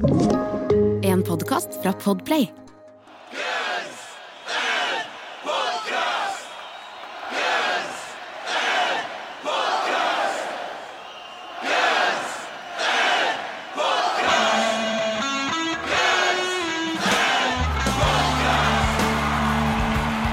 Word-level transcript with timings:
En 0.00 1.22
podkast 1.22 1.68
fra 1.82 1.92
Podplay. 1.92 2.52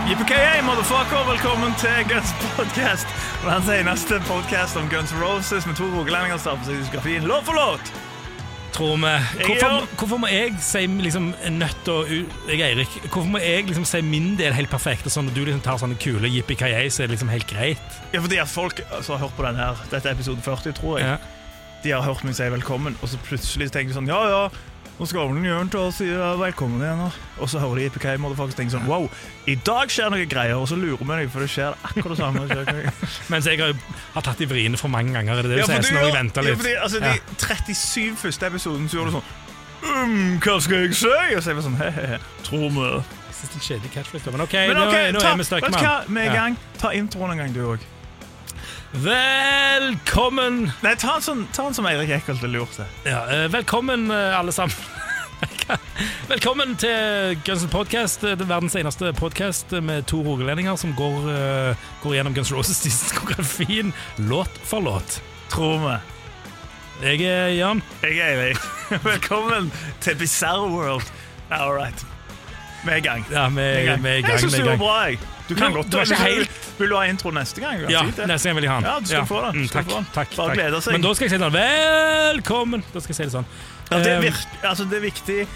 Yippee 0.08 0.62
motherfucker! 0.62 1.32
Velkommen 1.32 1.74
til 1.78 1.90
Guns 2.10 2.34
Podcast. 2.56 3.08
Verdens 3.44 3.70
eneste 3.70 4.22
podcast 4.28 4.78
om 4.78 4.90
Guns 4.90 5.14
Roses 5.22 5.68
med 5.68 5.76
to 5.76 5.84
rogalendinger 5.84 6.38
som 6.38 6.64
seg 6.64 6.80
diskografien 6.80 7.28
låt 7.28 7.44
for 7.44 7.54
låt. 7.54 8.07
Tror 8.78 8.98
vi. 9.02 9.12
Hvorfor, 9.48 9.88
hvorfor 9.98 10.20
må 10.22 10.28
jeg 10.30 10.54
si 10.62 10.84
liksom 11.02 11.32
nødt 11.56 11.88
og. 11.90 12.12
Jeg 12.50 12.62
Eirik. 12.62 12.92
Hvorfor 13.10 13.26
må 13.34 13.42
jeg 13.42 13.66
liksom 13.66 13.86
si 13.90 14.02
min 14.06 14.36
del 14.38 14.54
helt 14.54 14.70
perfekt, 14.70 15.08
og 15.10 15.14
sånn 15.16 15.32
at 15.32 15.36
du 15.38 15.42
liksom 15.48 15.64
tar 15.66 15.80
sånne 15.82 15.98
kule 16.02 16.30
yippee 16.30 16.60
så 16.94 17.04
er 17.04 17.10
det 17.10 17.16
liksom 17.18 17.32
helt 17.34 17.48
greit? 17.50 17.98
Ja, 18.14 18.22
fordi 18.22 18.38
at 18.44 18.52
folk 18.54 18.84
som 19.02 19.16
har 19.18 19.24
hørt 19.26 19.36
på 19.40 19.48
den 19.48 19.58
her, 19.58 19.82
dette 19.90 20.12
er 20.12 20.14
episode 20.14 20.46
40, 20.46 20.78
tror 20.78 21.00
jeg, 21.02 21.08
Ja. 21.08 21.18
de 21.84 21.92
har 21.96 22.02
hørt 22.06 22.24
meg 22.24 22.36
si 22.38 22.44
velkommen, 22.54 22.96
og 23.02 23.10
så 23.10 23.18
plutselig 23.26 23.72
tenker 23.72 23.94
de 23.94 23.98
sånn 23.98 24.08
Ja, 24.14 24.22
ja, 24.30 24.50
nå 24.98 25.06
skal 25.06 25.28
vel 25.30 25.44
Jørn 25.46 25.68
til 25.70 25.80
å 25.84 25.90
si 25.94 26.08
velkommen 26.40 26.82
igjen. 26.82 27.02
Og 27.38 27.50
så 27.52 27.60
hører 27.62 27.78
de 27.78 27.84
Yippee 27.86 28.16
motherfuckers 28.22 28.56
tenker 28.58 28.74
sånn 28.80 28.88
Wow, 28.90 29.06
i 29.46 29.54
dag 29.68 29.92
skjer 29.94 30.10
noe 30.14 30.26
greier, 30.30 30.58
og 30.58 30.66
så 30.72 30.78
lurer 30.80 30.98
vi 31.04 31.10
deg, 31.12 31.30
for 31.34 31.46
det 31.46 31.50
skjer 31.54 31.76
akkurat 31.86 32.16
det 32.16 32.18
samme. 32.18 32.86
Mens 33.32 33.46
jeg 33.50 33.62
har, 33.62 33.76
har 34.16 34.26
tatt 34.26 34.42
de 34.42 34.48
vriene 34.50 34.80
for 34.82 34.90
mange 34.94 35.14
ganger. 35.14 35.38
Er 35.38 35.46
det 35.46 35.52
det 35.54 35.60
du 35.60 35.62
Ja, 35.62 35.68
sier? 35.70 35.86
Så 35.86 35.94
jeg 35.94 36.08
gjør- 36.08 36.18
vente 36.18 36.42
ja, 36.42 36.48
litt. 36.50 36.58
fordi, 36.64 36.74
altså, 36.82 37.04
Ja. 37.04 37.14
De 37.14 37.76
37 37.76 38.16
første 38.24 38.50
episoden 38.50 38.90
så 38.90 38.98
gjorde 38.98 39.12
du 39.12 39.20
sånn 39.20 39.30
um, 39.94 40.40
Hva 40.42 40.58
skal 40.66 40.88
jeg 40.88 40.96
si? 40.98 41.14
Og 41.38 41.44
så 41.46 41.54
er 41.54 41.60
vi 41.60 41.66
sånn 41.68 41.78
he-he-he. 41.84 42.18
Tror 42.48 42.66
vi. 42.74 42.88
Jeg 43.28 43.38
synes 43.38 43.52
det 43.52 43.54
er 43.54 43.62
en 43.62 43.68
kjedelig 43.68 43.92
catchphrase, 43.94 44.32
men 44.34 44.42
OK, 44.48 44.56
Men 44.72 44.82
ok, 44.82 44.96
nå, 44.98 45.14
nå 45.14 45.22
ta, 45.22 45.30
er 45.36 45.38
vi 45.38 45.48
stuck 45.52 45.70
mann. 45.70 45.86
Vi 46.10 46.24
er 46.26 46.32
i 46.32 46.36
gang. 46.42 46.58
Ta 46.82 46.90
introen 46.98 47.36
en 47.36 47.44
gang, 47.46 47.54
du 47.54 47.62
òg. 47.76 47.86
Velkommen! 48.96 50.72
Nei, 50.80 50.94
ta 50.96 51.18
en 51.18 51.24
sånn, 51.26 51.42
ta 51.52 51.66
en 51.68 51.76
som 51.76 51.88
Eirik 51.90 52.12
Eckholt 52.16 52.40
ville 52.44 52.62
lurt 52.62 52.78
det. 52.80 52.86
Ja, 53.10 53.26
eh, 53.28 53.48
velkommen, 53.52 54.08
eh, 54.12 54.38
alle 54.38 54.54
sammen. 54.56 54.76
velkommen 56.32 56.76
til 56.80 57.36
Guns 57.46 57.66
N' 57.68 57.74
Podcast, 57.74 58.24
eh, 58.24 58.38
det 58.40 58.48
verdens 58.48 58.78
eneste 58.80 59.12
podkast 59.20 59.76
med 59.84 60.08
to 60.08 60.22
rogalendinger 60.24 60.80
som 60.80 60.96
går, 60.96 61.30
eh, 61.36 61.88
går 62.04 62.16
gjennom 62.16 62.38
Guns 62.38 62.52
N' 62.52 62.58
Roses 62.58 62.80
diskografien 62.86 63.92
låt 64.18 64.62
for 64.64 64.80
låt. 64.80 65.20
Tror 65.52 65.84
vi. 65.84 65.98
Jeg 67.04 67.28
er 67.28 67.48
Jan. 67.60 67.84
Jeg 68.02 68.18
er 68.18 68.38
Eirik. 68.40 68.70
Velkommen 69.12 69.72
til 70.02 70.16
Bizarre 70.16 70.72
World. 70.72 71.12
All 71.52 71.76
right. 71.76 72.17
Vi 72.88 72.94
er 72.96 73.02
i 73.02 73.04
gang. 73.04 73.26
Ja, 73.32 73.48
vi 73.52 73.62
er 73.66 73.80
i 73.82 73.86
gang. 73.90 74.04
vi 74.04 74.10
er 74.14 74.22
i 74.22 74.24
Jeg 74.24 74.40
syns 74.46 74.56
det 74.56 74.66
var 74.66 74.80
bra, 74.80 74.96
jeg. 75.10 75.20
Du 75.48 75.56
kan 75.56 75.74
godt 75.76 75.90
du 75.92 75.98
ikke 76.00 76.16
helt- 76.22 76.64
Vil 76.78 76.90
du 76.92 76.96
ha 76.96 77.04
intro 77.10 77.32
neste 77.32 77.62
gang? 77.64 77.80
Ja, 77.90 78.04
neste 78.04 78.50
gang 78.50 78.56
vil 78.58 78.64
jeg 78.68 78.72
ha 78.72 78.80
den. 78.80 78.88
Ja, 78.90 79.00
du 79.00 79.06
skal 79.10 79.26
få 79.26 79.40
den. 79.46 79.62
Mm, 79.64 79.70
takk, 79.72 79.86
få 79.88 80.02
takk, 80.14 80.36
Bare 80.36 80.48
takk. 80.50 80.58
glede 80.60 80.82
seg. 80.86 80.92
Men 80.94 81.02
da 81.02 81.14
skal 81.18 81.26
jeg 81.28 81.32
si 81.32 81.40
sånn 81.44 81.56
Velkommen! 81.58 82.84
Da 82.94 83.00
skal 83.04 83.14
jeg 83.14 83.18
si 83.18 83.24
det 83.24 83.34
sånn. 83.34 83.48
Ja, 83.92 83.98
det, 84.04 84.12
er 84.12 84.22
virk, 84.22 84.44
altså, 84.64 84.86
det 84.90 84.98
er 85.00 85.06
viktig 85.08 85.48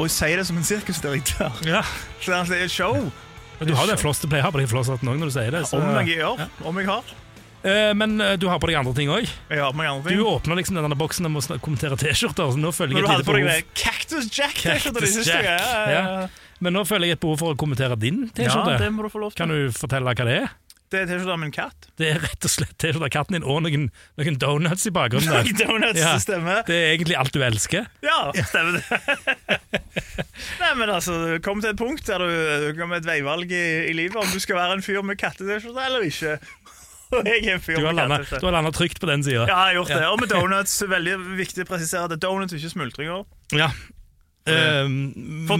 å 0.00 0.08
si 0.08 0.36
det 0.36 0.44
som 0.46 0.56
en 0.60 0.64
sirkusdirektør. 0.68 1.64
Ja. 1.66 1.82
Så 2.24 2.32
altså, 2.36 2.52
det 2.54 2.62
er 2.62 2.68
show. 2.68 3.10
Men 3.58 3.68
Du 3.68 3.74
har 3.74 3.86
den 3.86 3.98
floss, 4.00 4.20
du 4.20 4.28
pleier 4.28 4.44
å 4.44 4.48
ha 4.48 4.52
på 4.54 4.60
deg 4.62 4.68
flosshatten 4.68 5.08
òg 5.08 5.18
når 5.20 5.32
du 5.32 5.34
sier 5.36 5.50
det. 5.50 5.64
Så. 5.68 5.80
Om 5.80 5.98
jeg 6.04 6.16
gjør. 6.20 6.46
Om 6.64 6.78
jeg 6.80 6.86
har. 6.88 7.16
Eh, 7.62 7.92
Men 7.94 8.20
eh, 8.20 8.36
du 8.40 8.46
har 8.48 8.60
på 8.60 8.70
deg 8.70 8.78
andre 8.80 8.94
ting 8.96 9.10
òg. 9.12 9.26
Du 9.50 10.22
åpner 10.24 10.56
liksom 10.56 10.78
denne 10.80 10.96
boksen 10.96 11.28
med 11.28 11.42
å 11.44 11.58
kommentere 11.60 11.98
T-skjorter. 12.00 12.54
Følger 12.72 12.94
Men 12.94 13.02
jeg 13.02 13.04
du 13.04 13.12
hadde 13.12 13.26
på 13.28 13.36
deg 13.36 13.50
det 13.50 13.58
Cactus 13.74 14.30
Jack-T-skjorta 14.32 15.00
di 15.04 15.10
siste 15.12 15.42
gang. 15.44 16.30
Ja, 16.60 16.64
ja, 16.64 16.64
ja. 16.64 16.64
Men 16.66 16.76
nå 16.76 16.86
føler 16.88 17.08
jeg 17.10 17.16
et 17.18 17.22
behov 17.24 17.38
for 17.40 17.54
å 17.54 17.60
kommentere 17.60 17.96
din 18.00 18.26
ja, 18.28 18.32
T-skjorte. 18.36 18.78
det 18.82 18.90
må 18.92 19.06
du 19.06 19.08
få 19.12 19.22
lov 19.22 19.32
kan 19.38 19.48
du 19.48 19.70
fortelle 19.72 20.04
hva 20.12 20.26
det 20.28 20.36
er? 20.42 20.50
Det 20.90 21.04
er 21.04 21.06
T-skjorta 21.06 21.34
av 21.36 21.38
min 21.38 21.52
katt. 21.54 21.86
Det 22.00 22.08
er 22.10 22.16
rett 22.18 22.46
og 22.48 22.50
slett 22.50 22.72
T-skjorte 22.82 23.06
av 23.06 23.12
katten 23.14 23.36
din 23.36 23.44
og 23.46 23.60
noen, 23.62 23.84
noen 24.18 24.38
donuts 24.42 24.88
i 24.88 24.92
bakgrunnen. 24.94 25.30
der. 25.30 25.52
Donuts, 25.62 26.00
Ja. 26.00 26.14
det 26.16 26.24
stemmer. 26.24 26.64
Det 26.66 26.74
er 26.74 26.88
egentlig 26.96 27.16
alt 27.20 27.30
du 27.36 27.44
elsker. 27.46 27.86
Ja, 28.02 28.16
stemmer 28.48 28.80
det. 28.80 29.60
Nei, 30.60 30.72
men 30.80 30.90
altså, 30.90 31.14
Kom 31.44 31.62
til 31.62 31.70
et 31.70 31.78
punkt 31.78 32.02
der 32.10 32.18
du, 32.24 32.32
du 32.66 32.80
kommer 32.80 32.98
et 32.98 33.06
veivalg 33.06 33.52
i, 33.54 33.62
i 33.86 33.94
livet 33.94 34.18
om 34.18 34.34
du 34.34 34.42
skal 34.42 34.58
være 34.58 34.80
en 34.80 34.82
fyr 34.84 34.98
med 35.06 35.20
katte-T-skjorte 35.22 35.86
eller 35.86 36.08
ikke. 36.10 36.36
Og 37.14 37.26
jeg 37.26 37.46
er 37.46 37.56
en 37.56 37.62
fyr 37.62 37.78
Du 37.78 37.86
har 37.86 37.94
du 37.94 38.50
landa 38.50 38.74
trygt 38.74 39.00
på 39.02 39.06
den 39.10 39.22
sida. 39.26 39.46
Ja, 39.46 39.46
jeg 39.46 39.56
har 39.56 39.78
gjort 39.80 39.94
det. 39.94 40.02
Og 40.10 40.20
med 40.20 40.30
donuts. 40.34 40.74
Veldig 40.90 41.16
viktig 41.38 41.64
å 41.66 41.70
presisere 41.70 42.06
at 42.06 42.14
donuts 42.18 42.18
er 42.18 42.26
donuts, 42.26 42.58
ikke 42.58 42.74
smultringer. 42.74 43.24
Ja. 43.54 43.70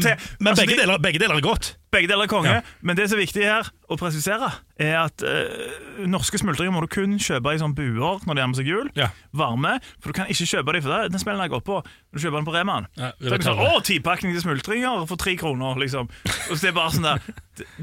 Te- 0.01 0.17
men 0.41 0.49
altså, 0.49 0.63
begge, 0.63 0.75
de- 0.77 0.81
deler, 0.81 0.99
begge 0.99 1.19
deler 1.19 1.35
er 1.35 1.41
godt. 1.41 1.77
Begge 1.91 2.06
deler 2.06 2.23
er 2.23 2.31
konge, 2.31 2.47
Ja. 2.55 2.61
men 2.87 2.95
det 2.97 3.09
som 3.11 3.19
er 3.19 3.25
viktig 3.27 3.43
her 3.43 3.67
å 3.91 3.97
presisere, 3.99 4.53
er 4.78 4.95
at 5.01 5.23
eh, 5.27 6.05
norske 6.06 6.39
smultringer 6.39 6.71
må 6.73 6.81
du 6.84 6.87
kun 6.87 7.17
kjøpe 7.19 7.51
i 7.53 7.59
sånn 7.59 7.75
buer 7.75 8.23
når 8.23 8.31
det 8.31 8.37
nærmer 8.39 8.55
seg 8.61 8.69
jul. 8.71 8.91
Ja. 8.95 9.09
Varme, 9.34 9.81
for 9.99 10.12
du 10.12 10.21
kan 10.21 10.31
ikke 10.31 10.47
kjøpe 10.47 10.73
dem, 10.77 10.84
for 10.87 10.95
det, 10.95 11.11
den 11.11 11.19
smellen 11.23 11.43
jeg 11.43 11.50
gått 11.50 11.67
på 11.67 11.81
når 11.83 12.15
du 12.15 12.23
kjøper 12.23 12.39
den 12.39 12.47
på 12.47 12.55
Remaen. 12.55 12.87
Ja, 12.97 13.11
er 13.19 13.43
sånn, 13.43 13.59
å, 13.59 13.81
tipakning 13.83 14.33
til 14.37 14.45
smultringer 14.45 15.03
for 15.11 15.19
tre 15.21 15.34
kroner, 15.41 15.75
liksom. 15.83 16.06
Og 16.06 16.55
så 16.55 16.61
det 16.62 16.71
er 16.71 16.77
bare 16.79 16.95
sånn 16.95 17.09
der, 17.09 17.21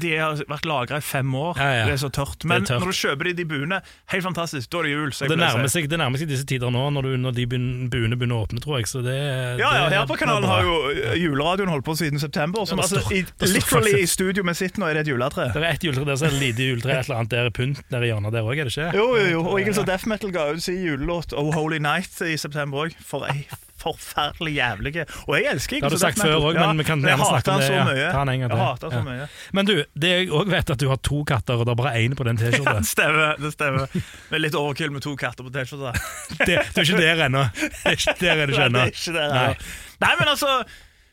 de- 0.00 0.16
har 0.18 0.40
vært 0.50 0.64
lagra 0.66 0.96
i 0.98 1.04
fem 1.04 1.28
år, 1.38 1.60
Ja, 1.60 1.84
det 1.86 1.92
er 1.98 2.00
så 2.00 2.08
tørt. 2.10 2.44
Men 2.48 2.64
tørt. 2.64 2.80
når 2.80 2.88
du 2.90 2.96
kjøper 2.98 3.28
de 3.28 3.32
de 3.38 3.44
buene, 3.44 3.82
helt 4.10 4.24
fantastisk, 4.24 4.70
da 4.72 4.80
er 4.80 4.88
det 4.88 4.90
jul. 4.96 5.10
Det 5.28 5.38
nærmer, 5.38 5.68
seg, 5.68 5.86
det 5.92 5.98
nærmer 6.00 6.18
seg 6.18 6.28
disse 6.32 6.48
tider 6.48 6.72
nå, 6.72 6.88
når, 6.96 7.02
du, 7.02 7.16
når 7.20 7.36
de 7.36 7.46
buene 7.46 8.16
begynner 8.18 8.40
å 8.40 8.48
åpne, 8.48 8.64
tror 8.64 8.80
jeg. 8.80 8.88
Så 8.88 9.04
det, 9.04 9.14
Ja, 9.60 9.70
ja, 9.84 9.86
her 9.92 10.08
på 10.08 10.16
kanalen 10.18 10.48
har 10.48 10.64
jo 10.64 10.74
eh, 10.96 11.14
juleradioen 11.20 11.68
holdt 11.70 11.84
på 11.86 11.94
siden 12.00 12.18
september. 12.18 12.64
Som, 12.66 12.80
det 12.80 12.88
altså, 12.88 13.04
i, 13.14 13.22
literally 13.52 13.97
i 14.02 14.06
studio 14.06 14.42
vi 14.46 14.54
sitter 14.54 14.80
nå, 14.82 14.88
er 14.90 14.98
det 15.00 15.06
et 15.06 15.12
juletre. 15.12 15.48
Det 15.54 15.62
er 15.62 15.70
et 15.78 15.84
juletre 15.88 16.04
der, 16.08 16.16
så 16.20 16.26
er 16.28 16.34
det 16.36 16.40
lite 16.42 16.68
juletre, 16.70 16.98
et 16.98 17.06
eller 17.08 17.20
annet 17.22 17.30
der 17.36 17.46
er 17.50 17.54
pynt 17.54 17.80
nede 17.90 18.04
i 18.08 18.12
hjørnet 18.12 18.32
der 18.32 18.42
òg, 18.48 18.58
er 18.58 18.68
det 18.70 18.74
ikke? 18.76 18.90
Jo, 18.96 19.06
jo, 19.18 19.26
jo. 19.36 19.44
Og 19.46 19.58
Eagles 19.60 19.78
of 19.82 19.86
Death 19.88 20.08
Metal 20.08 20.32
ga 20.34 20.48
ut 20.54 20.62
sin 20.62 20.80
julelåt 20.84 21.32
Oh 21.36 21.52
Holy 21.54 21.78
Night 21.82 22.20
i 22.26 22.36
september 22.40 22.86
òg. 22.88 22.96
For 23.04 23.26
ei 23.30 23.46
forferdelig 23.78 24.56
jævlig 24.56 24.90
Og 25.28 25.34
jeg 25.36 25.44
elsker 25.52 25.76
Det 25.76 25.82
har 25.84 25.90
du 25.94 25.98
sagt 26.02 26.18
før 26.18 26.32
også, 26.48 26.64
men 26.66 26.78
vi 26.80 26.84
kan 26.88 26.98
gjerne 27.04 27.26
snakke 27.28 27.52
om 27.52 27.60
det, 27.60 27.68
ja. 27.70 27.84
Jeg 27.94 28.58
hater 28.58 28.90
så 28.90 28.96
Ja. 28.98 29.02
mye. 29.06 29.28
Men 29.54 29.66
du, 29.68 29.84
det 29.94 30.08
jeg 30.10 30.30
òg 30.34 30.50
vet, 30.50 30.70
at 30.74 30.80
du 30.82 30.88
har 30.90 30.96
to 30.98 31.20
katter, 31.24 31.54
og 31.54 31.64
det 31.66 31.70
er 31.72 31.78
bare 31.78 31.92
én 32.02 32.16
på 32.18 32.24
den 32.26 32.36
T-skjorta. 32.40 32.74
det 32.82 32.86
stemmer. 32.90 33.36
Det 33.38 33.52
stemmer. 33.54 33.86
Det 33.94 34.34
er 34.34 34.42
litt 34.42 34.54
overkill 34.58 34.90
med 34.90 35.02
to 35.06 35.14
katter 35.16 35.46
på 35.46 35.54
T-skjorta. 35.54 35.94
Du 36.48 36.52
er 36.52 36.82
ikke 36.82 36.98
der 36.98 37.24
ennå. 37.28 37.44
Det 37.54 37.70
er 37.86 37.96
ikke 38.00 38.16
Der 38.20 38.34
er 38.42 38.46
du 38.50 38.52
ikke 38.52 38.66
ennå. 38.66 38.84
ikke. 38.90 39.70
Nei, 40.02 40.12
men 40.18 40.28
altså 40.34 40.58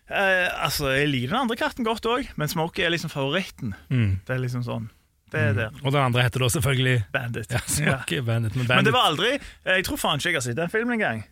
eh, 0.09 0.49
Altså, 0.65 0.89
Jeg 0.95 1.09
liker 1.09 1.33
den 1.33 1.39
andre 1.45 1.55
katten 1.59 1.85
godt 1.87 2.05
òg, 2.05 2.27
men 2.37 2.47
Smokey 2.51 2.83
er 2.85 2.89
liksom 2.93 3.09
favoritten. 3.13 3.73
Mm. 3.89 4.19
Det 4.27 4.35
er 4.35 4.39
liksom 4.43 4.63
sånn. 4.65 4.89
Det 5.33 5.41
er 5.41 5.53
der. 5.57 5.71
Og 5.83 5.91
den 5.91 6.01
andre 6.05 6.21
heter 6.23 6.39
da 6.39 6.47
selvfølgelig 6.53 6.99
Bandit. 7.11 7.51
ja, 7.51 7.59
Smokey 7.67 8.21
Bandit. 8.21 8.55
Men 8.55 8.67
Men 8.69 8.85
det 8.85 8.93
var 8.93 9.09
aldri 9.09 9.31
Jeg 9.65 9.83
tror 9.87 9.97
faen 9.97 10.19
ikke 10.21 10.29
jeg 10.29 10.35
har 10.37 10.45
sett 10.45 10.55
den 10.59 10.69
filmen 10.69 10.93
engang. 10.99 11.23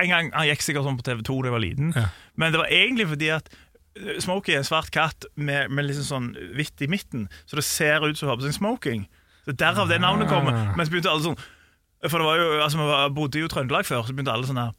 En 0.00 0.08
gang, 0.08 0.30
Han 0.32 0.46
gikk 0.46 0.62
sikkert 0.62 0.86
sånn 0.86 0.96
på 0.98 1.04
TV2 1.04 1.42
da 1.42 1.48
jeg 1.50 1.52
var 1.56 1.60
liten, 1.64 1.92
Ja. 1.96 2.06
men 2.36 2.52
det 2.52 2.58
var 2.62 2.70
egentlig 2.70 3.08
fordi 3.08 3.28
at 3.34 3.48
eh, 3.96 4.18
Smokey 4.22 4.54
er 4.54 4.58
en 4.62 4.64
svart 4.64 4.90
katt 4.94 5.26
med, 5.36 5.70
med 5.70 5.84
liksom 5.90 6.06
sånn 6.06 6.54
hvitt 6.54 6.80
i 6.82 6.86
midten, 6.86 7.28
så 7.46 7.56
det 7.56 7.64
ser 7.64 8.00
ut 8.06 8.16
som 8.16 8.28
hun 8.28 8.32
har 8.36 8.40
på 8.40 8.46
seg 8.46 8.56
smoking. 8.56 9.06
Så 9.44 9.52
Derav 9.54 9.88
det 9.88 10.00
navnet 10.00 10.28
kommer. 10.28 10.52
Ah. 10.54 10.72
Men 10.76 10.86
så 10.86 10.90
begynte 10.94 11.10
alle 11.10 11.22
sånn 11.22 11.38
For 12.08 12.18
det 12.18 12.26
var 12.26 12.36
jo, 12.38 12.46
altså 12.62 12.78
Vi 12.82 13.14
bodde 13.14 13.38
jo 13.38 13.46
i 13.46 13.48
Trøndelag 13.48 13.86
før, 13.86 14.02
så 14.06 14.12
begynte 14.14 14.32
alle 14.32 14.46
sånn 14.46 14.58
her 14.62 14.72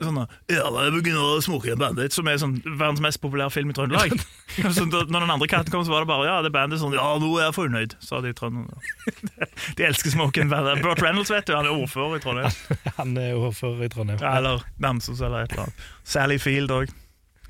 Sånn, 0.00 0.18
ja, 0.50 0.62
jeg 0.66 0.92
begynner 0.96 1.72
en 1.72 1.78
bandit 1.78 2.14
Som 2.14 2.26
er 2.26 2.38
sånn 2.40 2.56
verdens 2.64 3.02
mest 3.04 3.20
populære 3.22 3.52
film 3.54 3.70
i 3.70 3.74
Trøndelag. 3.76 4.14
så 4.76 4.86
når 4.88 5.04
den 5.12 5.30
andre 5.30 5.46
katten 5.50 5.70
kom, 5.70 5.84
så 5.86 5.92
var 5.92 6.02
det 6.02 6.10
bare 6.10 6.26
Ja, 6.26 6.38
det 6.42 6.50
er 6.50 6.56
bandit 6.56 6.80
sånn 6.80 6.96
Ja, 6.96 7.04
nå 7.22 7.28
er 7.36 7.46
jeg 7.46 7.56
fornøyd, 7.58 7.94
sa 8.02 8.22
de 8.24 8.32
i 8.32 8.36
Trøndelag. 8.36 8.88
De 9.78 9.86
elsker 9.86 10.14
smoking 10.14 10.50
bandit. 10.50 10.82
Burt 10.82 11.02
Reynolds, 11.04 11.30
vet 11.30 11.46
du, 11.46 11.54
han 11.54 11.68
er 11.68 11.76
ordfører 11.76 12.18
i 12.18 12.24
Trondheim. 12.24 12.90
Han 12.98 13.14
er 13.20 13.38
ordfører 13.38 13.86
i 13.86 13.92
Trondheim. 13.92 14.18
Ja, 14.24 14.34
eller 14.40 14.66
Namsos 14.82 15.22
eller 15.22 15.46
et 15.46 15.54
eller 15.54 15.68
annet. 15.68 15.86
Sally 16.14 16.40
Field 16.42 16.74
òg. 16.74 16.90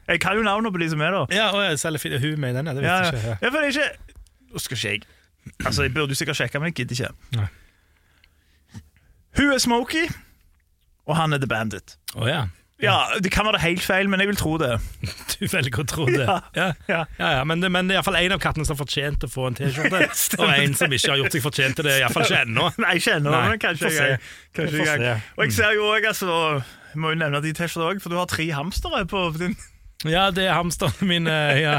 Jeg 0.09 0.21
kan 0.21 0.37
jo 0.37 0.45
navnet 0.45 0.75
på 0.75 0.83
de 0.83 0.91
som 0.93 1.01
er 1.01 1.15
der. 1.15 1.35
Ja, 1.39 1.49
og 1.55 1.79
Sally 1.81 2.03
Field, 2.03 2.21
hun 2.21 2.41
med 2.43 2.53
i 2.53 2.59
den, 2.59 2.69
ja. 2.69 2.77
Det 2.77 2.85
vet 2.85 2.91
ja. 2.91 3.01
ikke. 3.07 3.25
ja, 3.31 3.37
jeg 3.41 3.53
det 3.53 3.63
er 3.63 3.73
ikke 3.73 4.15
Nå 4.53 4.61
skal 4.61 4.77
ikke 4.77 4.89
jeg 4.89 5.67
Altså, 5.67 5.83
Jeg 5.83 5.95
burde 5.95 6.09
jo 6.13 6.15
sikkert 6.15 6.37
sjekke, 6.37 6.61
men 6.61 6.71
jeg 6.71 6.75
gidder 6.75 6.93
ikke. 6.93 7.15
Nei. 7.39 7.47
Hun 9.39 9.53
er 9.53 9.59
Smokey, 9.59 10.05
og 11.07 11.17
han 11.19 11.33
er 11.35 11.41
The 11.43 11.49
Bandit. 11.51 11.97
Oh, 12.15 12.27
ja. 12.29 12.47
Ja, 12.83 13.07
Det 13.23 13.31
kan 13.31 13.47
være 13.47 13.61
helt 13.63 13.83
feil, 13.87 14.09
men 14.11 14.19
jeg 14.21 14.29
vil 14.33 14.37
tro 14.41 14.57
det. 14.59 14.73
Du 15.33 15.47
velger 15.47 15.83
å 15.83 15.87
tro 15.87 16.07
det. 16.11 16.27
Ja. 16.57 16.73
Ja, 16.91 17.05
Ja. 17.19 17.45
Men, 17.47 17.63
det, 17.63 17.71
men 17.71 17.87
det 17.87 17.95
er 17.95 18.01
iallfall 18.01 18.19
en 18.19 18.35
av 18.35 18.43
kattene 18.43 18.67
som 18.67 18.75
har 18.75 18.83
fortjent 18.83 19.23
å 19.27 19.31
få 19.31 19.47
en 19.51 19.59
T-skjorte, 19.59 20.03
og 20.43 20.51
en 20.51 20.75
som 20.79 20.93
ikke 20.95 21.13
har 21.15 21.21
gjort 21.23 21.37
seg 21.37 21.45
fortjent 21.47 21.79
til 21.79 21.87
det, 21.87 21.97
iallfall 22.03 22.27
ikke 22.27 22.43
ennå. 22.43 22.69
Nei, 22.83 22.97
ikke 22.99 23.17
ennå, 23.21 23.35
men 23.37 23.63
kanskje 23.63 23.91
en 23.93 23.99
gang. 24.01 24.31
Kanskje 24.59 24.83
jeg 24.83 25.03
gang. 25.05 25.27
Og 25.39 25.45
jeg 25.47 25.57
ser 25.59 25.77
jo 25.79 25.91
òg, 25.93 26.09
altså 26.11 26.39
jeg 26.93 27.01
Må 27.01 27.15
jo 27.15 27.21
nevne 27.23 27.41
de 27.45 27.55
T-skjortene 27.57 27.93
òg, 27.95 28.03
for 28.05 28.13
du 28.13 28.19
har 28.19 28.31
tre 28.31 28.49
hamstere 28.53 29.05
på 29.09 29.27
din 29.39 29.55
Ja, 30.11 30.27
det 30.35 30.49
er 30.49 30.59
hamsterne 30.59 31.07
mine. 31.07 31.39
Ja. 31.63 31.79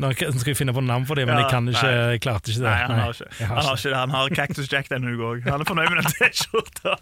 Nå 0.00 0.08
skal 0.16 0.48
jeg 0.48 0.56
finne 0.56 0.72
på 0.72 0.80
navn 0.80 1.04
for 1.04 1.20
dem, 1.20 1.28
men 1.28 1.36
Ja, 1.36 1.42
jeg 1.44 1.50
kan 1.52 1.66
ikke, 1.68 1.82
nei. 1.84 2.12
jeg 2.14 2.20
klarte 2.24 2.48
ikke 2.48 2.62
det. 2.62 2.68
Nei, 2.70 2.76
han 2.80 2.94
har 2.96 3.10
ikke, 3.12 3.26
Har 3.44 3.50
han 3.52 3.66
har, 3.66 3.76
ikke 3.76 3.90
det. 3.90 3.96
Han 4.00 4.14
har 4.14 4.30
Cactus 4.38 4.70
Jack 4.72 4.86
denne 4.88 5.10
uka 5.12 5.26
òg. 5.34 5.42
Han 5.44 5.60
er 5.60 5.68
fornøyd 5.68 5.90
med 5.92 5.98
den 6.00 6.12
T-skjorta. 6.16 6.94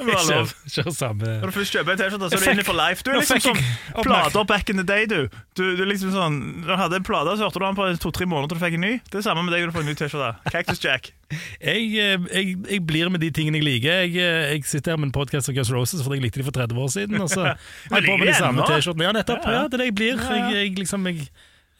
Kjør, 0.00 0.48
kjør 0.72 0.88
samme 0.96 1.28
Når 1.40 1.52
du 1.52 1.54
først 1.54 1.76
kjøper 1.76 1.92
en 1.94 2.00
T-skjorte, 2.00 2.30
så 2.32 2.38
er 2.38 2.42
du 2.46 2.50
inne 2.56 2.64
for 2.64 2.78
life. 2.80 3.04
Du 3.04 3.10
er 3.12 3.20
liksom 3.20 3.42
sånn 3.44 3.60
plater 4.00 4.48
back 4.48 4.72
in 4.72 4.80
the 4.80 4.86
day, 4.88 5.04
du. 5.10 5.28
Du, 5.56 5.62
du 5.76 5.84
liksom 5.86 6.14
sånn 6.16 6.38
Når 6.64 6.72
du 6.72 6.76
hadde 6.80 6.98
en 7.02 7.06
plate, 7.06 7.36
så 7.36 7.46
hørte 7.46 7.60
du 7.60 7.66
den 7.68 7.78
på 7.78 7.90
to-tre 8.06 8.26
måneder 8.32 8.54
til 8.54 8.60
du 8.60 8.64
fikk 8.64 8.78
en 8.80 8.84
ny. 8.88 8.92
Det 9.12 9.20
er 9.20 9.26
samme 9.28 9.44
med 9.44 9.54
deg 9.54 9.66
når 9.66 9.70
du 9.74 9.76
får 9.76 9.84
en 9.84 9.90
ny 9.92 9.96
T-skjorte. 10.00 10.32
Cactus 10.56 10.80
Jack. 10.84 11.12
jeg, 11.60 11.84
eh, 12.00 12.16
jeg, 12.32 12.56
jeg 12.72 12.80
blir 12.88 13.12
med 13.12 13.20
de 13.22 13.30
tingene 13.36 13.60
jeg 13.60 13.68
liker. 13.68 14.00
Jeg, 14.08 14.16
eh, 14.16 14.48
jeg 14.56 14.64
sitter 14.72 14.96
her 14.96 15.02
med 15.04 15.12
en 15.12 15.14
podkast 15.20 15.52
om 15.52 15.54
Guns 15.60 15.70
Roses 15.76 16.00
fordi 16.02 16.18
jeg 16.22 16.26
likte 16.30 16.40
de 16.40 16.48
for 16.48 16.56
30 16.56 16.82
år 16.88 16.90
siden. 16.96 17.20
Og 17.20 17.28
så 17.30 17.44
har 17.52 18.00
jeg 18.00 18.08
på 18.08 18.16
med 18.16 18.32
de 18.32 18.36
samme? 18.40 18.64
T-skjortene. 18.72 19.06
Ja, 19.10 19.14
nettopp. 19.20 19.44
Ja, 19.44 19.68
det 19.68 19.76
er 19.78 19.84
det 19.84 19.90
jeg 19.92 19.98
blir. 20.00 20.26
Jeg 20.56 20.74
liksom 20.80 21.06
jeg, 21.12 21.28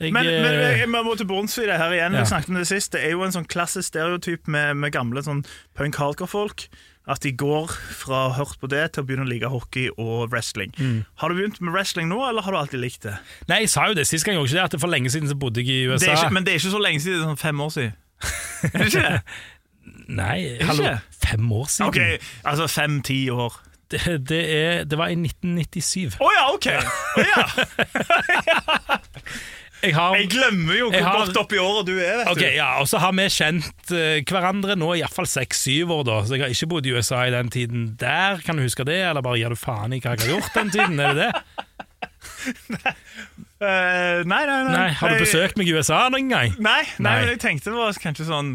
jeg, 0.01 0.13
Men, 0.17 0.25
men 0.25 0.55
eh, 0.57 0.79
jeg, 0.81 0.89
må 0.89 1.15
til 1.17 1.29
bunns 1.29 1.59
i 1.61 1.67
det 1.69 1.77
her 1.77 1.93
igjen. 1.93 2.15
Ja. 2.17 2.25
Vi 2.25 2.31
snakket 2.33 2.53
om 2.53 2.61
det 2.61 2.69
sist. 2.71 2.93
Det 2.95 3.03
er 3.05 3.13
jo 3.13 3.25
en 3.27 3.35
sånn 3.35 3.49
klassisk 3.51 3.91
stereotyp 3.91 4.49
med, 4.49 4.79
med 4.81 4.95
gamle 4.97 5.23
sånn 5.27 5.45
punk 5.77 6.01
hardcore-folk. 6.01 6.69
At 7.11 7.25
de 7.25 7.33
går 7.35 7.73
fra 7.73 8.17
å 8.17 8.31
ha 8.31 8.37
hørt 8.39 8.61
på 8.63 8.69
det 8.71 8.83
til 8.95 9.03
å 9.03 9.07
begynne 9.09 9.25
å 9.27 9.29
like 9.29 9.49
hockey 9.51 9.89
og 9.97 10.31
wrestling. 10.31 10.73
Mm. 10.79 10.99
Har 11.21 11.33
du 11.33 11.41
begynt 11.41 11.61
med 11.61 11.75
wrestling 11.75 12.11
nå, 12.11 12.21
eller 12.29 12.45
har 12.47 12.55
du 12.55 12.61
alltid 12.61 12.83
likt 12.85 13.07
det? 13.09 13.17
Nei, 13.51 13.63
jeg 13.65 13.73
sa 13.73 13.89
jo 13.91 13.97
det 13.99 14.07
sist 14.09 14.29
gang, 14.29 14.39
ikke 14.39 14.57
det, 14.57 14.67
at 14.69 14.77
for 14.81 14.93
lenge 14.93 15.11
siden 15.13 15.29
så 15.29 15.37
bodde 15.37 15.65
jeg 15.65 15.73
i 15.73 15.81
det 15.89 15.97
USA. 15.97 16.13
er 16.13 16.21
ikke, 16.21 16.37
men 16.37 16.47
det 16.47 16.55
er 16.55 16.61
ikke 16.61 16.77
så 16.77 16.83
lenge 16.85 17.03
siden, 17.05 17.19
det 17.19 17.25
er 17.25 17.33
sånn 17.33 17.41
fem 17.41 17.65
år 17.65 17.73
siden. 17.77 17.97
er 18.69 18.77
det 18.77 18.91
ikke 18.93 19.07
det? 19.09 19.23
Nei, 20.21 20.39
hallo, 20.69 20.93
fem 21.25 21.53
år 21.57 21.73
siden? 21.73 21.89
Ok, 21.89 22.31
altså 22.53 22.69
fem-ti 22.71 23.21
år. 23.33 23.59
Det, 23.91 24.29
det, 24.29 24.43
er, 24.55 24.85
det 24.85 24.99
var 25.01 25.11
i 25.11 25.17
1997. 25.19 26.21
Å 26.23 26.29
ja, 26.37 26.45
ok! 26.55 26.69
Oh, 27.19 27.25
ja. 27.27 27.41
Jeg 29.83 29.95
har, 29.97 30.17
Jeg 30.19 30.29
glemmer 30.35 30.77
jo 30.77 30.91
hvor 30.93 31.03
har- 31.07 31.27
godt 31.27 31.37
oppi 31.41 31.57
året 31.63 31.87
du 31.89 31.95
er. 31.99 32.19
vet 32.21 32.29
Ok, 32.29 32.39
du. 32.43 32.47
ja, 32.57 32.69
Og 32.81 32.87
så 32.91 32.99
har 33.01 33.13
vi 33.17 33.29
kjent 33.33 33.93
uh, 33.95 34.21
hverandre 34.29 34.77
nå 34.77 34.91
i 34.95 35.01
iallfall 35.01 35.27
seks-syv 35.31 35.91
år, 35.97 36.05
da. 36.05 36.19
Så 36.29 36.37
jeg 36.37 36.45
har 36.45 36.53
ikke 36.53 36.69
bodd 36.75 36.87
i 36.87 36.93
USA 36.97 37.23
i 37.27 37.31
den 37.35 37.49
tiden 37.51 37.97
der. 38.01 38.43
Kan 38.45 38.57
du 38.57 38.63
huske 38.67 38.85
det, 38.85 38.99
eller 39.09 39.23
bare 39.25 39.39
gir 39.41 39.49
du 39.49 39.57
faen 39.57 39.93
i 39.97 40.01
hva 40.01 40.17
jeg 40.17 40.27
har 40.27 40.35
gjort 40.37 40.55
den 40.59 40.71
tiden? 40.77 41.01
Er 41.01 41.15
det 41.15 41.31
det? 41.31 41.33
Eh, 43.61 44.23
nei, 44.25 44.45
nei, 44.49 44.63
nei. 44.65 44.73
Nei, 44.73 44.89
Har 44.97 45.13
du 45.13 45.19
besøkt 45.21 45.59
meg 45.61 45.69
i 45.69 45.73
USA 45.77 46.07
noen 46.09 46.31
gang? 46.33 46.55
Nei, 46.57 46.79
nei, 46.97 47.03
Nei. 47.05 47.11
men 47.21 47.29
jeg 47.35 47.41
tenkte 47.43 47.69
det 47.75 47.77
var 47.77 47.99
kanskje 48.01 48.25
sånn 48.31 48.55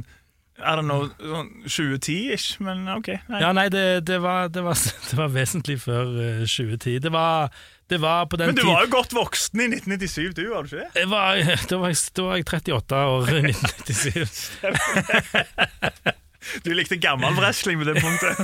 I 0.58 0.72
don't 0.80 0.88
know, 0.90 1.04
sånn 1.20 1.52
2010-ish, 1.68 2.56
men 2.64 2.88
ok. 2.90 3.12
Nei. 3.30 3.42
Ja, 3.44 3.52
nei, 3.54 3.68
det, 3.70 3.84
det, 4.08 4.18
var, 4.24 4.48
det, 4.50 4.64
var, 4.66 4.80
det 5.12 5.20
var 5.20 5.30
vesentlig 5.36 5.76
før 5.84 6.10
uh, 6.16 6.42
2010. 6.48 6.96
Det 7.06 7.12
var, 7.14 7.54
det 7.90 8.02
var 8.02 8.26
på 8.26 8.38
den 8.42 8.48
men 8.50 8.56
du 8.58 8.66
var 8.66 8.86
jo 8.86 8.92
godt 8.96 9.14
voksen 9.14 9.62
i 9.62 9.68
1997, 9.78 10.34
du, 10.34 10.50
var 10.50 10.66
du 10.66 10.74
ikke 10.74 10.84
det? 10.84 10.90
Jeg 11.04 11.10
var, 11.12 11.36
da, 11.70 11.78
var 11.82 11.88
jeg, 11.94 11.98
da 12.18 12.22
var 12.26 12.36
jeg 12.40 12.46
38 12.50 12.96
år 13.14 13.30
i 13.30 13.42
1997. 13.54 14.52
Du 16.64 16.70
likte 16.74 16.98
gammel 17.02 17.34
wrestling 17.40 17.80
på 17.82 17.88
det 17.88 17.96
punktet. 18.02 18.38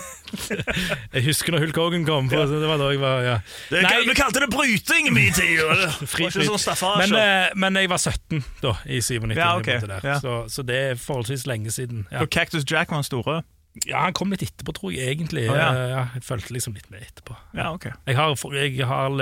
Jeg 1.15 1.23
husker 1.27 1.53
når 1.53 1.65
Hulk 1.65 1.77
Hogan 1.77 2.05
kom. 2.07 2.29
For 2.31 2.49
Det 2.49 2.69
var 2.69 2.79
da 2.81 2.87
jeg 2.89 3.01
var, 3.01 3.21
ja. 3.21 3.35
Det, 3.69 3.83
Nei. 3.85 3.99
Vi 4.07 4.15
kalte 4.17 4.41
det 4.41 4.49
bryting 4.49 5.11
i 5.11 5.13
min 5.13 5.33
tid. 5.37 5.61
sånn. 6.81 6.97
Men, 7.03 7.13
eh, 7.19 7.53
men 7.53 7.77
jeg 7.77 7.91
var 7.91 8.01
17 8.01 8.41
da, 8.63 8.73
i 8.89 9.01
97. 9.05 9.37
Ja, 9.37 9.51
jeg 9.51 9.61
ok, 9.61 9.69
bodde 9.83 9.91
der. 9.93 10.09
ja. 10.13 10.17
Så, 10.23 10.37
så 10.49 10.65
det 10.65 10.79
er 10.89 11.01
forholdsvis 11.01 11.45
lenge 11.49 11.73
siden. 11.73 12.07
Ja. 12.09 12.23
og 12.25 12.31
Cactus 12.33 12.65
Jack 12.65 12.89
var 12.89 13.03
den 13.03 13.09
store? 13.11 13.41
Ja, 13.87 14.01
Han 14.03 14.15
kom 14.17 14.33
litt 14.33 14.43
etterpå, 14.43 14.73
tror 14.75 14.91
jeg 14.91 15.07
egentlig. 15.15 15.45
Å, 15.47 15.55
ja. 15.55 15.69
Ja, 15.71 16.03
jeg 16.17 16.25
følte 16.27 16.53
liksom 16.55 16.75
litt 16.75 16.89
med 16.91 17.05
etterpå. 17.05 17.37
Ja, 17.55 17.71
ok. 17.71 17.87
Jeg 18.09 18.17
har, 18.19 18.35
jeg, 18.57 18.85
har, 18.89 19.17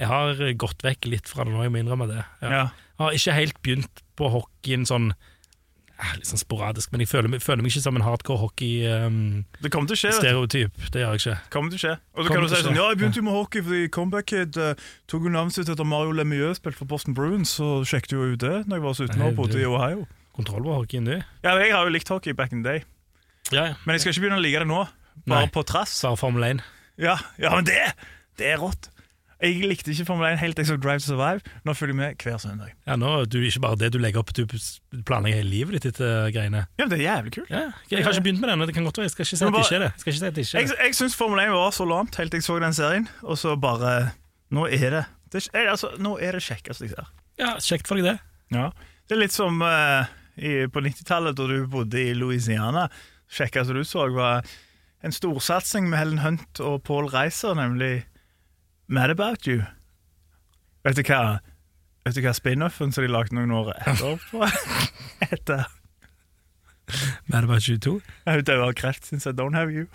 jeg 0.00 0.10
har 0.12 0.42
gått 0.64 0.84
vekk 0.86 1.10
litt 1.12 1.28
fra 1.28 1.44
det 1.44 1.52
nå, 1.52 1.62
jeg 1.66 1.74
må 1.74 1.82
innrømme 1.82 2.08
det. 2.10 2.22
Jeg 2.40 2.68
har 3.02 3.16
ikke 3.18 3.36
helt 3.36 3.58
begynt 3.66 4.04
på 4.16 4.30
hockeyen 4.32 4.86
sånn 4.88 5.10
eh, 5.12 6.12
litt 6.16 6.28
sånn 6.30 6.40
sporadisk, 6.40 6.88
men 6.94 7.04
jeg 7.04 7.10
føler, 7.10 7.36
føler 7.44 7.60
meg 7.66 7.70
ikke 7.74 7.84
som 7.84 8.00
en 8.00 8.06
hardcore 8.06 8.40
hockey-stereotyp. 8.46 9.60
Det 9.60 9.68
å 9.76 10.00
skje. 10.00 10.88
det 10.94 11.04
gjør 11.04 11.12
jeg 11.12 11.20
ikke. 11.20 11.36
Kommer 11.52 11.68
til 11.74 11.76
å 11.76 11.84
skje. 11.84 11.94
Og 12.16 12.24
så 12.24 12.32
kan 12.32 12.40
du 12.40 12.48
si 12.48 12.62
sånn. 12.64 12.80
Ja, 12.80 12.88
jeg 12.94 13.02
begynte 13.02 13.20
jo 13.20 13.28
med 13.28 13.36
hockey 13.36 13.60
fordi 13.66 13.92
Comeback 13.92 14.32
Kid 14.32 14.56
uh, 14.56 14.72
tok 15.12 15.28
jo 15.28 15.36
navnet 15.36 15.58
sitt 15.58 15.68
etter 15.68 15.84
Mario 15.84 16.16
Lemieux, 16.16 16.56
spilte 16.62 16.80
for 16.80 16.88
Boston 16.96 17.12
Bruins, 17.18 17.52
så 17.60 17.84
sjekket 17.84 18.16
jo 18.16 18.24
ut 18.32 18.40
det 18.40 18.56
når 18.64 18.80
jeg 18.80 18.86
var 18.88 18.94
17 19.04 19.20
år 19.20 19.30
og 19.34 19.40
bodde 19.44 19.60
i 19.60 19.68
Ohio. 19.68 20.08
Kontroll 20.36 20.64
på 20.64 20.80
hockeyen, 20.80 21.08
du. 21.08 21.16
Ja, 21.44 21.56
jeg 21.60 21.72
har 21.72 21.84
jo 21.84 21.92
likt 21.92 22.08
hockey 22.12 22.32
back 22.36 22.52
in 22.52 22.64
the 22.64 22.68
day, 22.78 22.84
Ja, 23.52 23.70
ja. 23.70 23.78
men 23.84 23.96
jeg 23.96 24.04
skal 24.04 24.14
ikke 24.14 24.26
begynne 24.26 24.40
å 24.40 24.44
like 24.44 24.64
det 24.64 24.70
nå. 24.70 24.82
Bare 25.26 25.46
Nei. 25.46 25.54
på 25.54 25.62
trass. 25.66 25.94
Bare 26.04 26.18
Formel 26.20 26.44
1. 26.50 26.66
Ja, 27.02 27.16
ja 27.40 27.54
men 27.54 27.66
det, 27.68 27.80
det 28.40 28.52
er 28.54 28.62
rått. 28.62 28.90
Jeg 29.36 29.68
likte 29.68 29.92
ikke 29.92 30.06
Formel 30.08 30.30
1 30.30 30.38
helt 30.40 30.60
jeg 30.60 30.68
så 30.70 30.78
Drive 30.80 31.02
to 31.02 31.10
Survive. 31.10 31.54
Nå 31.68 31.74
følger 31.76 31.92
jeg 31.92 31.98
med 31.98 32.22
hver 32.24 32.38
søndag. 32.40 32.70
Ja, 32.88 32.96
nå, 32.96 33.10
du, 33.28 33.36
Ikke 33.44 33.60
bare 33.66 33.76
det, 33.82 33.90
du 33.92 33.98
legger 34.00 34.22
opp, 34.22 34.32
du 34.32 34.46
planlegger 35.04 35.42
hele 35.42 35.52
livet 35.52 35.76
ditt 35.76 35.90
etter 35.92 36.30
greiene. 36.32 36.64
Ja, 36.78 36.86
men 36.86 36.94
Det 36.94 36.98
er 37.02 37.04
jævlig 37.04 37.34
kult. 37.36 37.50
Ja, 37.52 37.66
jeg 37.90 38.06
har 38.06 38.16
ikke 38.16 38.24
begynt 38.30 38.40
med 38.40 38.50
det 38.50 38.56
og 38.56 38.70
det 38.70 38.76
kan 38.78 38.88
godt 38.88 39.00
være. 39.02 39.10
Jeg 39.10 39.14
skal 39.16 39.26
ikke 39.26 39.36
si 39.36 39.44
at 39.44 39.52
det 39.52 39.64
ikke 39.66 39.76
er 39.76 39.84
det. 39.84 39.90
Jeg 39.92 40.14
si 40.16 40.24
det 40.24 40.32
ikke 40.32 40.56
er 40.56 40.64
Jeg, 40.64 40.78
jeg 40.86 40.98
syns 41.00 41.18
Formel 41.20 41.42
1 41.44 41.52
var 41.52 41.76
så 41.76 41.88
lamt 41.90 42.16
helt 42.16 42.32
til 42.32 42.40
jeg 42.40 42.48
så 42.48 42.58
den 42.64 42.78
serien, 42.80 43.08
og 43.22 43.38
så 43.38 43.56
bare 43.60 43.92
Nå 44.54 44.68
er 44.70 44.90
det 44.94 45.04
det 45.32 45.42
er, 45.52 45.72
altså, 45.72 45.90
Nå 45.98 46.16
er 46.22 46.38
det 46.38 46.44
kjekkest 46.46 46.86
jeg 46.86 46.94
ser. 46.94 47.10
Ja, 47.36 47.56
Kjekt 47.60 47.90
for 47.90 48.00
deg, 48.00 48.06
det. 48.08 48.56
Ja. 48.56 48.70
Det 49.06 49.16
er 49.16 49.20
litt 49.20 49.34
som 49.34 49.60
uh, 49.60 50.06
i, 50.38 50.64
på 50.72 50.80
90-tallet, 50.80 51.36
da 51.36 51.48
du 51.50 51.66
bodde 51.68 52.00
i 52.00 52.14
Louisiana. 52.16 52.86
Kjekkeste 53.32 53.74
du 53.74 53.82
så, 53.84 54.06
var 54.14 54.46
en 55.04 55.14
storsatsing 55.14 55.90
med 55.90 55.98
Helen 55.98 56.22
Hunt 56.22 56.60
og 56.62 56.82
Paul 56.86 57.08
Reiser, 57.12 57.54
nemlig 57.58 58.06
Mad 58.86 59.10
About 59.10 59.46
You. 59.46 59.64
Vet 60.86 60.98
du 60.98 61.06
hva 61.06 61.38
Vet 62.06 62.14
du 62.14 62.22
hva 62.22 62.30
spin-offen 62.38 62.92
som 62.94 63.02
de 63.02 63.10
lagde 63.10 63.34
noen 63.34 63.50
år 63.50 63.72
etterpå 63.80 64.46
heter? 65.24 65.64
Mad 67.32 67.48
About 67.48 67.66
You 67.66 67.80
2? 67.82 67.96
Hun 68.28 68.44
døde 68.46 68.62
av 68.62 68.76
kreft 68.78 69.08
since 69.08 69.26
I 69.26 69.34
don't 69.34 69.58
have 69.58 69.74
you. 69.74 69.88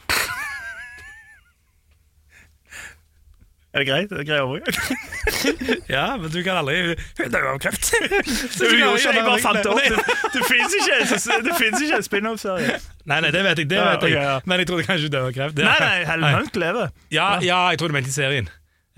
Er 3.72 3.80
det 3.80 3.88
greit? 3.88 4.12
Er 4.12 4.18
det 4.20 4.26
greit 4.28 4.42
overgang? 4.42 4.76
Ja, 5.96 6.18
men 6.20 6.28
du 6.32 6.42
kan 6.44 6.58
aldri 6.60 6.96
Hun 7.18 7.36
av 7.36 7.60
kreft. 7.64 7.86
Så 8.58 8.64
Du 8.68 8.76
gjorde 8.76 8.98
ikke, 9.00 9.14
jeg 9.16 9.24
bare 9.26 9.40
fant 9.44 9.64
det 9.64 9.70
opp. 9.72 9.80
Det, 9.80 9.86
det 10.36 10.42
fins 10.50 10.72
ikke, 10.76 10.96
ikke 11.80 11.96
en 12.02 12.06
spin-off-serie. 12.08 12.76
Nei, 13.08 13.20
nei, 13.24 13.32
det 13.32 13.44
vet 13.48 13.58
jeg. 13.64 13.68
det 13.72 13.80
vet 13.80 14.02
jeg 14.10 14.14
ja. 14.18 14.36
Men 14.46 14.60
jeg 14.64 14.68
trodde 14.72 14.84
kanskje 14.90 15.06
hun 15.08 15.14
døde 15.16 15.28
av 15.30 15.34
kreft. 15.38 15.56
Nei, 15.64 15.78
nei, 15.86 15.98
Helen 16.10 16.28
Hunt 16.36 16.56
lever. 16.60 16.88
Ja, 17.16 17.30
ja, 17.40 17.60
jeg 17.72 17.78
trodde 17.80 17.94
du 17.96 18.00
mente 18.02 18.12
i 18.12 18.14
serien. 18.18 18.48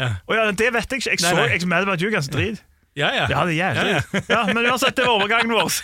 Ja, 0.01 0.09
Oh, 0.25 0.33
ja, 0.35 0.41
det 0.49 0.57
vet 0.73 0.89
jeg 0.89 0.97
ikke. 1.03 1.09
Jeg 1.13 1.21
Nei, 1.21 1.29
så 1.29 1.35
nei. 1.37 1.45
jeg 1.53 1.67
Mad 1.69 1.83
About 1.85 2.01
You 2.01 2.09
ganske 2.11 2.33
drit. 2.33 2.57
ja. 2.97 3.13
ja. 3.13 3.27
Ja, 3.29 3.45
det 3.45 3.53
er 3.53 3.57
jævlig. 3.61 3.93
Ja, 3.93 4.01
Ja, 4.29 4.41
men 4.53 4.65
uansett, 4.65 4.95
det 4.97 5.05
var 5.05 5.13
overgangen 5.21 5.53
vår. 5.53 5.69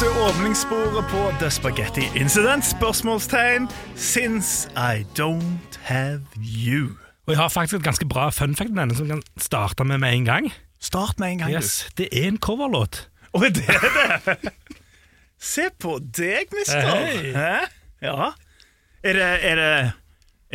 Da 0.00 0.06
var 0.10 0.14
det, 0.14 0.34
åpningssporet 0.34 1.04
på 1.10 1.32
The 1.40 1.50
Spaghetti 1.50 2.02
Incident. 2.14 2.64
Spørsmålstegn 2.64 3.68
Since 3.96 4.68
I 4.76 5.04
don't 5.18 5.78
have 5.82 6.20
you. 6.42 6.88
Og 7.26 7.32
jeg 7.32 7.36
har 7.36 7.48
faktisk 7.48 7.78
et 7.78 7.84
ganske 7.84 8.06
bra 8.08 8.30
fun 8.30 8.56
fact 8.56 8.70
med 8.70 8.82
denne 8.82 8.96
som 8.98 9.06
kan 9.08 9.22
starte 9.38 9.84
med 9.84 9.98
med 9.98 10.14
en 10.14 10.24
gang. 10.24 10.52
Start 10.80 11.18
med 11.18 11.28
en 11.28 11.38
gang, 11.38 11.52
Yes, 11.54 11.86
Det 11.98 12.08
er 12.12 12.26
en 12.28 12.38
coverlåt. 12.38 13.08
Å, 13.32 13.44
er 13.44 13.54
det 13.54 13.64
er 13.68 14.18
det! 14.26 14.52
Se 15.40 15.68
på 15.78 15.98
deg, 16.00 16.50
mister. 16.52 16.90
Hey. 16.90 17.32
Hæ? 17.34 17.54
Ja. 18.02 18.32
Er 19.04 19.12
det, 19.20 19.30
er 19.44 19.56
det 19.60 19.92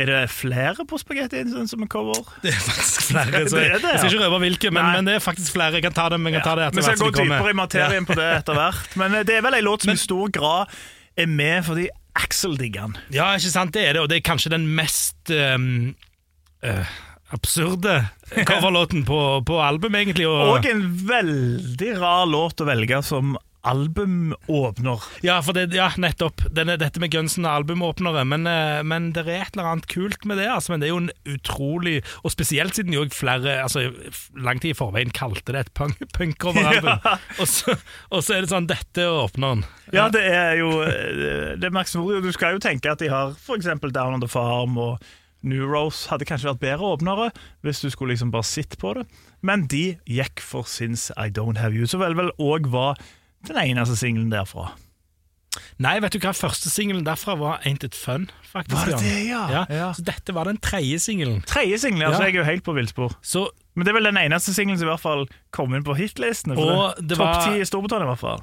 er 0.00 0.08
det 0.08 0.20
flere 0.32 0.86
på 0.88 0.98
Spaghetti 1.00 1.42
Incident 1.42 1.70
som 1.72 1.82
er 1.84 1.88
cover? 1.92 2.22
Det 2.40 2.54
er 2.54 2.60
faktisk 2.64 3.10
flere. 3.10 3.42
Så 3.44 3.56
Det 3.58 3.64
er 3.64 3.74
jeg, 3.74 3.82
det, 3.82 3.88
ja. 3.88 3.92
jeg 3.92 3.98
skal 3.98 4.14
ikke 4.14 4.28
røpe 4.28 4.40
hvilke, 4.46 4.72
men, 4.72 4.88
men 4.96 5.10
det 5.10 5.18
er 5.18 5.24
faktisk 5.24 5.56
flere. 5.56 5.76
Jeg 5.76 5.84
kan 5.84 5.96
ta 5.96 6.08
dem, 6.14 6.24
jeg 6.28 6.38
kan 6.38 6.46
ta 6.46 6.54
det 6.56 6.68
etter 6.68 6.80
hvert. 6.80 6.88
hvert 6.88 7.02
skal 7.02 7.12
gå 7.12 7.26
dypere 7.28 7.52
i 7.52 7.58
materien 7.60 8.08
på 8.08 8.16
det 8.18 8.30
etter 8.38 8.58
hvert. 8.60 8.96
Men 9.02 9.18
eh, 9.18 9.26
det 9.28 9.36
er 9.36 9.44
vel 9.44 9.58
en 9.60 9.66
låt 9.66 9.84
som 9.84 9.92
i 9.92 10.00
stor 10.00 10.32
grad 10.34 10.80
er 11.20 11.28
med 11.28 11.66
fordi 11.66 11.90
Axel 12.18 12.56
digger 12.58 12.88
den. 12.88 12.96
Ja, 13.14 13.28
ikke 13.36 13.52
sant, 13.52 13.74
det 13.76 13.84
er 13.86 13.94
det, 13.94 14.02
og 14.02 14.08
det 14.10 14.18
er 14.18 14.26
kanskje 14.26 14.50
den 14.52 14.66
mest 14.74 15.30
um, 15.30 15.92
uh, 16.66 16.96
absurde 17.34 18.00
coverlåten 18.48 19.04
på, 19.06 19.20
på 19.46 19.60
albumet, 19.62 20.00
egentlig. 20.06 20.26
Og, 20.30 20.56
Og 20.56 20.66
en 20.70 20.82
veldig 21.06 21.92
rar 22.00 22.26
låt 22.30 22.62
å 22.62 22.66
velge 22.68 23.02
som 23.06 23.36
albumåpner. 23.62 25.02
Ja, 25.22 25.40
for 25.44 25.56
det, 25.56 25.74
ja, 25.76 25.90
nettopp. 26.00 26.42
Denne, 26.56 26.78
dette 26.80 27.00
med 27.02 27.12
Gunsen 27.12 27.44
og 27.44 27.60
albumåpnere. 27.60 28.24
Men, 28.28 28.46
eh, 28.48 28.80
men 28.86 29.10
det 29.16 29.26
er 29.26 29.44
et 29.44 29.54
eller 29.56 29.68
annet 29.72 29.88
kult 29.90 30.24
med 30.24 30.40
det. 30.40 30.48
Altså, 30.48 30.72
men 30.72 30.80
det 30.80 30.88
er 30.88 30.94
jo 30.94 31.02
en 31.04 31.12
utrolig 31.28 32.00
Og 32.24 32.32
spesielt 32.32 32.76
siden 32.76 32.94
jo 32.94 33.04
flere 33.12 33.60
altså, 33.62 33.90
lang 34.36 34.60
tid 34.60 34.72
i 34.72 34.78
forveien 34.78 35.12
kalte 35.12 35.52
det 35.52 35.66
et 35.66 35.72
punk, 35.76 36.00
punkoveralbum. 36.16 37.04
og, 37.40 37.46
så, 37.48 37.76
og 38.10 38.24
så 38.24 38.36
er 38.36 38.44
det 38.44 38.52
sånn 38.52 38.68
Dette 38.70 39.04
er 39.04 39.22
åpneren. 39.26 39.64
Ja, 39.92 40.08
det 40.12 40.24
er 40.24 40.56
jo 40.60 40.80
eh, 40.86 41.56
Det 41.60 41.68
er 41.68 41.74
Max. 41.74 41.92
Du 41.92 42.32
skal 42.32 42.56
jo 42.56 42.62
tenke 42.62 42.92
at 42.92 43.02
de 43.02 43.10
har 43.12 43.34
f.eks. 43.36 43.68
Down 43.90 44.14
on 44.16 44.22
the 44.22 44.30
Farm 44.30 44.78
og 44.80 45.00
New 45.42 45.64
Rose 45.64 46.08
hadde 46.10 46.26
kanskje 46.28 46.50
vært 46.50 46.64
bedre 46.64 46.88
åpnere 46.96 47.30
hvis 47.64 47.80
du 47.80 47.88
skulle 47.92 48.12
liksom 48.14 48.32
bare 48.32 48.46
sitte 48.46 48.76
på 48.80 48.92
det. 48.98 49.06
Men 49.44 49.64
de 49.72 49.96
gikk 50.08 50.42
for 50.44 50.68
Since 50.68 51.14
I 51.16 51.30
Don't 51.32 51.60
Have 51.60 51.76
You, 51.76 51.88
som 51.88 52.02
vel 52.04 52.16
vel 52.18 52.32
òg 52.40 52.68
var 52.72 53.00
den 53.46 53.56
eneste 53.56 53.96
singelen 53.96 54.30
derfra. 54.30 54.72
Nei, 55.82 55.96
vet 56.02 56.12
du 56.14 56.18
hva? 56.22 56.30
Første 56.36 56.70
singelen 56.70 57.02
derfra 57.06 57.34
var 57.40 57.62
Ain't 57.66 57.82
It 57.84 57.94
Fun. 57.96 58.28
faktisk 58.52 58.76
Var 58.76 58.86
det 58.86 58.98
det, 59.00 59.26
ja? 59.30 59.64
Ja. 59.70 59.88
Så 59.96 60.04
dette 60.06 60.34
var 60.36 60.44
den 60.44 60.58
tredje 60.62 60.98
singelen. 61.02 61.40
Tredje 61.48 61.78
singelen, 61.78 62.06
altså 62.06 62.20
Ja. 62.22 62.26
jeg 62.28 62.34
er 62.36 62.38
jo 62.38 62.44
helt 62.44 62.64
på 62.64 62.74
villspor. 62.76 63.16
Så 63.22 63.48
Men 63.74 63.84
det 63.86 63.90
er 63.94 64.00
vel 64.00 64.04
den 64.12 64.16
eneste 64.18 64.52
singelen 64.54 64.78
som 64.78 64.88
i 64.88 64.90
hvert 64.90 65.00
fall 65.00 65.26
kom 65.52 65.74
inn 65.74 65.82
på 65.84 65.94
hitlistene. 65.96 66.54
for 66.54 66.62
Og 66.70 66.94
det- 66.96 67.08
det 67.08 67.16
Topp 67.18 67.26
var- 67.26 67.46
ti 67.46 67.60
i 67.60 67.64
Storbritannia, 67.64 68.04
i 68.04 68.10
hvert 68.14 68.18
fall. 68.18 68.42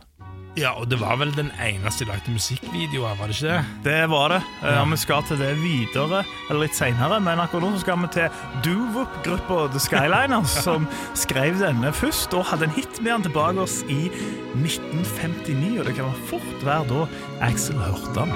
Ja, 0.57 0.71
og 0.79 0.87
det 0.89 0.97
var 0.97 1.19
vel 1.21 1.29
den 1.37 1.51
eneste 1.61 2.05
de 2.05 2.09
lagde 2.09 2.33
musikkvideo 2.33 3.03
av, 3.05 3.19
var 3.19 3.29
det 3.29 3.35
ikke 3.37 3.51
det? 3.51 3.81
Det 3.85 3.97
var 4.09 4.33
det. 4.33 4.39
Eh, 4.63 4.71
Ja. 4.73 4.85
Vi 4.89 4.97
skal 4.97 5.21
til 5.29 5.37
det 5.37 5.51
videre, 5.61 6.23
eller 6.49 6.63
litt 6.65 6.73
senere, 6.77 7.19
men 7.21 7.37
akkurat 7.43 7.61
nå 7.67 7.69
så 7.75 7.83
skal 7.83 7.99
vi 8.01 8.09
til 8.15 8.29
Duvop-gruppa 8.65 9.59
The 9.75 9.79
Skyliners, 9.83 10.55
som 10.65 10.87
skrev 11.13 11.59
denne 11.61 11.93
først 11.93 12.33
og 12.33 12.45
hadde 12.49 12.65
en 12.71 12.75
hit 12.77 12.97
med 13.01 13.11
den 13.19 13.27
tilbake 13.29 13.61
oss 13.67 13.83
i 13.85 14.07
1959. 14.57 15.77
Og 15.79 15.85
det 15.91 15.95
kan 15.99 16.17
fort 16.31 16.65
være 16.65 16.89
da 16.89 17.05
Axel 17.51 17.77
hørte 17.77 18.17
den. 18.25 18.33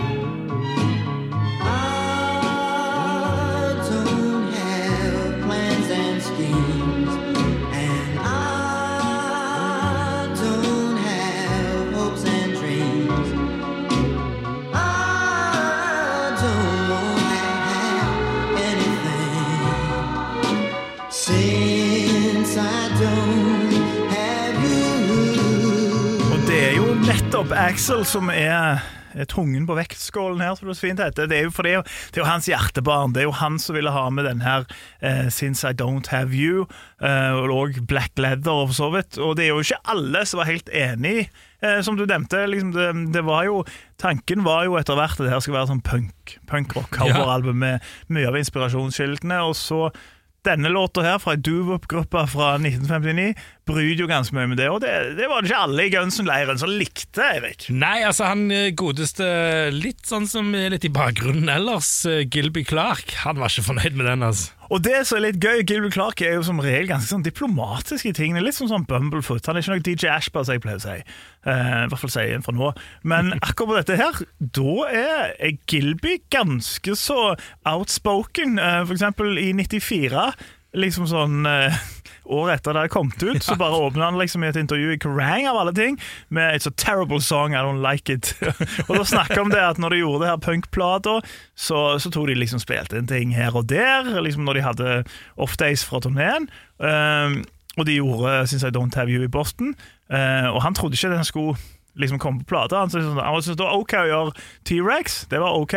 Og 26.31 26.39
det 26.49 26.57
er 26.59 26.73
jo 26.75 26.89
nettopp 26.99 27.53
Axel 27.55 28.03
som 28.03 28.27
er 28.33 28.81
tungen 29.31 29.63
på 29.67 29.75
vektskålen 29.77 30.41
her, 30.43 30.55
som 30.55 30.67
det 30.67 30.75
så 30.75 30.85
fint 30.89 30.99
heter. 30.99 31.29
Det 31.31 31.37
er 31.37 31.45
jo, 31.47 31.53
for 31.55 31.63
det 31.63 31.71
er 31.71 31.77
jo, 31.79 31.83
det 32.11 32.19
er 32.19 32.23
jo 32.23 32.27
hans 32.27 32.49
hjertebarn. 32.51 33.13
Det 33.15 33.23
er 33.23 33.27
jo 33.29 33.37
han 33.39 33.55
som 33.59 33.75
ville 33.77 33.95
ha 33.95 34.03
med 34.11 34.27
den 34.27 34.43
her 34.43 34.67
uh, 34.67 35.27
'Since 35.31 35.63
I 35.69 35.71
Don't 35.71 36.11
Have 36.11 36.35
You', 36.35 36.67
uh, 36.99 37.39
og 37.39 37.79
Black 37.87 38.19
Leather 38.19 38.51
og 38.51 38.71
for 38.71 38.79
så 38.81 38.91
vidt. 38.97 39.17
Og 39.17 39.37
det 39.37 39.45
er 39.45 39.55
jo 39.55 39.63
ikke 39.63 39.83
alle 39.87 40.25
som 40.25 40.43
var 40.43 40.51
helt 40.51 40.69
enig, 40.73 41.29
eh, 41.63 41.81
som 41.81 41.97
du 41.97 42.05
nevnte. 42.05 42.45
Liksom 42.47 42.71
det, 42.75 43.13
det 43.13 43.25
var 43.25 43.45
jo, 43.47 43.63
tanken 43.99 44.43
var 44.43 44.65
jo 44.67 44.75
etter 44.75 44.95
hvert 44.99 45.19
at 45.19 45.23
det 45.23 45.31
her 45.31 45.39
skal 45.39 45.53
være 45.53 45.71
sånn 45.71 45.87
punk, 45.87 46.39
punkrock-coveralbum 46.51 47.63
med 47.63 47.79
mye 48.09 48.27
av 48.27 48.35
inspirasjonskildene. 48.35 49.39
Og 49.47 49.55
så 49.55 49.91
denne 50.45 50.71
låta 50.73 51.03
her 51.05 51.19
fra 51.21 51.35
ei 51.35 51.41
Duvop-gruppe 51.45 52.23
fra 52.31 52.53
1959 52.57 53.33
bryter 53.69 54.03
jo 54.03 54.07
ganske 54.09 54.35
mye 54.35 54.49
med 54.49 54.59
det, 54.61 54.69
og 54.73 54.81
det, 54.83 54.93
det 55.19 55.27
var 55.29 55.43
det 55.43 55.51
ikke 55.51 55.63
alle 55.67 55.85
i 55.85 55.91
Gunsen-leiren 55.93 56.61
som 56.61 56.71
likte, 56.73 57.25
Eirik. 57.25 57.67
Nei, 57.69 57.99
altså 58.07 58.31
han 58.31 58.47
eh, 58.53 58.71
godeste 58.77 59.27
Litt 59.75 60.07
sånn 60.09 60.25
som 60.29 60.49
litt 60.51 60.87
i 60.87 60.93
bakgrunnen 60.93 61.51
ellers, 61.51 61.91
eh, 62.09 62.25
Gilby 62.25 62.65
Clark, 62.67 63.13
han 63.25 63.41
var 63.41 63.53
ikke 63.53 63.69
fornøyd 63.69 63.99
med 63.99 64.09
den, 64.09 64.25
altså. 64.31 64.57
Og 64.71 64.79
det 64.85 65.01
som 65.03 65.17
er 65.17 65.25
litt 65.25 65.43
gøy, 65.43 65.65
Gilbert 65.67 65.97
Clark 65.97 66.21
er 66.23 66.37
jo 66.37 66.45
som 66.47 66.61
regel 66.63 66.87
ganske 66.87 67.11
sånn 67.11 67.25
diplomatisk 67.25 68.07
i 68.07 68.13
tingene. 68.15 68.43
Litt 68.45 68.55
som 68.55 68.69
sånn 68.71 68.85
Bumblefoot. 68.87 69.43
Han 69.49 69.59
er 69.59 69.65
ikke 69.65 69.75
nok 69.75 69.83
DJ 69.83 70.11
Ashbar, 70.13 70.45
som 70.47 70.55
jeg 70.55 70.63
pleier 70.63 70.79
å 70.79 70.83
si. 70.85 70.95
Uh, 71.43 71.81
I 71.83 71.89
hvert 71.91 71.99
fall 71.99 72.13
sier 72.13 72.37
en 72.37 72.45
fra 72.45 72.55
nå. 72.55 72.69
Men 73.03 73.33
akkurat 73.49 73.67
på 73.67 73.77
dette 73.81 73.99
her, 73.99 74.21
da 74.39 74.77
er, 74.87 75.35
er 75.43 75.59
Gilby 75.67 76.21
ganske 76.31 76.95
så 76.95 77.33
outspoken. 77.67 78.55
Uh, 78.61 78.79
for 78.85 78.95
eksempel 78.95 79.35
i 79.41 79.49
94, 79.59 80.23
liksom 80.79 81.09
sånn 81.09 81.43
eh, 81.49 81.79
Året 82.25 82.59
etter 82.59 82.75
det 82.75 82.83
hadde 82.83 82.93
kommet 82.93 83.23
ut, 83.23 83.43
så 83.43 83.55
bare 83.59 83.79
åpna 83.81 84.09
han 84.09 84.19
liksom 84.19 84.43
i 84.43 84.49
et 84.51 84.59
intervju 84.59 84.93
i 84.93 84.99
Kerrang 85.01 85.47
av 85.49 85.57
alle 85.57 85.73
ting 85.73 85.97
med 86.29 86.53
'It's 86.53 86.67
a 86.67 86.73
terrible 86.77 87.21
song, 87.21 87.53
I 87.53 87.63
don't 87.63 87.81
like 87.81 88.13
it'. 88.13 88.33
og 88.89 88.95
da 88.97 89.03
snakka 89.03 89.41
om 89.41 89.49
det 89.49 89.61
at 89.61 89.77
når 89.77 89.89
de 89.89 90.01
gjorde 90.03 90.23
det 90.23 90.29
her 90.29 90.37
punkplata, 90.37 91.19
så, 91.55 91.99
så 91.99 92.11
tok 92.11 92.27
de 92.27 92.35
liksom 92.35 92.59
spilte 92.59 92.97
inn 92.97 93.07
ting 93.07 93.35
her 93.35 93.55
og 93.55 93.69
der, 93.69 94.21
liksom 94.21 94.45
når 94.45 94.53
de 94.53 94.61
hadde 94.61 95.03
off-days 95.37 95.85
fra 95.85 95.99
turneen. 95.99 96.49
Um, 96.79 97.43
og 97.77 97.85
de 97.85 97.97
gjorde 97.97 98.47
Since 98.47 98.67
I 98.67 98.71
Don't 98.71 98.95
Have 98.95 99.09
You 99.09 99.23
i 99.23 99.31
Boston. 99.31 99.75
Uh, 100.11 100.51
og 100.53 100.61
han 100.61 100.75
trodde 100.75 100.93
ikke 100.93 101.15
den 101.15 101.23
skulle 101.23 101.57
liksom 101.95 102.19
komme 102.19 102.39
på 102.39 102.45
plata. 102.45 102.79
Han 102.79 102.91
syntes 102.91 103.55
det 103.55 103.65
var 103.65 103.77
OK 103.77 103.95
å 103.97 104.07
gjøre 104.07 104.35
T-Rex, 104.67 105.25
det 105.31 105.39
var 105.41 105.57
OK, 105.59 105.75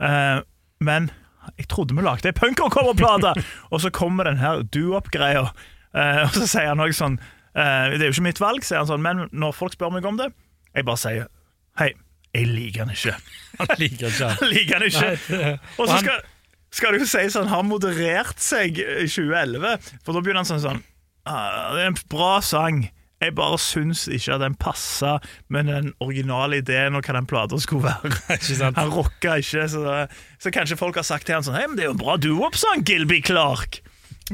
uh, 0.00 0.40
men 0.80 1.10
jeg 1.58 1.68
trodde 1.72 1.96
vi 1.96 2.04
lagde 2.04 2.28
ei 2.30 2.36
punkercoverplate! 2.36 3.34
og 3.72 3.82
så 3.82 3.90
kommer 3.92 4.28
den 4.28 4.40
her 4.40 4.62
do-up-greia, 4.62 5.48
uh, 5.96 6.22
og 6.26 6.36
så 6.36 6.46
sier 6.50 6.68
han 6.72 6.82
også 6.84 6.98
sånn 7.04 7.16
uh, 7.20 7.90
Det 7.94 8.00
er 8.00 8.06
jo 8.08 8.14
ikke 8.16 8.26
mitt 8.28 8.42
valg, 8.42 8.66
sier 8.66 8.82
han 8.82 8.90
sånn, 8.90 9.02
men 9.04 9.24
når 9.32 9.56
folk 9.56 9.74
spør 9.76 9.92
meg 9.94 10.06
om 10.08 10.20
det, 10.20 10.30
jeg 10.76 10.86
bare 10.86 11.02
sier 11.02 11.26
hei, 11.80 11.90
jeg 12.36 12.46
liker 12.46 12.84
han 12.84 12.92
ikke. 12.94 13.16
Han 13.58 13.72
liker 13.80 14.06
ikke 14.12 14.28
han. 14.30 14.52
Liker 14.52 14.78
han 14.78 14.86
ikke. 14.86 15.10
Nei, 15.34 15.56
Og 15.80 15.88
så 15.90 15.98
skal, 16.04 16.22
skal 16.78 16.94
det 16.94 17.02
jo 17.02 17.10
sies 17.10 17.38
han 17.40 17.50
har 17.50 17.66
moderert 17.66 18.38
seg 18.42 18.78
i 18.78 19.08
2011, 19.10 19.90
for 20.04 20.14
da 20.14 20.22
begynner 20.22 20.44
han 20.44 20.50
sånn 20.52 20.62
sånn 20.62 20.82
«Ah, 21.28 21.74
Det 21.74 21.82
er 21.82 21.90
en 21.90 21.98
bra 22.10 22.38
sang. 22.44 22.84
Jeg 23.20 23.34
bare 23.36 23.58
syns 23.60 24.06
ikke 24.08 24.32
at 24.38 24.40
den 24.40 24.54
passa 24.56 25.18
med 25.52 25.66
den 25.68 25.90
originale 26.00 26.62
ideen 26.62 26.96
og 26.96 27.04
hva 27.04 27.18
den 27.18 27.26
plata 27.28 27.58
skulle 27.60 27.90
være. 27.90 28.70
Han 28.78 28.94
rocka 28.94 29.34
ikke, 29.42 29.66
så, 29.68 29.82
så 30.40 30.52
kanskje 30.54 30.78
folk 30.80 30.96
har 30.96 31.04
sagt 31.04 31.28
til 31.28 31.36
han 31.36 31.44
sånn 31.44 31.58
Hei, 31.58 31.66
men 31.68 31.76
det 31.76 31.84
er 31.84 31.90
jo 31.90 31.96
en 31.98 32.00
bra 32.00 32.14
duo-oppsang, 32.16 32.86
Gilby 32.88 33.20
Clark. 33.26 33.82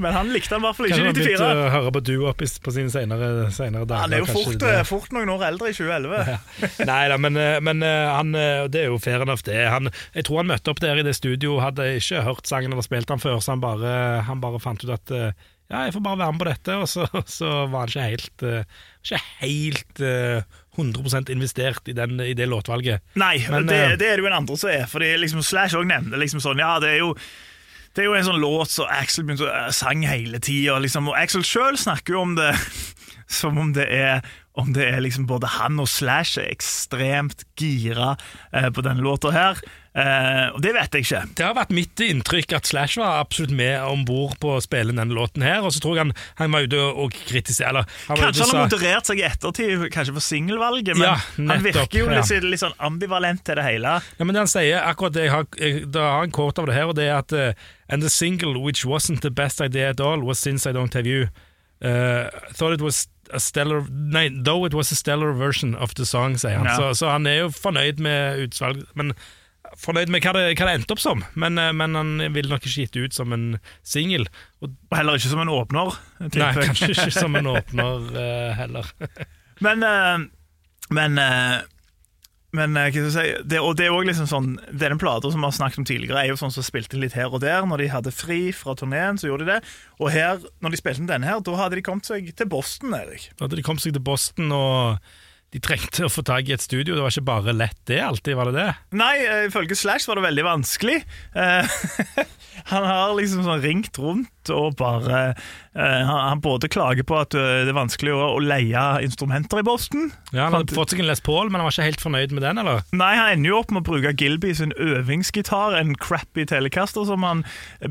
Men 0.03 0.15
han 0.17 0.31
likte 0.35 0.55
han 0.55 0.63
i 0.63 0.67
hvert 0.69 0.79
fall 0.79 0.89
ikke 0.91 0.99
i 0.99 1.05
han 1.07 1.17
begynte 1.17 1.49
94. 1.49 1.65
å 1.65 1.73
høre 1.75 1.93
på 1.97 2.03
Do-Up 2.09 2.45
på 2.67 2.75
sine 2.77 2.93
senere, 2.93 3.31
senere 3.55 3.89
dager. 3.89 4.05
Han 4.05 4.17
er 4.17 4.23
jo 4.25 4.29
fort, 4.31 4.55
det. 4.63 4.73
eh, 4.75 4.87
fort 4.89 5.17
noen 5.17 5.33
år 5.35 5.47
eldre 5.49 5.73
i 5.73 5.77
2011. 5.77 6.87
Nei 6.91 7.01
da, 7.13 7.19
men, 7.23 7.41
eh, 7.41 7.59
men 7.65 7.83
eh, 7.87 8.13
han, 8.13 8.33
det 8.73 8.85
er 8.85 8.89
jo 8.93 9.01
fair 9.03 9.25
enough, 9.27 9.45
det. 9.47 9.59
Han, 9.73 9.91
jeg 10.17 10.29
tror 10.29 10.43
han 10.43 10.53
møtte 10.53 10.73
opp 10.73 10.85
der 10.85 11.03
i 11.03 11.07
det 11.07 11.17
studio, 11.19 11.59
hadde 11.65 11.89
ikke 12.01 12.25
hørt 12.27 12.49
sangen 12.51 12.75
eller 12.77 12.87
spilt 12.87 13.11
den 13.11 13.23
før, 13.23 13.41
så 13.45 13.55
han 13.57 13.65
bare, 13.65 13.97
han 14.29 14.43
bare 14.45 14.63
fant 14.63 14.85
ut 14.85 14.95
at 14.97 15.17
ja, 15.67 15.81
jeg 15.89 15.97
får 15.97 16.03
bare 16.05 16.21
være 16.21 16.35
med 16.35 16.43
på 16.45 16.47
dette, 16.47 16.77
og 16.79 16.87
så, 16.91 17.09
så 17.39 17.55
var 17.73 17.89
han 17.89 17.91
ikke 17.91 18.07
helt, 18.13 18.47
ikke 19.03 19.23
helt 19.41 20.05
eh, 20.07 20.63
100% 20.77 21.33
investert 21.33 21.89
i, 21.91 21.95
den, 21.97 22.21
i 22.21 22.35
det 22.37 22.47
låtvalget. 22.51 23.03
Nei, 23.19 23.39
Men, 23.51 23.67
det, 23.67 23.99
det 24.01 24.11
er 24.13 24.21
det 24.21 24.27
jo 24.27 24.31
en 24.31 24.39
andre 24.43 24.59
som 24.61 24.71
er. 24.71 24.87
Fordi 24.91 25.11
liksom 25.23 25.43
Slash 25.43 25.77
òg 25.79 25.89
nevnte 25.89 26.21
liksom 26.21 26.43
sånn 26.45 26.61
Ja, 26.63 26.77
det 26.83 26.95
er 26.95 27.01
jo 27.01 27.15
det 27.97 28.05
er 28.05 28.11
jo 28.11 28.17
en 28.19 28.27
sånn 28.27 28.43
låt 28.43 28.73
som 28.75 28.91
Axel 28.93 29.25
begynte 29.25 29.47
å 29.47 29.53
eh, 29.53 29.71
sang 29.73 30.03
hele 30.05 30.41
tida. 30.43 30.77
Liksom, 30.85 31.09
og 31.09 31.17
Axel 31.17 31.45
sjøl 31.47 31.79
snakker 31.81 32.17
jo 32.17 32.25
om 32.27 32.35
det 32.37 32.51
som 33.39 33.57
om 33.59 33.73
det 33.77 33.89
er 33.89 34.21
om 34.57 34.71
det 34.73 34.87
er 34.89 35.03
liksom 35.05 35.27
både 35.29 35.51
han 35.59 35.81
og 35.83 35.89
Slash 35.91 36.39
er 36.41 36.49
ekstremt 36.49 37.45
gira 37.61 38.15
eh, 38.53 38.71
på 38.73 38.85
denne 38.85 39.05
låta 39.05 39.33
her. 39.35 39.61
Eh, 39.97 40.47
og 40.53 40.61
det 40.61 40.75
vet 40.77 40.93
jeg 40.93 41.07
ikke. 41.07 41.21
Det 41.39 41.45
har 41.47 41.55
vært 41.57 41.71
mitt 41.73 42.01
inntrykk 42.05 42.51
at 42.59 42.69
Slash 42.69 42.99
var 43.01 43.23
absolutt 43.23 43.55
med 43.57 43.79
om 43.81 44.03
bord 44.05 44.35
på 44.43 44.51
å 44.59 44.61
spille 44.61 44.93
denne 44.93 45.17
låten 45.17 45.45
her, 45.47 45.65
og 45.65 45.73
så 45.73 45.81
tror 45.81 45.97
jeg 45.97 46.05
han, 46.05 46.13
han 46.43 46.53
var 46.53 46.67
ute 46.67 46.83
og 46.85 47.17
kritiserte 47.17 47.71
eller, 47.71 47.89
han 48.11 48.21
Kanskje 48.21 48.45
han 48.45 48.53
har 48.53 48.67
moderert 48.67 49.09
seg 49.09 49.23
i 49.23 49.25
ettertid, 49.31 49.87
kanskje 49.95 50.17
for 50.19 50.27
singelvalget, 50.27 50.99
men 51.01 51.09
Ja, 51.09 51.17
han 51.39 51.65
virker 51.65 51.97
jo 51.97 52.11
litt, 52.13 52.35
litt 52.45 52.61
sånn 52.61 52.77
ambivalent 52.77 53.41
til 53.49 53.57
det 53.57 53.65
hele. 53.65 53.97
Ja, 54.21 54.27
men 54.29 54.37
det 54.37 54.45
han 54.45 54.53
sier, 54.53 54.85
akkurat 54.85 55.17
det 55.17 55.25
jeg 55.31 55.33
har, 55.33 55.49
jeg, 55.63 55.89
da 55.97 56.05
har 56.19 56.29
en 56.29 56.37
kort 56.37 56.61
av 56.61 56.69
det 56.69 56.77
her, 56.77 56.93
og 56.93 57.01
det 57.01 57.09
er 57.09 57.17
at 57.23 57.33
uh, 57.33 57.73
And 57.89 58.03
the 58.03 58.11
single 58.11 58.59
which 58.61 58.85
wasn't 58.85 59.23
the 59.23 59.31
best 59.31 59.61
idea 59.61 59.91
at 59.91 60.01
all 60.01 60.21
was 60.21 60.39
Since 60.39 60.67
I 60.67 60.73
Don't 60.73 60.93
Have 60.93 61.07
You. 61.07 61.29
Uh, 61.81 62.29
thought 62.53 62.73
it 62.73 62.81
was 62.81 63.09
a 63.31 63.39
stellar 63.39 63.85
Nei, 63.91 64.29
though 64.29 64.65
it 64.67 64.75
was 64.75 64.91
a 64.91 64.97
stellar 64.97 65.33
version 65.33 65.75
of 65.75 65.95
the 65.95 66.05
song, 66.05 66.37
sier 66.37 66.59
han. 66.59 66.67
Ja. 66.67 66.77
Så, 66.77 66.95
så 66.95 67.11
han 67.15 67.27
er 67.27 67.45
jo 67.45 67.51
fornøyd 67.55 68.03
med 68.03 68.43
utvalget. 68.47 68.87
men 68.95 69.13
fornøyd 69.81 70.13
med 70.13 70.25
hva 70.25 70.35
det, 70.37 70.45
hva 70.57 70.69
det 70.69 70.75
endte 70.79 70.97
opp 70.97 71.03
som. 71.03 71.23
Men, 71.35 71.61
eh, 71.61 71.73
men 71.77 71.99
han 71.99 72.17
ville 72.35 72.51
nok 72.53 72.65
ikke 72.65 72.87
gitt 72.87 72.97
det 72.97 73.07
ut 73.09 73.17
som 73.17 73.35
en 73.37 73.47
singel. 73.87 74.29
Og 74.61 74.73
Og 74.91 74.99
heller 74.99 75.21
ikke 75.21 75.33
som 75.33 75.45
en 75.45 75.53
åpner. 75.53 75.95
Nei, 76.27 76.51
kanskje 76.57 76.93
ikke 76.95 77.15
som 77.15 77.37
en 77.39 77.53
åpner 77.57 78.11
uh, 78.17 78.53
heller. 78.59 78.93
Men 79.65 79.83
uh, 79.83 80.27
Men 80.93 81.19
uh, 81.19 81.65
men 82.57 82.73
hva 82.73 82.87
skal 82.89 83.03
jeg 83.03 83.13
si, 83.13 83.45
det, 83.51 83.59
og 83.61 83.75
det 83.77 83.87
er 83.87 83.93
også 83.93 84.09
liksom 84.09 84.29
sånn 84.31 84.53
Denne 84.71 84.99
plata 85.01 85.29
som 85.33 85.43
vi 85.43 85.49
har 85.49 85.57
snakket 85.57 85.81
om 85.83 85.87
tidligere, 85.89 86.23
er 86.23 86.31
jo 86.31 86.39
sånn 86.41 86.55
som 86.55 86.65
spilte 86.65 86.97
litt 87.01 87.17
her 87.19 87.29
og 87.35 87.43
der. 87.43 87.67
Når 87.69 87.83
de 87.83 87.89
hadde 87.93 88.15
fri 88.15 88.41
fra 88.57 88.77
turneen, 88.79 89.19
så 89.21 89.29
gjorde 89.29 89.45
de 89.45 89.57
det. 89.57 89.75
Og 90.01 90.13
her, 90.15 90.41
når 90.65 90.73
de 90.73 90.81
spilte 90.81 91.09
denne 91.11 91.29
her, 91.29 91.43
da 91.45 91.57
hadde 91.59 91.77
de 91.77 91.85
kommet 91.85 92.09
seg 92.09 92.31
til 92.39 92.49
Boston, 92.49 92.95
Erik. 92.97 93.29
Da 93.35 93.45
hadde 93.45 93.59
de 93.59 93.67
kommet 93.67 93.85
seg 93.85 93.97
til 93.97 94.05
Boston, 94.07 94.55
og 94.57 95.11
de 95.55 95.63
trengte 95.63 96.07
å 96.07 96.13
få 96.13 96.25
tak 96.27 96.49
i 96.51 96.55
et 96.57 96.65
studio. 96.65 96.97
Det 96.97 97.05
var 97.05 97.15
ikke 97.15 97.29
bare 97.29 97.55
lett 97.57 97.79
det 97.89 98.01
alltid, 98.03 98.35
var 98.39 98.51
det 98.51 98.59
det? 98.59 98.71
Nei, 98.99 99.15
eh, 99.23 99.45
ifølge 99.51 99.79
Slash 99.79 100.09
var 100.11 100.19
det 100.19 100.27
veldig 100.27 100.47
vanskelig. 100.47 100.99
Han 102.65 102.85
har 102.87 103.15
liksom 103.19 103.45
sånn 103.47 103.63
ringt 103.63 103.99
rundt 104.01 104.51
og 104.53 104.77
bare 104.79 105.21
uh, 105.35 105.77
han, 105.77 106.21
han 106.31 106.43
både 106.45 106.71
klager 106.71 107.07
på 107.07 107.17
at 107.19 107.35
eh, 107.35 107.65
det 107.67 107.73
er 107.73 107.77
vanskelig 107.77 108.13
å, 108.15 108.21
å 108.37 108.43
leie 108.43 108.83
instrumenter 109.05 109.61
i 109.61 109.67
Boston. 109.67 110.11
Ja, 110.31 110.47
Han 110.47 110.61
hadde 110.61 110.77
fått 110.77 110.95
seg 110.95 111.03
en 111.03 111.09
Les 111.11 111.23
Paul, 111.25 111.51
men 111.51 111.61
han 111.61 111.67
var 111.67 111.75
ikke 111.75 111.89
helt 111.89 112.05
fornøyd 112.05 112.35
med 112.37 112.47
den, 112.47 112.61
eller? 112.63 112.85
Nei, 112.97 113.13
han 113.19 113.33
ender 113.35 113.53
jo 113.53 113.61
opp 113.61 113.75
med 113.75 113.83
å 113.83 113.89
bruke 113.89 114.15
Gilby 114.17 114.55
sin 114.57 114.75
øvingsgitar, 114.79 115.77
en 115.81 115.97
crappy 115.99 116.47
telecaster, 116.49 117.07
som 117.09 117.27
han 117.27 117.43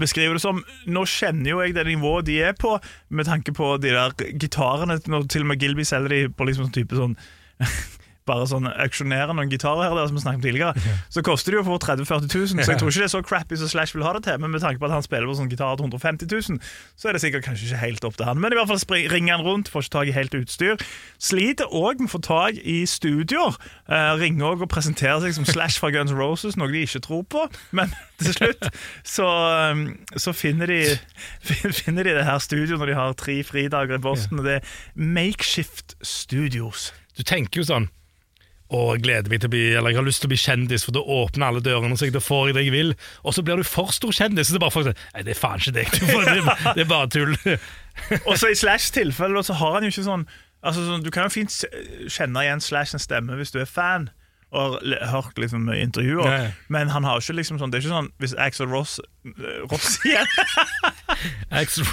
beskriver 0.02 0.40
det 0.40 0.46
som. 0.46 0.64
Nå 0.88 1.06
kjenner 1.10 1.52
jo 1.52 1.62
jeg 1.64 1.76
det 1.78 1.88
nivået 1.90 2.30
de 2.30 2.40
er 2.52 2.56
på, 2.60 2.78
med 3.10 3.30
tanke 3.30 3.56
på 3.56 3.76
de 3.84 3.94
der 3.96 4.16
gitarene, 4.40 5.00
når 5.12 5.28
til 5.32 5.46
og 5.46 5.52
med 5.52 5.62
Gilby 5.62 5.86
selger 5.88 6.16
de 6.16 6.24
på 6.32 6.48
liksom 6.48 6.70
sånn 6.70 6.78
type 6.80 6.98
sånn 6.98 7.20
bare 8.30 8.48
sånn 8.50 8.66
auksjonere 8.70 9.36
noen 9.36 9.52
gitarer 9.52 9.86
her 9.86 9.96
der, 9.98 10.10
som 10.10 10.18
vi 10.18 10.24
snakket 10.24 10.40
om 10.40 10.46
tidligere, 10.46 10.96
så 11.14 11.24
koster 11.26 11.54
det 11.54 11.60
jo 11.60 11.66
for 11.68 11.82
30 11.84 12.08
000-40 12.10 12.56
000. 12.56 12.66
Så 12.66 12.74
jeg 12.74 12.82
tror 12.82 12.92
ikke 12.92 13.04
det 13.04 13.08
er 13.08 13.14
så 13.14 13.22
crappy 13.26 13.60
som 13.62 13.72
Slash 13.72 13.96
vil 13.96 14.06
ha 14.06 14.14
det 14.18 14.24
til. 14.26 14.40
Men 14.42 14.54
med 14.54 14.64
tanke 14.64 14.82
på 14.82 14.90
at 14.90 14.96
han 14.96 15.06
spiller 15.06 15.30
på 15.30 15.38
sånn 15.38 15.52
gitar 15.52 15.78
til 15.78 15.86
150 15.88 16.32
000, 16.32 16.60
så 16.98 17.10
er 17.10 17.18
det 17.18 17.22
sikkert 17.24 17.46
kanskje 17.46 17.70
ikke 17.70 17.82
helt 17.84 18.08
opp 18.08 18.18
til 18.18 18.30
han. 18.30 18.42
Men 18.42 18.54
i 18.54 18.60
hvert 18.60 18.72
fall 18.72 19.04
ringer 19.14 19.38
han 19.38 19.46
rundt, 19.46 19.70
får 19.72 19.86
ikke 19.86 19.96
tak 19.98 20.12
i 20.12 20.16
helt 20.16 20.38
utstyr. 20.40 20.86
Sliter 21.22 21.70
òg 21.70 22.02
med 22.02 22.10
å 22.10 22.16
få 22.16 22.22
tak 22.26 22.60
i 22.62 22.80
studioer. 22.90 23.60
Eh, 23.86 24.12
ringer 24.22 24.50
òg 24.50 24.66
og 24.66 24.72
presenterer 24.74 25.22
seg 25.24 25.38
som 25.38 25.48
Slash 25.50 25.82
fra 25.82 25.92
Guns 25.94 26.14
Roses, 26.16 26.58
noe 26.58 26.72
de 26.74 26.86
ikke 26.88 27.04
tror 27.06 27.26
på. 27.30 27.46
Men 27.76 27.94
til 28.24 28.34
slutt 28.38 28.70
så, 29.06 29.30
um, 29.72 29.88
så 30.18 30.34
finner, 30.34 30.72
de, 30.72 30.98
finner 31.84 32.08
de 32.08 32.18
det 32.18 32.26
her 32.26 32.42
studioet 32.42 32.82
når 32.82 32.92
de 32.92 33.00
har 33.00 33.18
tre 33.20 33.38
fridager 33.46 34.00
i 34.00 34.02
Boston, 34.02 34.42
og 34.42 34.50
det 34.50 34.60
er 34.60 34.78
Makeshift 34.96 35.98
Studios. 36.02 36.90
Du 37.16 37.24
tenker 37.24 37.62
jo 37.62 37.70
sånn 37.70 37.92
jeg 38.74 39.04
gleder 39.06 39.30
meg 39.30 39.42
til 39.44 39.50
å 39.50 39.54
bli, 39.54 39.64
eller 39.78 39.94
jeg 39.94 40.00
har 40.00 40.08
lyst 40.08 40.24
til 40.24 40.30
å 40.30 40.34
bli 40.34 40.40
kjendis, 40.42 40.86
for 40.88 40.96
da 40.96 41.04
åpner 41.06 41.48
alle 41.48 41.62
dørene 41.62 41.98
seg, 42.00 42.14
da 42.16 42.22
får 42.24 42.50
jeg 42.50 42.58
det 42.58 42.64
jeg 42.66 42.74
vil. 42.74 42.94
Og 43.24 43.36
så 43.38 43.44
blir 43.46 43.62
du 43.62 43.68
for 43.68 43.94
stor 43.94 44.16
kjendis, 44.16 44.50
så 44.50 44.56
det 44.56 44.60
er 44.62 44.66
bare 44.66 44.74
folk 44.74 44.90
Nei, 44.90 45.22
det 45.28 45.36
er 45.36 45.40
faen 45.40 45.62
ikke 45.62 45.76
deg, 45.76 45.94
det, 46.02 46.58
det 46.74 46.86
er 46.86 46.90
bare 46.90 47.12
tull. 47.14 47.36
Og 48.28 48.34
så 48.42 48.50
i 48.52 48.58
Slash 48.58 48.92
tilfelle 48.96 49.44
så 49.46 49.56
har 49.62 49.78
han 49.78 49.86
jo 49.86 49.94
ikke 49.94 50.04
sånn 50.04 50.26
Altså 50.66 50.82
sånn, 50.84 51.04
Du 51.06 51.12
kan 51.16 51.30
jo 51.30 51.32
fint 51.32 51.54
kjenne 52.12 52.42
igjen 52.44 52.64
Slash 52.64 52.92
sin 52.92 53.00
stemme 53.00 53.38
hvis 53.40 53.54
du 53.54 53.62
er 53.62 53.70
fan 53.70 54.10
og 54.56 54.76
har 54.86 55.12
hørt 55.12 55.40
liksom 55.42 55.68
intervjuer, 55.74 56.32
ja. 56.32 56.50
men 56.72 56.92
han 56.94 57.06
har 57.08 57.20
ikke 57.22 57.36
liksom 57.38 57.60
sånn 57.60 57.74
Det 57.74 57.80
er 57.80 57.86
ikke 57.86 57.94
sånn 57.94 58.10
hvis 58.24 58.36
Axel 58.42 58.70
Ross 58.72 58.98
eh, 59.28 59.62
Ross 59.72 59.98
igjen. 60.08 60.30
Axel 61.52 61.86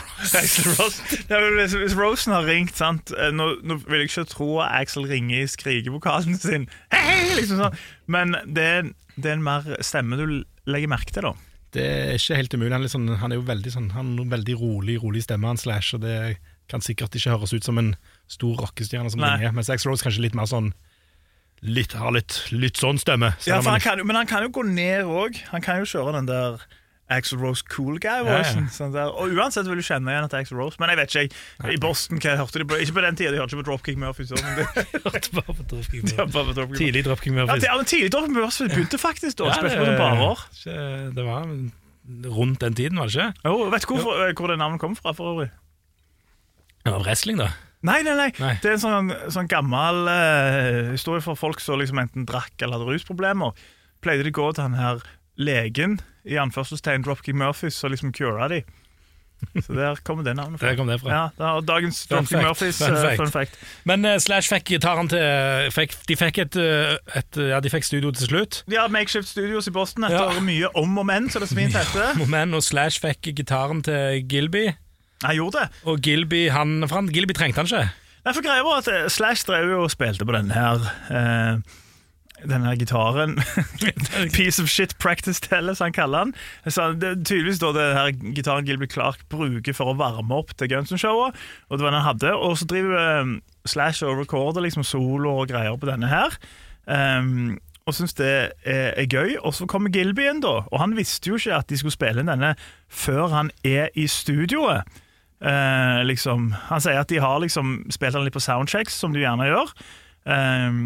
Ross 0.78 1.00
ja, 1.28 1.40
hvis, 1.59 1.76
hvis 1.78 1.97
Rosen 1.99 2.37
har 2.37 2.47
ringt, 2.49 2.76
sant 2.78 3.14
eh, 3.16 3.33
nå, 3.35 3.49
nå 3.66 3.78
vil 3.85 4.04
jeg 4.04 4.12
ikke 4.12 4.28
tro 4.33 4.50
at 4.64 4.83
Axel 4.83 5.09
ringer 5.11 5.42
i 5.42 5.50
skrikevokalen 5.50 6.38
sin, 6.40 6.69
hei, 6.95 7.33
liksom 7.40 7.64
sånn. 7.64 7.81
men 8.12 8.37
det 8.47 8.69
er, 8.78 8.92
det 9.16 9.33
er 9.33 9.40
en 9.40 9.47
mer 9.47 9.66
stemme 9.85 10.21
du 10.21 10.26
legger 10.71 10.90
merke 10.92 11.14
til, 11.14 11.26
da. 11.26 11.35
Det 11.73 11.85
er 11.88 12.19
ikke 12.19 12.37
helt 12.37 12.54
umulig. 12.54 12.73
Han 12.75 12.85
er, 12.85 12.90
sånn, 12.92 13.12
han 13.16 13.33
er 13.33 13.38
jo 13.38 13.45
veldig, 13.49 13.71
sånn, 13.73 13.92
han 13.95 14.11
en 14.21 14.33
veldig 14.33 14.57
rolig, 14.61 14.99
rolig 15.00 15.23
stemme, 15.25 15.49
han 15.49 15.61
slasher. 15.61 16.02
det 16.02 16.16
kan 16.71 16.85
sikkert 16.85 17.16
ikke 17.16 17.35
høres 17.35 17.52
ut 17.52 17.66
som 17.66 17.81
en 17.81 17.95
stor 18.31 18.61
rockestjerne 18.61 19.12
som 19.12 19.23
ringer. 19.25 19.52
Mens 19.57 19.71
Axel 19.73 19.92
Rose 19.92 20.04
kanskje 20.04 20.25
litt 20.25 20.37
mer 20.38 20.49
sånn 20.49 20.73
Litt, 21.62 21.92
har 21.95 22.11
litt, 22.11 22.40
litt 22.50 22.76
sånn 22.81 22.99
stemme. 22.99 23.37
Ja, 23.47 23.61
for 23.62 23.71
han 23.71 23.81
kan, 23.85 24.00
men 24.07 24.16
han 24.19 24.26
kan 24.26 24.42
jo 24.42 24.49
gå 24.50 24.64
ned 24.66 25.04
òg. 25.07 25.37
Han 25.52 25.62
kan 25.62 25.78
jo 25.78 25.85
kjøre 25.87 26.16
den 26.16 26.26
der 26.26 26.57
Axel 27.12 27.38
Rose 27.38 27.62
cool 27.71 27.99
guy-voicen. 28.02 28.64
Ja, 28.66 28.73
sånn. 28.73 28.95
Og 28.99 29.31
uansett 29.37 29.69
vil 29.69 29.78
du 29.78 29.85
kjenne 29.85 30.11
igjen 30.11 30.25
at 30.26 30.35
Axel 30.35 30.57
Rose. 30.59 30.78
Men 30.81 30.90
jeg 30.90 30.99
vet 30.99 31.12
ikke, 31.12 31.23
jeg, 31.69 31.76
i 31.76 31.78
Boston 31.83 32.19
hva 32.23 32.35
hørte 32.40 32.62
de 32.62 32.66
på? 32.66 32.78
Ikke 32.83 32.97
på 32.97 33.04
den 33.04 33.19
tida, 33.21 33.31
de 33.35 33.38
hørte 33.42 33.52
ikke 33.54 33.62
på 33.62 33.66
Dropkick 33.69 34.00
Murphys. 34.00 34.33
Sånn, 34.33 34.42
hørte 35.07 35.35
bare 35.37 35.54
på 35.59 35.66
Dropkick 35.71 36.02
de 36.09 36.16
hørte 36.16 36.25
Murphys. 36.25 36.35
bare 36.35 36.49
på 36.49 36.57
Dropkick 36.57 36.73
Murphys. 36.73 36.83
Tidlig 36.83 37.04
Dropkick 37.07 37.31
Ja, 37.33 37.38
Murphys. 37.38 37.62
det, 37.62 37.71
ja, 37.71 37.87
tidlig 37.92 38.11
Dropkick 38.16 38.37
Murphys 38.40 38.61
begynte 38.75 39.02
faktisk 39.02 39.38
da. 39.38 39.50
Ja, 39.52 39.61
det, 39.62 39.71
det- 39.71 39.78
ikke- 39.87 41.14
Det 41.14 41.26
var 41.28 41.47
rundt 42.40 42.61
den 42.64 42.75
tiden, 42.75 42.99
var 42.99 43.07
det 43.07 43.14
ikke? 43.14 43.33
Jo, 43.47 43.69
vet 43.71 43.87
du 43.87 43.95
eh, 43.95 44.33
hvor 44.35 44.49
det 44.50 44.59
navnet 44.59 44.81
kom 44.83 44.97
fra, 44.99 45.12
for 45.14 45.35
øvrig? 45.37 45.50
Var 46.88 47.04
wrestling, 47.07 47.38
da. 47.38 47.52
Nei, 47.83 48.03
nei, 48.07 48.15
nei. 48.15 48.31
Nei. 48.39 48.53
Det 48.62 48.71
er 48.71 48.77
en 48.77 48.83
sånn, 48.83 49.15
sånn 49.35 49.51
gammel 49.51 50.05
uh, 50.07 50.93
historie 50.93 51.23
for 51.25 51.39
folk 51.39 51.62
som 51.62 51.81
liksom 51.83 51.99
enten 52.03 52.29
drakk 52.29 52.55
eller 52.62 52.79
hadde 52.79 52.95
rusproblemer. 52.95 53.57
Pleide 54.03 54.27
de 54.27 54.35
gå 54.35 54.47
til 54.55 54.69
han 54.69 54.79
her 54.79 55.03
legen 55.41 55.99
i 56.29 56.39
anførselstegn 56.39 57.03
Dropkick 57.07 57.35
Murphys 57.39 57.81
og 57.83 57.95
liksom 57.95 58.15
cura 58.15 58.47
de. 58.53 58.62
Så 59.59 59.75
der 59.75 59.99
kommer 60.07 60.23
det 60.23 60.37
navnet 60.39 60.61
fra. 60.61 60.69
Der 60.71 60.77
kom 60.79 60.87
det 60.87 61.01
fra. 61.03 61.11
Ja, 61.11 61.23
det 61.35 61.47
er 61.49 61.65
dagens 61.67 62.05
Dropkick 62.07 62.39
Murphys 62.45 62.79
fun 62.79 62.95
eh, 62.95 63.03
fact. 63.03 63.19
fun 63.19 63.33
fact. 63.35 63.59
Men 63.91 64.06
uh, 64.06 64.15
Slash 64.23 64.52
fikk 64.52 64.71
gitaren 64.76 65.11
til 65.11 65.73
fikk, 65.75 65.97
De 66.06 66.17
fikk 66.21 66.39
et, 66.45 66.59
et 67.19 67.41
Ja, 67.49 67.59
de 67.59 67.73
fikk 67.73 67.89
studio 67.89 68.15
til 68.15 68.30
slutt. 68.30 68.61
Ja, 68.71 68.87
Makeshift 68.87 69.33
Studios 69.33 69.67
i 69.67 69.75
Boston 69.75 70.06
etter 70.06 70.39
Ja. 70.39 70.47
mye 70.47 70.71
om 70.78 70.95
og 71.02 71.09
men, 71.11 71.26
så 71.26 71.43
det 71.43 71.50
så 71.50 71.59
fint 71.59 71.75
heter. 71.75 72.23
Men 72.30 72.54
og 72.54 72.63
Slash 72.63 73.02
fikk 73.02 73.33
gitaren 73.35 73.83
til 73.83 74.23
Gilby. 74.30 74.69
Jeg 75.23 75.39
gjorde 75.39 75.63
det. 75.63 75.82
Og 75.89 76.00
Gilby 76.02 76.47
han, 76.50 76.80
for 76.89 77.00
han, 77.00 77.13
Gilby 77.13 77.37
trengte 77.37 77.63
han 77.63 77.71
ikke. 77.71 77.93
Nei, 78.23 78.35
for 78.35 78.45
greia 78.45 78.65
var 78.67 78.82
at 78.82 78.91
eh, 78.91 79.06
Slash 79.11 79.47
drev 79.49 79.71
jo 79.71 79.85
og 79.87 79.91
spilte 79.91 80.26
på 80.26 80.35
denne 80.35 80.54
her 80.54 80.85
eh, 81.11 81.78
denne 82.43 82.71
her 82.71 82.78
gitaren. 82.78 83.37
Piece 84.37 84.63
of 84.63 84.69
shit 84.71 84.95
practice 84.99 85.43
teller, 85.43 85.75
som 85.75 85.91
han 85.91 85.97
kaller 85.97 86.25
den. 86.25 86.35
Så 86.67 86.93
det 86.99 87.26
tydeligvis 87.26 87.61
da 87.63 87.73
det 87.76 87.89
her 87.97 88.13
gitaren 88.35 88.67
Gilby 88.67 88.89
Clark 88.91 89.23
bruker 89.30 89.76
for 89.76 89.93
å 89.93 89.99
varme 89.99 90.39
opp 90.43 90.54
til 90.58 90.71
Guns 90.73 90.93
N'-showet. 90.95 91.39
Og 91.69 91.78
det 91.78 91.85
var 91.85 91.93
den 91.93 92.00
han 92.00 92.08
hadde. 92.08 92.35
Og 92.35 92.56
så 92.58 92.69
driver 92.71 92.99
eh, 92.99 93.35
Slash 93.67 94.06
og 94.06 94.23
recorder 94.23 94.67
liksom 94.67 94.87
solo 94.87 95.37
og 95.43 95.52
greier 95.52 95.78
på 95.78 95.91
denne 95.91 96.11
her. 96.11 96.35
Um, 96.87 97.61
og 97.87 97.95
syns 97.95 98.15
det 98.19 98.30
er, 98.65 98.93
er 98.95 99.06
gøy. 99.06 99.37
Og 99.43 99.54
så 99.54 99.67
kommer 99.71 99.93
Gilby 99.95 100.26
inn, 100.30 100.43
da. 100.43 100.63
Og 100.71 100.82
han 100.82 100.97
visste 100.99 101.30
jo 101.30 101.39
ikke 101.39 101.58
at 101.63 101.71
de 101.71 101.78
skulle 101.78 101.95
spille 101.95 102.23
inn 102.23 102.30
denne 102.30 102.54
før 102.91 103.30
han 103.35 103.50
er 103.67 103.91
i 103.99 104.06
studioet. 104.11 104.87
Eh, 105.43 106.02
liksom, 106.07 106.52
han 106.69 106.81
sier 106.85 107.00
at 107.02 107.11
de 107.11 107.19
har 107.23 107.41
liksom 107.43 107.81
spilt 107.91 108.15
han 108.15 108.23
litt 108.26 108.37
på 108.37 108.43
soundchecks, 108.45 108.95
som 109.02 109.13
du 109.15 109.19
gjerne 109.23 109.49
gjør. 109.50 109.73
Eh, 110.31 110.78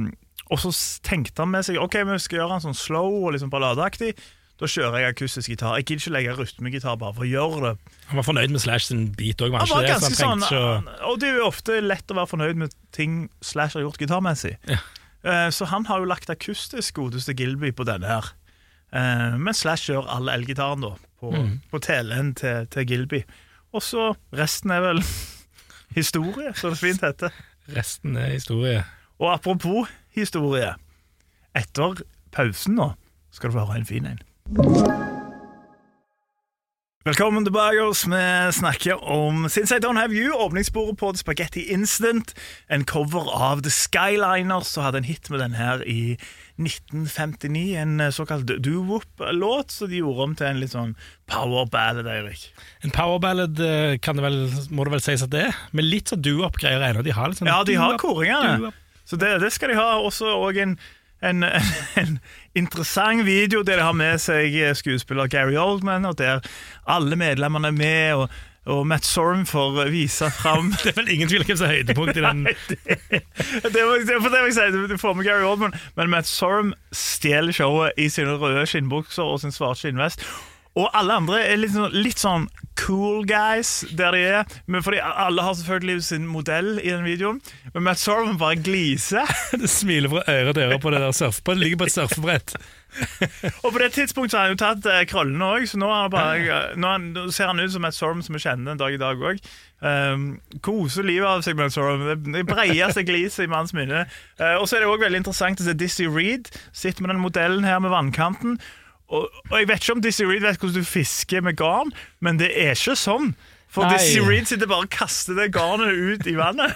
og 0.47 0.61
så 0.63 0.71
tenkte 1.05 1.43
han 1.43 1.51
med 1.53 1.67
seg 1.67 1.77
Ok, 1.83 1.97
vi 2.07 2.17
skal 2.23 2.39
gjøre 2.41 2.55
han 2.57 2.63
sånn 2.65 2.77
slow 2.79 3.25
og 3.27 3.33
liksom 3.37 3.51
balladeaktig. 3.53 4.15
Da 4.57 4.69
kjører 4.73 5.03
jeg 5.03 5.13
akustisk 5.13 5.51
gitar. 5.53 5.75
Jeg 5.77 5.85
gidder 5.91 6.01
ikke 6.07 6.13
legge 6.15 6.35
rytmegitar 6.39 6.95
bare 6.97 7.13
for 7.13 7.27
å 7.27 7.29
gjøre 7.29 7.59
det. 7.67 7.73
Han 8.09 8.17
var 8.23 8.25
fornøyd 8.25 8.55
med 8.55 8.63
Slash 8.63 8.87
sin 8.89 9.03
beat 9.19 9.43
òg, 9.45 9.51
var 9.53 9.61
han 9.61 9.69
Han 9.69 9.77
var 9.77 9.89
ikke 9.91 9.99
det? 10.07 10.17
Så 10.17 10.29
han 10.31 10.45
sånn 10.47 10.87
ikke 10.87 11.11
Og 11.11 11.19
det 11.21 11.29
er 11.29 11.37
jo 11.43 11.49
ofte 11.51 11.77
lett 11.85 12.15
å 12.15 12.17
være 12.17 12.31
fornøyd 12.31 12.63
med 12.63 12.77
ting 12.97 13.19
Slash 13.45 13.77
har 13.77 13.85
gjort 13.85 14.01
gitarmessig. 14.01 14.55
Ja. 14.71 14.79
Eh, 15.27 15.49
så 15.53 15.69
han 15.69 15.85
har 15.91 16.01
jo 16.01 16.09
lagt 16.09 16.31
akustisk 16.33 16.97
godeste 17.03 17.35
Gilby 17.37 17.75
på 17.77 17.85
denne 17.85 18.09
her. 18.09 18.31
Eh, 18.97 19.37
men 19.37 19.53
Slash 19.53 19.91
gjør 19.91 20.09
all 20.09 20.31
elgitaren 20.33 20.81
da 20.87 20.95
på, 21.21 21.35
Mm. 21.37 21.61
på 21.73 21.79
telen 21.85 22.33
til, 22.39 22.65
til 22.73 22.87
Gilby. 22.89 23.25
Og 23.73 23.83
så 23.83 24.13
resten 24.37 24.71
er 24.71 24.85
vel 24.85 25.03
historie, 25.99 26.55
som 26.55 26.75
det 26.75 26.81
fint 26.83 27.05
heter. 27.05 27.35
Resten 27.77 28.17
er 28.17 28.37
historie. 28.37 28.85
Og 29.19 29.33
apropos 29.35 29.89
historie. 30.15 30.75
Etter 31.57 32.03
pausen 32.33 32.77
nå 32.79 32.93
skal 33.33 33.51
du 33.51 33.59
få 33.59 33.69
høre 33.69 33.83
en 33.83 33.89
fin 33.89 34.11
en. 34.13 35.16
Velkommen 37.07 37.45
tilbake. 37.45 37.81
oss. 37.81 38.07
Vi 38.07 38.53
snakker 38.53 39.05
om 39.05 39.49
Since 39.49 39.77
I 39.77 39.79
Don't 39.79 39.97
Have 39.97 40.15
You, 40.15 40.33
åpningssporet 40.33 40.99
på 40.99 41.13
The 41.13 41.19
Spaghetti 41.19 41.73
Instant. 41.73 42.35
En 42.67 42.85
cover 42.85 43.31
av 43.31 43.63
The 43.63 43.71
Skyliners, 43.71 44.67
som 44.67 44.83
hadde 44.83 44.99
en 44.99 45.07
hit 45.07 45.31
med 45.31 45.39
den 45.39 45.55
her 45.55 45.85
i 45.87 46.17
1959. 46.59 47.77
En 47.79 48.01
eh, 48.01 48.11
såkalt 48.11 48.51
doo-wop-låt, 48.51 49.71
som 49.71 49.91
de 49.91 50.03
gjorde 50.03 50.27
om 50.27 50.35
til 50.35 50.49
en 50.49 50.59
litt 50.59 50.75
sånn 50.75 50.97
power 51.31 51.71
ballad, 51.71 52.11
Eirik. 52.11 52.49
En 52.83 52.91
power 52.91 53.23
ballad 53.23 53.63
kan 54.03 54.19
det 54.19 54.27
vel, 54.27 54.43
må 54.75 54.89
det 54.89 54.97
vel 54.97 55.07
sies 55.07 55.23
at 55.23 55.31
det 55.31 55.45
er, 55.53 55.65
med 55.71 55.87
litt 55.87 56.11
sånn 56.11 56.27
do-up-greier 56.27 56.83
ennå. 56.91 57.07
De 57.07 57.15
har 57.15 57.31
litt 57.31 57.39
sånn 57.39 57.55
Ja, 57.55 57.63
de 57.63 57.79
har 57.79 58.03
koringene. 58.03 58.75
Så 59.07 59.15
det, 59.15 59.37
det 59.47 59.55
skal 59.55 59.71
de 59.71 59.79
ha. 59.79 59.93
Også 60.03 60.27
og 60.43 60.59
en, 60.59 60.75
en, 61.29 61.45
en 62.03 62.19
interessant 62.57 63.27
video 63.27 63.63
der 63.67 63.81
de 63.81 63.87
har 63.87 63.97
med 63.97 64.21
seg 64.23 64.55
skuespiller 64.79 65.31
Gary 65.33 65.57
Oldman, 65.61 66.09
og 66.09 66.19
der 66.19 66.45
alle 66.89 67.19
medlemmene 67.19 67.73
er 67.73 67.77
med, 67.77 68.23
og, 68.23 68.37
og 68.67 68.83
Matt 68.91 69.07
Sorum 69.07 69.45
får 69.47 69.85
vise 69.95 70.31
fram 70.35 70.73
Det 70.83 70.93
er 70.93 70.99
vel 71.01 71.13
ingen 71.15 71.31
tvil 71.31 71.45
om 71.45 71.51
hvem 71.51 71.61
som 71.61 71.69
er 71.69 71.77
høydepunktet 71.77 72.19
i 72.19 72.27
den. 72.27 72.43
det 72.47 73.87
må, 73.87 73.95
det, 74.03 74.19
for 74.19 74.33
det 74.33 74.43
må 74.43 74.51
jeg 74.51 74.59
si, 74.59 74.67
du, 74.75 74.83
du 74.91 74.99
får 75.01 75.15
med 75.15 75.29
Gary 75.29 75.47
Oldman, 75.47 75.77
men 75.99 76.13
Matt 76.13 76.31
Sorum 76.31 76.75
stjeler 76.95 77.55
showet 77.55 77.99
i 78.01 78.11
sine 78.13 78.39
røde 78.41 78.67
skinnbukser 78.67 79.27
og 79.27 79.43
sin 79.45 79.55
svarte 79.55 79.85
skinnvest. 79.85 80.27
Og 80.77 80.91
alle 80.93 81.17
andre 81.17 81.41
er 81.41 81.57
litt 81.61 81.73
sånn, 81.73 81.95
litt 81.97 82.21
sånn 82.21 82.49
cool 82.77 83.25
guys 83.25 83.85
der 83.97 84.13
de 84.13 84.23
er. 84.29 84.57
Men 84.67 84.83
fordi 84.85 85.01
Alle 85.01 85.43
har 85.43 85.55
selvfølgelig 85.57 86.03
sin 86.05 86.27
modell 86.29 86.77
i 86.83 86.91
den 86.91 87.05
videoen, 87.05 87.41
men 87.75 87.87
Matt 87.87 87.99
Sorman 87.99 88.39
bare 88.39 88.59
gliser. 88.61 89.25
Det 89.61 89.71
smiler 89.71 90.13
fra 90.13 90.25
øre 90.29 90.53
til 90.53 90.67
øre 90.67 90.81
på 90.83 90.93
det 90.93 91.01
der 91.01 91.17
surfebrettet. 91.17 91.63
Ligger 91.63 91.81
på 91.81 91.89
et 91.89 91.95
surfebrett. 91.95 92.57
Og 93.65 93.73
på 93.73 93.81
det 93.81 93.91
tidspunktet 93.93 94.37
har 94.39 94.47
han 94.47 94.55
jo 94.55 94.61
tatt 94.61 94.87
eh, 94.89 95.03
krøllene 95.09 95.49
òg, 95.57 95.67
så 95.69 95.81
nå, 95.81 95.89
bare, 96.13 96.61
nå, 96.77 96.93
han, 96.93 97.11
nå 97.17 97.27
ser 97.35 97.51
han 97.51 97.61
ut 97.61 97.73
som 97.73 97.85
Matt 97.85 97.97
Sorman 97.97 98.25
som 98.25 98.37
vi 98.37 98.45
kjenner 98.45 98.73
en 98.73 98.81
dag 98.81 98.95
i 98.95 99.01
dag 99.01 99.21
òg. 99.21 99.43
Um, 99.81 100.29
koser 100.65 101.05
livet 101.05 101.29
av 101.29 101.45
seg, 101.45 101.59
Matt 101.59 101.75
Sorman. 101.77 102.09
Det, 102.09 102.45
bredeste 102.45 102.53
breieste 102.53 103.07
gliset 103.09 103.45
i 103.47 103.53
manns 103.53 103.75
minne. 103.77 104.07
Uh, 104.41 104.57
og 104.61 104.69
så 104.69 104.77
er 104.77 104.85
det 104.85 104.93
òg 104.93 105.05
veldig 105.05 105.25
interessant 105.25 105.61
å 105.61 105.67
se 105.67 105.77
Dizzie 105.77 106.13
Reed 106.13 106.53
sitter 106.73 107.05
med 107.05 107.15
den 107.15 107.25
modellen 107.25 107.69
her 107.69 107.81
med 107.85 107.93
vannkanten. 107.93 108.61
Og, 109.09 109.29
og 109.51 109.59
jeg 109.61 109.69
vet 109.71 109.85
ikke 109.85 109.93
om 109.99 110.01
Dizzie 110.03 110.27
Reed 110.27 110.43
vet 110.43 110.59
hvordan 110.59 110.81
du 110.83 110.89
fisker 110.89 111.45
med 111.47 111.57
garn, 111.61 111.93
men 112.21 112.41
det 112.43 112.51
er 112.59 112.75
ikke 112.75 112.97
sånn. 112.99 113.35
For 113.71 113.83
Nei. 113.85 113.97
Dizzie 113.99 114.23
Reed 114.25 114.47
sitter 114.49 114.69
bare 114.71 114.87
og 114.87 114.91
kaster 114.95 115.35
det 115.37 115.49
garnet 115.53 115.91
ut 115.95 116.27
i 116.31 116.35
vannet. 116.39 116.73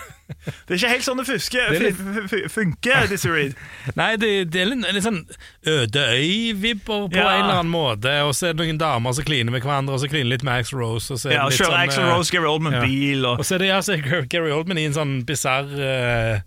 Det 0.67 0.75
er 0.75 0.77
ikke 0.77 0.89
helt 0.91 1.05
sånn 1.07 1.19
det 1.19 1.25
fusker, 1.27 1.71
er 1.75 1.85
litt- 1.87 2.51
funker, 2.53 3.07
Dizzie 3.11 3.33
Reed. 3.33 3.55
Nei, 4.01 4.13
det, 4.21 4.29
det 4.53 4.61
er 4.63 4.69
litt, 4.71 4.85
litt 4.95 5.07
sånn 5.07 5.21
Øde 5.67 6.05
øy-vibber 6.19 7.09
på 7.11 7.17
Ja. 7.19 7.25
en 7.33 7.45
eller 7.47 7.57
annen 7.63 7.73
måte. 7.73 8.13
Og 8.27 8.35
så 8.39 8.51
er 8.51 8.55
det 8.55 8.67
noen 8.67 8.79
damer 8.79 9.17
som 9.17 9.27
kliner 9.27 9.55
med 9.55 9.63
hverandre, 9.67 9.97
og 9.97 10.03
så 10.05 10.11
kliner 10.11 10.31
litt 10.35 10.45
med 10.47 10.61
Axl 10.61 10.79
Rose. 10.83 11.11
Og 11.15 11.19
så 11.23 11.31
er 11.31 11.39
Ja, 11.39 11.49
det 11.49 11.57
litt 11.57 11.63
Kjører 11.65 11.75
sånn, 11.75 11.83
Axel 11.89 12.05
eh, 12.05 12.13
Rose, 12.15 12.31
Gary 12.37 12.47
Oldman 12.53 12.79
ja. 12.79 12.85
bil 12.87 13.27
og 13.27 13.39
Og 13.43 13.47
så 13.49 13.57
er 13.57 13.59
det 13.65 13.71
ja, 13.73 13.81
så 13.83 13.97
er 13.97 14.27
Gary 14.31 14.51
Oldman 14.55 14.79
i 14.79 14.87
en 14.91 14.95
sånn 14.99 15.17
bisarr 15.27 15.67
uh, 15.75 16.39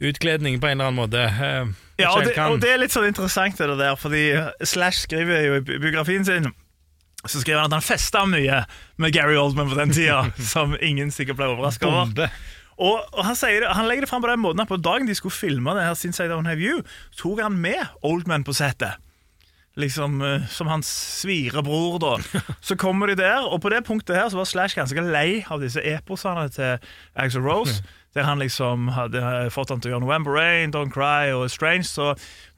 utkledning 0.00 0.60
på 0.60 0.66
en 0.70 0.78
eller 0.78 0.88
annen 0.88 1.00
måte. 1.02 1.20
Eh, 1.28 1.64
vet 1.66 1.89
Ja, 2.00 2.14
og 2.16 2.26
det, 2.26 2.34
og 2.40 2.58
det 2.62 2.72
er 2.72 2.80
litt 2.82 2.94
sånn 2.94 3.08
interessant 3.10 3.60
det 3.60 3.76
der, 3.78 3.94
fordi 4.00 4.24
Slash 4.64 5.06
skriver 5.06 5.46
jo 5.46 5.60
i 5.60 5.64
biografien 5.70 6.26
sin 6.26 6.50
så 7.28 7.40
skriver 7.42 7.60
han 7.60 7.68
at 7.68 7.76
han 7.76 7.84
festa 7.84 8.22
mye 8.28 8.62
med 9.00 9.12
Gary 9.12 9.36
Oldman 9.36 9.68
på 9.68 9.76
den 9.76 9.92
tida, 9.92 10.22
som 10.54 10.72
ingen 10.80 11.12
sikkert 11.12 11.36
ble 11.40 11.50
overraska 11.52 11.90
over. 11.90 12.32
Og, 12.80 12.96
og 13.12 13.26
han, 13.26 13.36
det, 13.36 13.68
han 13.76 13.88
legger 13.90 14.06
det 14.06 14.08
fram 14.08 14.24
på 14.24 14.30
den 14.30 14.40
måten 14.40 14.62
at 14.64 14.70
på 14.70 14.80
dagen 14.80 15.08
de 15.08 15.16
skulle 15.16 15.36
filme 15.36 15.74
det 15.76 15.84
her 15.84 15.98
Sinside 15.98 16.32
Don't 16.32 16.48
Have 16.48 16.64
You, 16.64 16.80
tok 17.20 17.42
han 17.44 17.58
med 17.60 17.82
Oldman 18.06 18.46
på 18.46 18.56
settet. 18.56 18.96
Liksom 19.78 20.16
eh, 20.24 20.46
som 20.50 20.68
hans 20.72 20.88
svirebror, 21.20 22.00
da. 22.02 22.40
Så 22.66 22.76
kommer 22.80 23.12
de 23.12 23.18
der, 23.20 23.44
og 23.44 23.60
på 23.62 23.70
det 23.72 23.84
punktet 23.86 24.16
her 24.16 24.28
så 24.32 24.40
var 24.40 24.48
Slash 24.48 24.76
ganske 24.76 25.04
lei 25.04 25.44
av 25.46 25.60
disse 25.62 25.84
eposene 25.92 26.48
til 26.56 26.80
Axel 27.14 27.44
Rose. 27.44 27.84
Der 28.14 28.26
han 28.26 28.40
liksom 28.42 28.88
hadde 28.96 29.20
fått 29.54 29.70
han 29.70 29.78
til 29.82 29.92
å 29.92 29.94
gjøre 29.94 30.02
November 30.02 30.34
Rain, 30.34 30.72
Don't 30.74 30.90
Cry 30.90 31.30
og 31.30 31.46
Strange. 31.52 31.86
Så 31.86 32.08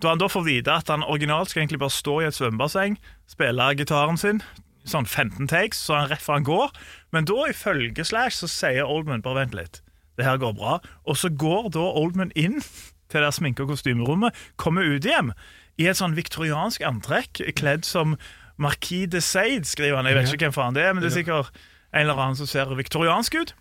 da 0.01 0.13
han 0.15 0.21
da 0.23 0.29
får 0.33 0.47
vite 0.47 0.73
at 0.73 0.89
han 0.89 1.05
originalt 1.05 1.53
skal 1.53 1.65
egentlig 1.67 1.83
bare 1.83 1.93
stå 1.93 2.15
i 2.23 2.29
et 2.31 2.37
svømmebasseng, 2.39 2.97
spille 3.29 3.67
gitaren 3.77 4.17
sin, 4.21 4.41
sånn 4.89 5.05
15 5.07 5.51
takes, 5.53 5.83
så 5.85 5.99
han 6.01 6.09
rett 6.11 6.25
før 6.25 6.41
han 6.41 6.49
går. 6.49 6.73
Men 7.13 7.29
da, 7.29 7.37
ifølge 7.53 8.07
Slash, 8.09 8.39
så 8.41 8.49
sier 8.51 8.89
Oldman 8.89 9.25
bare 9.25 9.43
vent 9.43 9.57
litt, 9.59 9.83
det 10.17 10.25
her 10.27 10.41
går 10.41 10.57
bra. 10.57 10.79
Og 11.05 11.21
så 11.21 11.29
går 11.29 11.69
da 11.77 11.85
Oldman 12.01 12.33
inn 12.33 12.63
til 13.13 13.21
det 13.21 13.35
sminke- 13.37 13.67
og 13.67 13.75
kostymerommet, 13.75 14.33
kommer 14.57 14.89
ut 14.89 15.05
igjen 15.05 15.35
i 15.81 15.89
et 15.89 16.01
sånn 16.01 16.17
viktoriansk 16.17 16.81
antrekk, 16.85 17.43
kledd 17.59 17.85
som 17.89 18.17
Marquis 18.61 19.09
de 19.13 19.21
Sade, 19.25 19.69
skriver 19.69 20.01
han. 20.01 20.09
Jeg 20.09 20.17
vet 20.17 20.33
ikke 20.33 20.49
hvem 20.49 20.57
faen 20.57 20.77
det 20.77 20.85
er, 20.87 20.97
men 20.97 21.05
det 21.05 21.13
er 21.13 21.19
sikkert 21.21 21.53
en 21.93 22.07
eller 22.07 22.21
annen 22.21 22.39
som 22.41 22.49
ser 22.49 22.73
viktoriansk 22.77 23.37
ut. 23.37 23.55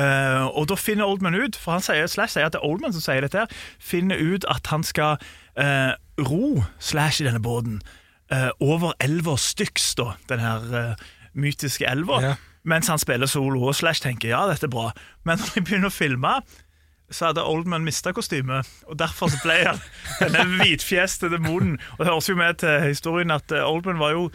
Eh, 0.00 0.44
og 0.56 0.66
da 0.70 0.76
finner 0.80 1.06
Oldman 1.06 1.36
ut, 1.38 1.56
for 1.60 1.76
han 1.76 1.84
sier, 1.84 2.08
Slash 2.10 2.34
sier 2.34 2.48
at 2.48 2.54
det 2.56 2.62
er 2.62 2.66
Oldman 2.66 2.94
som 2.96 3.04
sier 3.04 3.22
dette, 3.24 3.44
her, 3.44 3.66
finner 3.82 4.18
ut 4.18 4.46
at 4.50 4.66
han 4.72 4.82
skal 4.86 5.20
uh, 5.60 5.92
ro 6.18 6.64
Slash 6.82 7.22
i 7.22 7.28
denne 7.28 7.42
båten 7.44 7.78
uh, 8.32 8.50
over 8.64 8.96
elva 9.04 9.36
Styx, 9.38 9.92
da, 10.00 10.14
den 10.30 10.42
her 10.42 10.96
mytiske 11.34 11.86
elva, 11.86 12.20
Ja. 12.22 12.34
mens 12.64 12.88
han 12.90 12.98
spiller 13.02 13.30
solo, 13.30 13.62
og 13.68 13.74
Slash 13.78 14.02
tenker 14.02 14.32
ja, 14.32 14.44
dette 14.50 14.66
er 14.66 14.72
bra. 14.72 14.88
Men 15.26 15.38
når 15.42 15.54
de 15.54 15.62
begynner 15.68 15.92
å 15.92 15.94
filme, 15.94 16.32
så 17.12 17.28
hadde 17.28 17.44
Oldman 17.44 17.84
mista 17.86 18.14
kostymet, 18.16 18.66
og 18.88 18.98
derfor 18.98 19.30
så 19.30 19.38
ble 19.44 19.60
han 19.66 19.82
denne 20.24 20.46
hvitfjeste 20.62 21.28
demonen. 21.30 21.76
Og 21.98 22.02
det 22.02 22.10
høres 22.10 22.30
jo 22.32 22.38
med 22.40 22.58
til 22.64 22.88
historien 22.88 23.34
at 23.34 23.52
Oldman 23.60 24.00
var 24.00 24.16
jo 24.16 24.28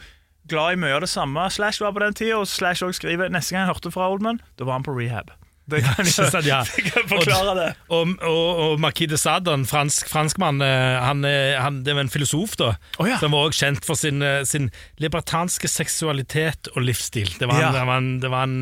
glad 0.50 0.78
i 0.78 0.80
mye 0.82 0.96
av 0.98 1.04
det 1.04 1.12
samme 1.12 1.44
Slash 1.52 1.82
var 1.84 1.92
på 1.96 2.02
den 2.04 2.16
tida, 2.18 2.38
og 2.40 2.48
Slash 2.48 2.86
også 2.86 3.02
skriver 3.02 3.32
neste 3.34 3.56
gang 3.56 3.66
jeg 3.66 3.74
hørte 3.74 3.92
fra 3.94 4.08
Oldman, 4.12 4.40
da 4.60 4.68
var 4.70 4.80
han 4.80 4.86
på 4.88 4.96
rehab. 4.98 5.34
Det 5.70 5.82
kan, 5.86 6.06
sant, 6.32 6.46
ja. 6.48 6.60
det 6.76 6.86
kan 6.90 7.06
forklare 7.10 7.54
det. 7.58 7.68
Og, 7.94 8.14
og, 8.26 8.62
og 8.64 8.74
Marquis 8.84 9.10
de 9.12 9.20
Sade, 9.20 9.54
en 9.54 9.66
fransk, 9.70 10.10
franskmann, 10.12 10.62
eh, 10.66 10.98
han, 11.04 11.24
eh, 11.28 11.56
han, 11.62 11.82
det 11.86 11.96
var 11.98 12.06
en 12.06 12.12
filosof 12.14 12.56
da, 12.60 12.72
oh, 13.00 13.08
ja. 13.10 13.20
som 13.22 13.34
var 13.36 13.50
også 13.50 13.66
kjent 13.66 13.88
for 13.88 14.00
sin, 14.00 14.24
eh, 14.26 14.42
sin 14.50 14.70
libertanske 15.02 15.70
seksualitet 15.72 16.72
og 16.76 16.84
livsstil. 16.88 17.32
Det 17.40 17.50
var, 17.50 17.60
Ja. 17.60 17.72
det 17.76 17.86
var, 17.90 17.98
en, 18.02 18.12
det 18.24 18.32
var 18.32 18.44
en 18.48 18.60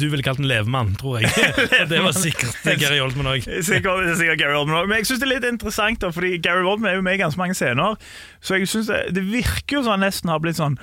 Du 0.00 0.06
ville 0.08 0.24
kalt 0.26 0.40
en 0.40 0.48
levemann, 0.50 0.94
tror 1.00 1.20
jeg. 1.20 1.32
Det 1.90 1.98
var 2.02 2.14
sikkert 2.16 2.62
Gary 2.80 3.00
Oldman 3.02 3.32
òg. 3.34 3.44
Sikkert, 3.66 4.06
sikkert 4.18 4.40
Gary 4.40 4.56
Oldman 4.56 4.82
også. 4.82 4.90
Men 4.90 5.00
jeg 5.02 5.10
synes 5.10 5.20
det 5.22 5.28
er 5.28 5.34
litt 5.34 5.48
interessant, 5.50 6.00
da, 6.02 6.12
fordi 6.14 6.36
Gary 6.42 6.64
Oldman 6.66 6.92
er 6.92 6.98
jo 6.98 7.04
med 7.06 7.18
i 7.18 7.22
ganske 7.22 7.40
mange 7.40 7.56
scener. 7.58 7.98
Så 8.40 8.58
jeg 8.60 8.70
synes 8.70 8.90
det, 8.90 9.02
det 9.16 9.26
virker 9.28 9.78
jo 9.78 9.84
som 9.84 9.96
han 9.96 10.04
nesten 10.06 10.32
har 10.32 10.40
blitt 10.42 10.58
sånn 10.60 10.78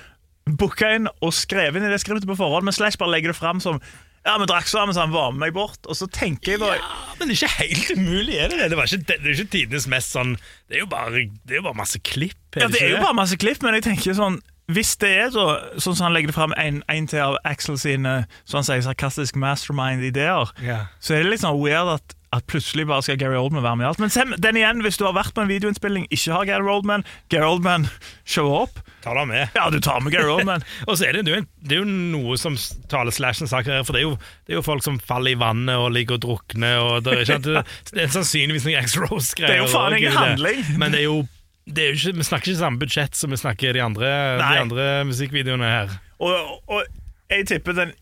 booka 0.48 0.94
inn 0.96 1.10
og 1.20 1.34
skrevet 1.36 1.80
inn 1.80 1.88
i 1.90 1.92
det 1.92 2.00
skriftet 2.04 2.30
på 2.30 2.38
forhånd, 2.40 2.68
men 2.68 2.76
Slash 2.76 3.00
bare 3.00 3.12
legger 3.12 3.34
det 3.34 3.40
fram 3.40 3.60
som 3.64 3.82
ja, 4.26 4.34
vi 4.42 4.46
drakk 4.50 4.68
sammen, 4.68 4.94
så 4.96 5.06
han 5.06 5.14
var 5.14 5.32
med 5.32 5.40
meg 5.46 5.54
bort. 5.56 5.80
Og 5.88 5.96
så 5.96 6.08
tenker 6.12 6.56
jeg 6.58 6.60
da 6.60 6.74
Men 7.20 7.30
det 7.30 7.38
er 7.38 7.46
ikke 7.46 7.54
helt 7.62 7.92
umulig, 7.98 8.36
er 8.38 8.50
det 8.52 8.58
det? 8.60 8.70
Det, 8.74 8.78
var 8.78 8.90
ikke, 8.90 9.06
det, 9.08 9.18
det 9.24 9.32
er 9.32 9.38
ikke 9.40 9.54
tidenes 9.56 9.88
mest 9.88 10.12
sånn 10.18 10.34
Det 10.68 10.76
er 10.78 10.84
jo 10.84 10.90
bare, 10.92 11.24
det 11.48 11.56
er 11.56 11.62
jo 11.62 11.66
bare 11.70 11.80
masse 11.80 12.00
klipp. 12.04 12.36
Ja, 12.58 12.68
det 12.68 12.82
er 12.82 12.90
jo 12.92 12.98
ikke 12.98 13.06
bare 13.08 13.20
masse 13.22 13.38
klipp, 13.40 13.62
men 13.64 13.78
jeg 13.80 13.86
tenker 13.88 14.18
sånn 14.18 14.42
hvis 14.68 14.98
det 15.00 15.10
er 15.16 15.30
så, 15.32 15.44
sånn 15.80 15.96
som 15.96 16.10
han 16.10 16.12
legger 16.18 16.34
det 16.34 16.36
fram 16.36 16.52
en, 16.60 16.82
en 16.92 17.06
til 17.08 17.22
av 17.24 17.38
Axel 17.48 17.78
sine 17.80 18.18
sånn 18.44 18.58
han 18.60 18.66
sier, 18.68 18.82
sarkastisk 18.84 19.38
mastermind-ideer, 19.40 20.50
Ja. 20.60 20.80
så 21.00 21.16
er 21.16 21.24
det 21.24 21.30
litt 21.38 21.44
sånn 21.46 21.56
weird 21.62 21.94
at, 21.94 22.17
at 22.36 22.44
plutselig 22.50 22.84
bare 22.88 23.04
skal 23.06 23.18
Gary 23.20 23.38
Oldman 23.40 23.64
være 23.64 23.80
med 23.80 23.86
i 23.86 23.88
alt. 23.88 24.00
Men 24.04 24.12
se, 24.12 24.24
den 24.44 24.60
igjen, 24.60 24.82
hvis 24.84 24.98
du 25.00 25.06
har 25.08 25.16
vært 25.16 25.32
på 25.36 25.44
en 25.46 25.52
videoinnspilling, 25.52 26.08
ikke 26.12 26.34
har 26.36 26.48
Gary 26.50 26.68
Oldman, 26.74 27.06
Gary 27.32 27.48
Oldman 27.48 27.88
show 28.36 28.52
opp, 28.52 28.82
Ta 29.04 29.14
da 29.16 29.24
med. 29.30 29.54
ja, 29.56 29.70
du 29.72 29.80
tar 29.80 30.02
med 30.04 30.12
Gary 30.12 30.28
Oldman. 30.34 30.66
Og 30.90 30.98
så 31.00 31.08
er 31.08 31.16
det, 31.16 31.26
det, 31.28 31.34
er 31.34 31.40
jo 31.40 31.46
det 31.64 31.78
er 31.78 31.82
jo 31.84 31.88
noe 31.88 32.36
som 32.40 32.58
taler 32.92 33.16
Slashen 33.16 33.48
sak 33.48 33.70
her, 33.72 33.86
for 33.88 33.96
det 33.96 34.04
er, 34.04 34.10
jo, 34.10 34.18
det 34.48 34.56
er 34.56 34.60
jo 34.60 34.66
folk 34.66 34.84
som 34.84 35.00
faller 35.00 35.38
i 35.38 35.40
vannet 35.40 35.80
og 35.80 35.94
ligger 35.96 36.20
og 36.20 36.26
drukner, 36.26 36.82
og 36.84 37.08
det 37.08 37.22
er, 37.24 37.40
det, 37.94 38.04
er 38.04 38.12
sannsynligvis 38.12 38.68
noen 38.68 38.84
X-Rose-greier. 38.84 39.54
Det 39.54 39.60
er 39.62 39.64
jo 39.64 39.72
faen 39.72 39.98
ingen 40.00 40.18
handling. 40.18 40.66
Men 40.82 40.96
det 40.96 41.06
er 41.06 41.08
jo, 41.08 41.22
det 41.64 41.86
er 41.86 41.94
jo 41.94 42.02
ikke, 42.02 42.18
vi 42.20 42.28
snakker 42.28 42.52
ikke 42.52 42.64
samme 42.66 42.84
budsjett 42.84 43.16
som 43.16 43.32
vi 43.32 43.40
snakker 43.40 43.72
i 43.72 43.78
de 43.80 43.86
andre, 43.86 44.12
Nei. 44.42 44.52
de 44.52 44.66
andre 44.68 44.90
musikkvideoene 45.08 45.72
her. 45.72 45.96
Og, 46.20 46.60
og 46.68 46.84
jeg 47.32 47.48
tipper 47.48 47.76
den 47.78 47.96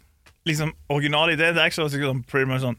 liksom, 0.49 0.73
originale 0.89 1.37
ideen 1.37 1.53
det 1.57 1.61
er 1.61 1.69
ikke 1.69 1.83
så 1.83 1.89
sånn, 1.93 2.25
pretty 2.29 2.49
much 2.49 2.63
sånn 2.65 2.77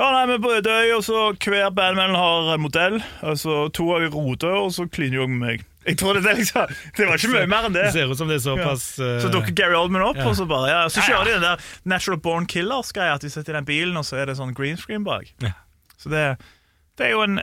Ja, 0.00 0.06
nei, 0.14 0.22
men 0.30 0.40
på 0.40 0.48
Ødøy, 0.56 0.94
og 0.96 1.02
så 1.04 1.24
hver 1.36 1.72
bandmedlem 1.76 2.16
har 2.16 2.54
en 2.54 2.62
modell. 2.64 2.94
Altså 3.20 3.66
to 3.76 3.90
av 3.92 4.00
de 4.00 4.08
roter, 4.14 4.54
og 4.56 4.70
så 4.72 4.86
kliner 4.88 5.20
de 5.20 5.26
med 5.28 5.42
meg. 5.42 5.66
Jeg 5.86 5.96
tror 6.00 6.16
Det 6.20 6.34
liksom 6.36 6.68
Det 6.96 7.06
var 7.08 7.16
ikke 7.16 7.30
mye 7.32 7.48
mer 7.48 7.66
enn 7.68 7.74
det. 7.76 7.86
Det 7.88 7.92
ser 7.94 8.10
ut 8.12 8.18
som 8.20 8.28
det 8.28 8.36
er 8.36 8.42
såpass 8.44 8.82
Så 9.00 9.06
eh, 9.16 9.30
dukker 9.32 9.54
Gary 9.56 9.76
Oldman 9.78 10.04
opp, 10.04 10.18
ja. 10.20 10.26
og 10.28 10.36
så 10.36 10.44
bare 10.44 10.68
ja, 10.68 10.80
Så 10.92 11.00
Ja, 11.00 11.04
ja. 11.06 11.08
kjører 11.08 11.24
de 11.24 11.32
den 11.38 11.46
der 11.46 11.68
Natural 11.88 12.20
Born 12.20 12.48
Killers-greia, 12.52 13.14
at 13.16 13.24
de 13.24 13.30
sitter 13.32 13.54
i 13.54 13.56
den 13.56 13.68
bilen, 13.68 13.96
og 13.96 14.04
så 14.04 14.20
er 14.20 14.28
det 14.28 14.36
sånn 14.40 14.52
green 14.56 14.76
screen 14.80 15.04
bak. 15.08 15.32
Ja. 15.44 15.54
Så 16.00 16.12
det, 16.12 16.24
det 17.00 17.08
er 17.08 17.14
jo 17.16 17.24
en 17.24 17.40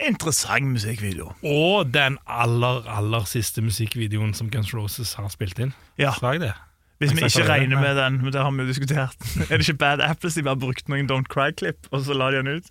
interessant 0.00 0.72
musikkvideo. 0.72 1.32
Og 1.44 1.92
den 1.92 2.16
aller, 2.28 2.84
aller 2.88 3.28
siste 3.28 3.64
musikkvideoen 3.64 4.32
som 4.36 4.48
Guns 4.52 4.72
Roses 4.76 5.14
har 5.20 5.28
spilt 5.32 5.60
inn. 5.60 5.72
Ja, 6.00 6.12
Slag 6.16 6.40
det? 6.44 6.52
Hvis 7.00 7.14
vi 7.16 7.24
ikke 7.24 7.46
regner 7.48 7.80
med 7.80 7.96
den, 7.96 8.20
men 8.20 8.32
det 8.34 8.42
har 8.44 8.50
vi 8.52 8.64
jo 8.64 8.68
diskutert. 8.68 9.16
Er 9.48 9.56
det 9.56 9.64
ikke 9.64 9.78
Bad 9.80 10.02
Apples 10.04 10.36
de 10.36 10.44
bare 10.44 10.60
brukte 10.60 10.92
noen 10.92 11.08
Don't 11.08 11.30
Cry-klipp, 11.32 11.88
og 11.90 12.04
så 12.04 12.16
la 12.16 12.30
de 12.34 12.42
den 12.42 12.58
ut? 12.60 12.68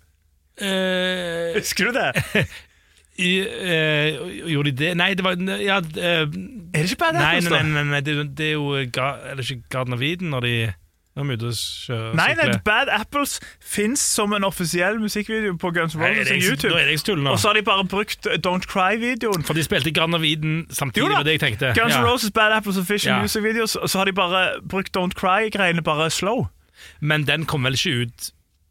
Uh, 0.60 1.56
Husker 1.56 1.88
du 1.90 1.96
det? 1.98 2.44
i, 3.26 3.30
uh, 3.42 4.28
gjorde 4.48 4.70
de 4.70 4.76
det? 4.84 4.90
Nei, 5.00 5.10
det 5.18 5.24
var 5.26 5.40
ja, 5.60 5.80
uh, 5.82 6.22
Er 6.22 6.28
det 6.30 6.86
ikke 6.92 7.00
Bad 7.02 7.18
Apples, 7.18 7.50
nei, 7.50 7.62
nei, 7.64 7.72
nei, 7.74 7.84
nei 7.96 8.00
det, 8.06 8.14
det 8.38 8.52
er 8.52 8.54
jo 8.54 8.84
Ga- 8.94 9.16
Er 9.32 9.40
det 9.40 9.48
ikke 9.50 9.66
Garden 9.72 9.96
of 9.96 10.04
Eden 10.04 10.30
når 10.32 10.46
de 10.46 10.54
når 11.20 11.36
de 11.40 11.50
er 11.50 12.00
mye 12.10 12.16
Nei, 12.20 12.28
nei. 12.38 12.58
Bad 12.64 12.90
Apples 12.94 13.36
fins 13.60 14.00
som 14.00 14.32
en 14.36 14.44
offisiell 14.48 14.98
musikkvideo 15.02 15.56
på 15.60 15.72
Guns 15.76 15.94
N' 15.94 16.02
Roses 16.02 16.28
det 16.28 16.40
YouTube. 16.42 16.74
Er 16.80 16.90
det 16.90 17.04
tull 17.04 17.22
nå. 17.22 17.34
Og 17.36 17.38
så 17.42 17.52
har 17.52 17.58
de 17.60 17.62
bare 17.66 17.84
brukt 17.84 18.26
eh, 18.26 18.38
Don't 18.46 18.66
Cry-videoen. 18.70 19.44
For 19.46 19.54
de 19.58 19.64
spilte 19.66 19.92
Grand 19.92 20.14
Eden 20.24 20.66
samtidig, 20.70 21.04
Jo 21.06 21.12
med 21.16 21.24
det 21.28 21.36
jeg 21.38 21.44
tenkte. 21.46 21.74
Guns 21.76 21.94
N' 21.94 22.00
Ja. 22.02 22.06
Roses 22.08 22.30
Bad 22.34 22.52
Apples 22.56 22.80
Official 22.80 23.14
Ja. 23.14 23.20
Music 23.22 23.42
Videos, 23.42 23.76
og 23.76 23.90
så 23.90 23.98
har 24.02 24.04
de 24.10 24.12
bare 24.12 24.60
brukt 24.68 24.96
Don't 24.96 25.14
Cry-greiene 25.16 25.82
bare 25.82 26.10
slow. 26.10 26.48
Men 27.00 27.26
den 27.28 27.44
kom 27.46 27.64
vel 27.64 27.76
ikke 27.76 28.06
ut 28.06 28.30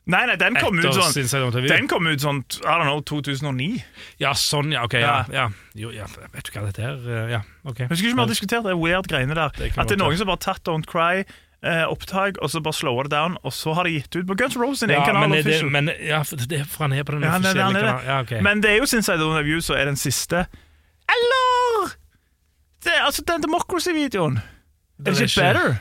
Nei, 0.10 0.24
nei, 0.26 0.36
den 0.42 0.56
kom 0.58 0.80
ut 0.80 0.88
sånn? 0.90 1.68
Den 1.70 1.88
kom 1.90 2.08
ut 2.10 2.24
sånn, 2.24 2.40
I 2.64 2.74
don't 2.80 2.88
know, 2.88 3.02
2009. 3.06 3.84
Ja, 4.18 4.32
sånn, 4.34 4.72
ja. 4.74 4.82
Ok, 4.88 4.96
ja. 4.98 5.20
Ja. 5.30 5.44
Jo, 5.78 5.92
ja 5.94 6.08
vet 6.34 6.50
du 6.50 6.56
hva 6.56 6.64
dette 6.66 6.82
er? 6.82 6.98
Eh, 7.06 7.28
Ja, 7.36 7.42
ok. 7.62 7.84
Jeg 7.84 7.92
husker 7.92 8.08
ikke 8.10 8.18
vi 8.18 8.24
har 8.24 8.32
diskutert 8.32 8.66
det 8.66 8.74
weird 8.80 9.10
greiene 9.12 9.38
der. 9.38 9.54
Det 9.54 9.70
at 9.78 9.92
det 9.92 10.00
er 10.00 10.02
noen 10.02 10.18
som 10.18 10.32
bare 10.32 10.40
har 10.42 10.56
tatt 10.56 10.66
Don't 10.66 10.90
Cry-opptak, 11.64 12.38
og 12.42 12.50
så 12.50 12.62
bare 12.64 12.74
slower 12.74 13.04
det 13.04 13.12
down, 13.12 13.38
og 13.44 13.52
så 13.54 13.74
har 13.74 13.84
de 13.84 13.90
gitt 13.98 14.16
ut 14.16 14.28
på 14.28 14.36
Guns 14.40 14.56
N' 14.56 14.62
Roses 14.62 14.80
sin 14.80 14.90
Ja, 14.90 14.96
egen 15.04 15.06
kanal. 15.14 15.30
men, 15.30 15.44
det, 15.44 15.72
men 15.72 15.90
ja, 16.08 16.24
det 16.24 16.62
for 16.68 16.84
han 16.88 16.94
er 16.94 17.04
på 17.04 17.12
den 17.12 17.24
Ja, 17.24 17.36
offisielle 17.36 17.74
det. 17.74 17.82
kanalen. 17.84 18.06
Ja, 18.06 18.20
okay. 18.22 18.42
Men 18.42 18.62
det 18.64 18.72
er 18.72 18.78
jo 18.78 18.86
Since 18.86 19.14
I 19.14 19.18
Don't 19.18 19.34
Have 19.36 19.46
You, 19.48 19.60
så 19.62 19.74
er 19.76 19.86
den 19.86 19.96
siste 19.96 20.46
Eller 21.10 21.90
det, 22.84 22.92
altså, 23.06 23.24
den 23.28 23.44
Democracy-videoen 23.44 24.40
det 25.00 25.08
er 25.08 25.22
ikke- 25.24 25.42
better? 25.42 25.76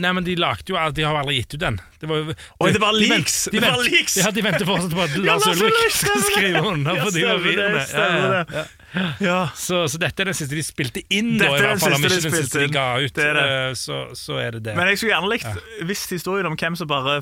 Nei, 0.00 0.08
men 0.16 0.24
de 0.24 0.32
lagde 0.40 0.72
jo 0.72 0.76
De 0.96 1.02
har 1.04 1.18
aldri 1.20 1.34
gitt 1.36 1.52
ut 1.52 1.60
den. 1.60 1.74
Det 2.00 2.08
var, 2.08 2.30
Oi, 2.64 2.68
det 2.72 2.80
var 2.80 2.94
de 2.96 3.08
vent- 3.10 3.10
leaks! 3.12 3.34
De 3.52 3.58
Det 3.60 3.66
var 3.66 3.82
vent-! 3.84 4.14
Ja, 4.22 4.30
de 4.32 4.44
venter 4.46 4.64
fortsatt 4.64 4.94
på 4.96 5.02
at 5.04 5.16
Lars 5.20 5.44
Ulrik 5.50 5.92
skriver 5.92 6.68
under. 6.70 6.96
Ja, 6.96 7.02
for 7.04 7.10
de 7.12 7.82
stemmer 7.90 8.22
Ja, 8.24 8.44
det. 8.44 8.56
ja. 8.56 9.04
Ja. 9.20 9.36
Så, 9.56 9.82
så 9.88 10.00
dette 10.00 10.20
er 10.24 10.28
den 10.30 10.36
siste 10.36 10.56
de 10.56 10.62
spilte 10.64 11.02
inn, 11.12 11.34
Dette 11.40 11.48
da, 11.48 11.56
i 11.56 11.60
er 11.60 11.68
hvert 11.74 11.80
fall. 11.84 11.94
om 11.98 12.04
ikke 12.08 12.22
den 12.24 12.34
siste 12.38 12.60
de 12.64 12.70
ga 12.72 12.86
ut. 13.04 13.12
Det 13.16 13.28
det. 13.36 13.44
Eh, 13.52 13.74
Så, 13.82 14.00
så 14.16 14.36
er 14.40 14.56
det 14.56 14.62
det. 14.70 14.74
Men 14.76 14.88
jeg 14.88 14.98
skulle 15.00 15.12
gjerne 15.14 15.30
likt 15.32 15.86
visst 15.92 16.10
historien 16.16 16.48
om 16.48 16.56
hvem 16.56 16.76
som 16.80 16.88
bare 16.88 17.18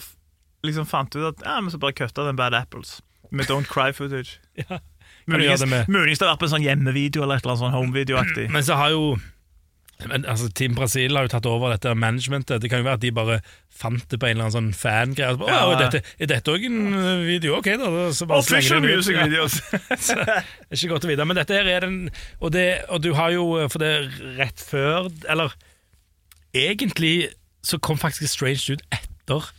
liksom 0.66 0.86
fant 0.86 1.14
ut 1.18 1.26
at 1.32 1.42
Ja, 1.46 1.58
men 1.60 1.70
så 1.74 1.78
bare 1.82 1.92
kutta 1.98 2.26
den 2.26 2.38
Bad 2.38 2.54
Apples 2.54 3.00
med 3.30 3.46
Don't 3.50 3.66
Cry 3.70 3.90
footage. 3.92 4.38
Ja. 4.70 4.78
Muligens 5.26 5.60
det 5.62 6.26
har 6.26 6.32
vært 6.32 6.40
på 6.40 6.46
en 6.48 6.54
sånn 6.56 6.64
hjemmevideo 6.64 7.22
eller 7.22 7.38
et 7.38 7.44
eller 7.44 7.52
annet 7.54 7.62
sånn 7.62 7.74
homevideo-aktig. 7.76 8.48
Men 8.50 8.64
så 8.66 8.74
har 8.80 8.90
jo 8.94 9.12
men, 10.08 10.24
altså, 10.24 10.48
Team 10.54 10.74
Brasil 10.74 11.16
har 11.16 11.26
jo 11.26 11.32
tatt 11.32 11.46
over 11.46 11.70
dette 11.74 11.92
managementet. 11.94 12.60
Det 12.62 12.70
kan 12.70 12.80
jo 12.80 12.86
være 12.88 12.98
at 13.00 13.02
de 13.04 13.10
bare 13.12 13.40
fant 13.80 14.04
det 14.10 14.18
på 14.20 14.26
en 14.28 14.36
eller 14.36 14.46
annen 14.48 14.56
sånn 14.56 14.74
fangreie. 14.76 15.32
og 15.34 15.40
så 15.42 15.48
Ja. 15.48 15.78
Dette, 15.80 16.02
er 16.20 16.26
dette 16.26 16.52
òg 16.52 16.64
en 16.64 16.78
eh, 16.94 17.24
video? 17.26 17.56
Ok, 17.58 17.66
da. 17.80 18.12
så 18.12 18.26
bare 18.26 18.38
Official 18.44 18.80
music 18.80 19.16
Ja. 19.16 19.24
videos. 19.26 19.60
Så, 20.06 20.14
det 20.14 20.38
er 20.38 20.76
ikke 20.76 20.92
godt 20.94 21.04
å 21.04 21.12
vite. 21.12 21.26
Men 21.26 21.36
dette 21.36 21.54
her 21.54 21.66
er 21.66 21.80
den 21.80 22.10
Og, 22.40 22.52
det, 22.52 22.84
og 22.88 23.02
du 23.02 23.12
har 23.14 23.30
jo 23.34 23.68
For 23.68 23.78
det 23.78 23.88
er 23.88 24.08
rett 24.38 24.60
før 24.60 25.10
Eller 25.28 25.52
egentlig 26.54 27.30
så 27.62 27.78
kom 27.78 27.98
faktisk 28.00 28.30
Strange 28.32 28.72
ut 28.72 28.82
etter 28.94 29.50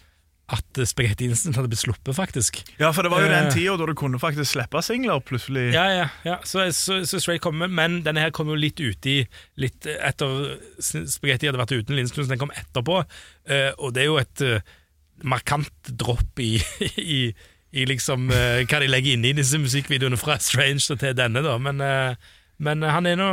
at 0.51 0.79
Spaghetti 0.89 1.27
Instant 1.31 1.55
hadde 1.55 1.69
blitt 1.71 1.79
sluppet, 1.83 2.11
faktisk. 2.17 2.57
Ja, 2.79 2.89
for 2.91 3.03
det 3.07 3.11
var 3.13 3.23
jo 3.23 3.29
den 3.31 3.47
Eh. 3.47 3.53
tida 3.53 3.77
da 3.79 3.85
du 3.87 3.93
kunne 3.95 4.19
faktisk 4.19 4.51
slippe 4.51 4.81
singler 4.83 5.21
plutselig. 5.23 5.69
Ja, 5.73 5.85
ja, 5.95 6.07
ja. 6.27 6.37
Så, 6.43 6.65
så, 6.75 6.99
så 7.07 7.19
Straight 7.23 7.41
kom, 7.45 7.57
men 7.61 8.01
denne 8.03 8.19
her 8.25 8.33
kom 8.35 8.51
jo 8.51 8.57
litt 8.59 8.79
uti 8.83 9.21
Litt 9.61 9.85
etter 9.87 10.57
Spaghetti 10.81 11.47
hadde 11.47 11.61
vært 11.61 11.71
uten 11.77 11.95
Lindstuen, 11.95 12.25
så 12.27 12.33
den 12.33 12.41
kom 12.41 12.51
etterpå. 12.51 13.01
Eh, 13.47 13.71
og 13.79 13.93
det 13.95 14.03
er 14.03 14.09
jo 14.11 14.19
et 14.19 14.43
eh, 14.47 14.59
markant 15.23 15.91
dropp 16.01 16.39
i, 16.43 16.55
i, 17.17 17.21
i 17.71 17.87
liksom 17.87 18.27
hva 18.31 18.79
de 18.83 18.89
legger 18.91 19.15
inn 19.15 19.25
i 19.29 19.35
disse 19.37 19.59
musikkvideoene 19.61 20.19
fra 20.19 20.35
Strange 20.43 20.97
til 20.99 21.15
denne, 21.15 21.43
da. 21.45 21.55
Men, 21.61 21.79
men 22.61 22.83
han 22.85 23.07
er 23.09 23.17
nå 23.17 23.27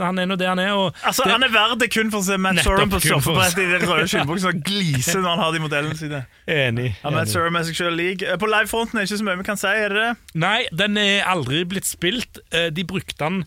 Han 0.00 0.18
er 0.18 0.26
nå 0.26 0.36
det 0.38 0.46
han 0.46 0.60
er. 0.62 0.70
Altså, 1.06 1.24
det, 1.26 1.32
Han 1.32 1.42
er 1.46 1.52
verdt 1.54 1.80
det 1.82 1.88
kun 1.94 2.10
for 2.12 2.22
å 2.22 2.26
se 2.26 2.36
Matt 2.38 2.60
Sorum 2.64 2.90
på 2.90 3.00
kun 3.02 3.62
i 3.62 3.66
den 3.70 3.84
røde 3.86 4.06
skinnbuksa 4.10 4.52
og 4.52 4.60
glise 4.66 5.16
når 5.18 5.28
han 5.32 5.42
har 5.42 5.54
de 5.54 5.62
modellene 5.62 5.98
sine. 5.98 6.20
Enig. 6.50 6.88
Ja, 7.02 7.10
Matt 7.14 7.26
enig. 7.26 7.34
Sorum 7.34 7.58
er 7.58 7.66
seg 7.68 7.94
lik. 7.94 8.22
Eh, 8.26 8.38
På 8.42 8.50
livefronten 8.50 8.98
er 8.98 9.04
det 9.06 9.10
ikke 9.10 9.20
så 9.22 9.26
mye 9.28 9.40
vi 9.42 9.46
kan 9.48 9.60
si, 9.60 9.70
er 9.70 9.94
det 9.94 10.02
det? 10.04 10.34
Nei, 10.42 10.58
den 10.82 10.98
er 11.02 11.26
aldri 11.30 11.64
blitt 11.68 11.88
spilt. 11.88 12.42
Eh, 12.54 12.68
De 12.74 12.86
brukte 12.86 13.18
den 13.22 13.42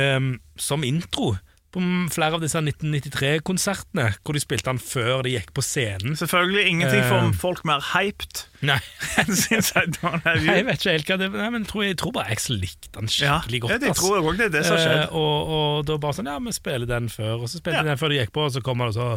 um, 0.00 0.30
som 0.60 0.84
intro 0.84 1.34
på 1.74 1.82
flere 2.14 2.38
av 2.38 2.42
disse 2.44 2.60
1993-konsertene, 2.62 4.06
hvor 4.22 4.36
de 4.36 4.42
spilte 4.42 4.70
den 4.70 4.78
før 4.82 5.24
de 5.26 5.32
gikk 5.34 5.50
på 5.56 5.62
scenen. 5.64 6.14
Selvfølgelig 6.18 6.64
ingenting 6.70 7.02
for 7.08 7.24
får 7.26 7.38
folk 7.42 7.64
mer 7.68 7.82
hyped 7.92 8.44
Nei, 8.64 8.78
enn 9.20 9.34
Since 9.36 9.74
I 9.76 9.84
Don't 9.98 10.22
Have 10.24 10.40
jeg 10.46 10.64
vet 10.68 10.78
ikke 10.80 10.94
helt 10.94 11.10
hva 11.10 11.16
det 11.20 11.28
Nei, 11.34 11.48
men 11.52 11.64
jeg 11.66 11.70
tror, 11.72 11.82
jeg 11.88 11.96
tror 12.00 12.14
bare 12.16 12.32
Axel 12.34 12.60
likte 12.62 12.92
den 12.94 13.10
Ja, 13.10 13.40
skikkelig 13.42 13.58
ja, 13.60 13.64
godt. 13.66 13.74
de 13.74 13.88
det 13.90 13.96
tror 13.98 14.20
også 14.22 14.36
det 14.38 14.46
er 14.46 14.54
det 14.54 14.62
som 14.68 14.78
skjedde. 14.78 14.84
skjedd. 14.84 15.02
Eh, 15.10 15.18
og, 15.20 15.50
og 15.58 15.88
da 15.90 15.98
bare 16.06 16.16
sånn 16.20 16.30
Ja, 16.30 16.36
vi 16.46 16.54
spiller 16.56 16.88
den 16.94 17.10
før. 17.12 17.34
Og 17.42 17.50
så 17.52 17.60
spilte 17.60 17.80
Ja. 17.82 17.82
de 17.84 17.92
den 17.92 18.00
før 18.00 18.14
de 18.14 18.20
gikk 18.22 18.32
på, 18.38 18.46
og 18.48 18.54
så 18.54 18.62
kom 18.64 18.80
han 18.84 18.94
og 18.94 18.96
så 18.96 19.10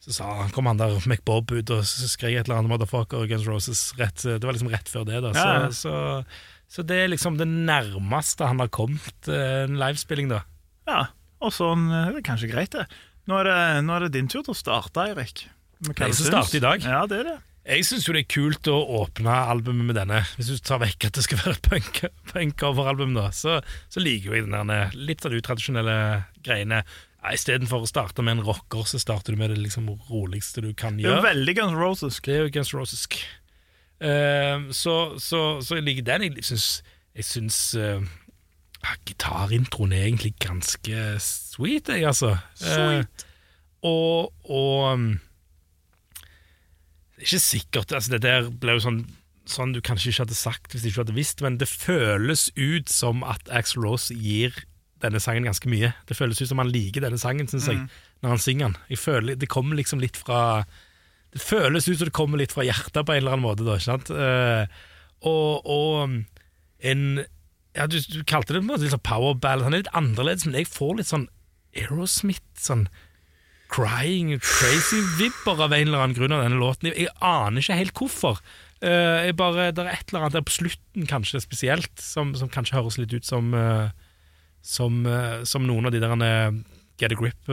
så 0.00 0.14
sa, 0.16 0.26
han- 0.38 0.48
kom 0.56 0.64
han 0.64 0.78
der 0.80 0.94
McBob 1.04 1.50
ut 1.52 1.70
og 1.76 1.82
skrek 1.84 2.32
et 2.38 2.46
eller 2.48 2.62
annet 2.62 2.70
motherfucker 2.72 3.26
Guns 3.28 3.44
Roses 3.44 3.82
rett, 3.98 4.16
Det 4.24 4.40
var 4.48 4.54
liksom 4.56 4.70
rett 4.72 4.88
før 4.88 5.04
det, 5.04 5.18
da. 5.20 5.32
Så, 5.36 5.44
Ja, 5.44 5.58
ja. 5.60 5.68
så, 5.76 6.24
så 6.72 6.84
det 6.88 6.96
er 7.02 7.10
liksom 7.12 7.36
det 7.36 7.44
nærmeste 7.50 8.48
han 8.48 8.62
har 8.64 8.70
kommet 8.72 9.28
eh, 9.28 9.66
en 9.66 9.76
livespilling, 9.76 10.30
da. 10.32 10.40
Ja, 10.88 11.02
og 11.40 11.52
sånn 11.54 11.86
eh, 11.90 12.10
Det 12.14 12.22
er 12.22 12.26
kanskje 12.30 12.50
greit, 12.52 12.74
det. 12.76 12.86
Nå 13.30 13.38
er 13.40 13.48
det, 13.50 13.58
nå 13.86 13.94
er 13.96 14.06
det 14.06 14.14
din 14.16 14.28
tur 14.30 14.42
til 14.42 14.54
å 14.54 14.58
starte, 14.58 15.04
Eirik. 15.10 15.46
Jeg 15.80 15.96
du 15.96 16.18
som 16.18 16.28
starter 16.28 16.58
i 16.58 16.64
dag. 16.64 16.84
Ja, 16.84 17.04
det 17.08 17.22
er 17.22 17.28
det. 17.30 17.36
Jeg 17.70 17.84
syns 17.86 18.06
jo 18.08 18.14
det 18.16 18.22
er 18.24 18.32
kult 18.32 18.68
å 18.72 18.78
åpne 19.02 19.34
albumet 19.52 19.90
med 19.90 19.96
denne. 20.00 20.22
Hvis 20.38 20.48
du 20.50 20.56
tar 20.64 20.80
vekk 20.82 21.06
at 21.10 21.18
det 21.18 21.24
skal 21.26 21.40
være 21.42 21.60
punk- 21.68 22.02
punk-cover-album, 22.32 23.12
da, 23.16 23.28
så, 23.36 23.58
så 23.92 24.02
liker 24.02 24.36
jeg 24.38 24.48
den 24.48 24.72
der 24.72 24.96
litt 24.96 25.22
sånn 25.24 25.36
utradisjonelle 25.38 25.96
greiene. 26.44 26.82
Ja, 27.20 27.34
Istedenfor 27.36 27.84
å 27.84 27.88
starte 27.88 28.24
med 28.24 28.38
en 28.38 28.46
rocker, 28.48 28.86
så 28.88 29.00
starter 29.00 29.36
du 29.36 29.40
med 29.42 29.52
det 29.52 29.60
liksom 29.60 29.90
roligste 30.08 30.64
du 30.64 30.72
kan 30.72 30.96
gjøre. 31.00 31.12
Det 31.12 31.18
er 31.18 31.20
jo 31.20 31.28
veldig 31.28 31.56
Guns 31.60 31.76
Rosesk. 31.76 32.24
Det 32.30 32.36
er 32.38 32.42
jo 32.46 32.54
Guns 32.56 32.72
Rosesk. 32.76 33.20
Roses. 33.20 33.36
Eh, 34.00 34.70
så, 34.72 34.94
så, 35.20 35.40
så 35.60 35.76
jeg 35.76 35.84
liker 35.84 36.06
den. 36.08 36.24
Jeg 36.30 36.46
syns, 36.48 36.68
jeg 37.16 37.26
syns 37.28 37.58
eh, 37.76 38.00
ja, 38.80 38.94
Gitarintroen 39.08 39.92
er 39.92 40.06
egentlig 40.06 40.34
ganske 40.40 41.02
sweet, 41.20 41.90
jeg, 41.92 42.06
altså. 42.08 42.36
Sweet. 42.58 43.24
Eh, 43.24 43.26
og 43.86 44.32
og 44.44 44.92
um, 44.92 45.04
Det 47.16 47.22
er 47.22 47.28
ikke 47.30 47.38
sikkert 47.40 47.92
altså 47.96 48.10
Det 48.12 48.18
der 48.26 48.50
ble 48.52 48.74
jo 48.76 48.82
sånn 48.84 48.98
Sånn 49.48 49.72
du 49.72 49.80
kanskje 49.80 50.10
ikke 50.12 50.26
hadde 50.26 50.36
sagt 50.36 50.74
hvis 50.74 50.82
du 50.84 50.90
ikke 50.90 51.00
hadde 51.00 51.14
visst, 51.16 51.40
men 51.42 51.56
det 51.58 51.66
føles 51.66 52.50
ut 52.54 52.92
som 52.92 53.24
at 53.26 53.48
Axl 53.50 53.80
Rose 53.82 54.14
gir 54.14 54.54
denne 55.02 55.18
sangen 55.18 55.48
ganske 55.48 55.66
mye. 55.72 55.88
Det 56.06 56.14
føles 56.14 56.38
ut 56.38 56.52
som 56.52 56.60
han 56.62 56.70
liker 56.70 57.02
denne 57.02 57.18
sangen, 57.18 57.48
syns 57.50 57.66
jeg, 57.66 57.80
når 58.22 58.34
han 58.36 58.42
synger 58.44 58.68
den. 58.68 58.76
Jeg 58.92 59.00
føler, 59.02 59.38
det 59.40 59.48
kommer 59.50 59.80
liksom 59.80 59.98
litt 60.04 60.20
fra 60.20 60.62
Det 61.32 61.42
føles 61.42 61.88
ut 61.88 61.96
som 61.96 62.06
det 62.12 62.14
kommer 62.14 62.38
litt 62.38 62.54
fra 62.54 62.68
hjertet 62.68 63.02
på 63.02 63.16
en 63.16 63.24
eller 63.24 63.34
annen 63.34 63.46
måte, 63.48 63.66
da, 63.66 63.74
ikke 63.80 63.88
sant? 63.88 64.12
Eh, 64.14 64.86
og, 65.26 65.66
og 65.66 66.14
en 66.92 67.04
ja, 67.76 67.86
du, 67.86 67.98
du 68.00 68.22
kalte 68.26 68.54
det 68.54 68.62
på 68.62 68.66
en 68.66 68.70
måte 68.72 68.86
litt 68.86 68.94
sånn 68.94 69.06
power 69.06 69.36
ballad. 69.38 69.68
Han 69.68 69.76
er 69.76 69.84
litt 69.84 69.94
annerledes, 69.96 70.46
men 70.46 70.58
jeg 70.58 70.70
får 70.70 70.98
litt 70.98 71.10
sånn 71.10 71.28
Aerosmith, 71.78 72.48
sånn 72.58 72.88
crying, 73.70 74.32
crazy 74.42 74.98
vibber 75.20 75.62
av 75.62 75.70
en 75.70 75.86
eller 75.86 76.02
annen 76.02 76.16
grunn 76.16 76.34
av 76.34 76.42
denne 76.42 76.58
låten. 76.58 76.90
Jeg, 76.90 77.12
aner 77.22 77.62
ikke 77.62 77.78
helt 77.78 78.00
hvorfor. 78.00 78.40
Uh, 78.82 79.22
jeg 79.28 79.36
bare, 79.38 79.70
Det 79.76 79.84
er 79.84 79.92
et 79.92 80.10
eller 80.10 80.24
annet 80.24 80.38
der 80.40 80.46
på 80.48 80.56
slutten, 80.56 81.06
kanskje 81.06 81.42
spesielt, 81.44 81.92
som, 82.02 82.34
som 82.34 82.50
kanskje 82.50 82.78
høres 82.80 82.98
litt 82.98 83.14
ut 83.14 83.28
som 83.28 83.54
uh, 83.54 83.92
som, 84.66 85.04
uh, 85.06 85.46
som 85.46 85.62
noen 85.68 85.86
av 85.86 85.94
de 85.94 86.02
der 86.02 86.58
Get 87.00 87.14
a 87.14 87.16
Grip 87.16 87.46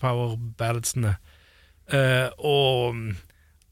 power 0.00 0.38
balladsene. 0.58 1.18
Eh, 1.88 2.28
og 2.44 2.96
mm, 2.96 3.12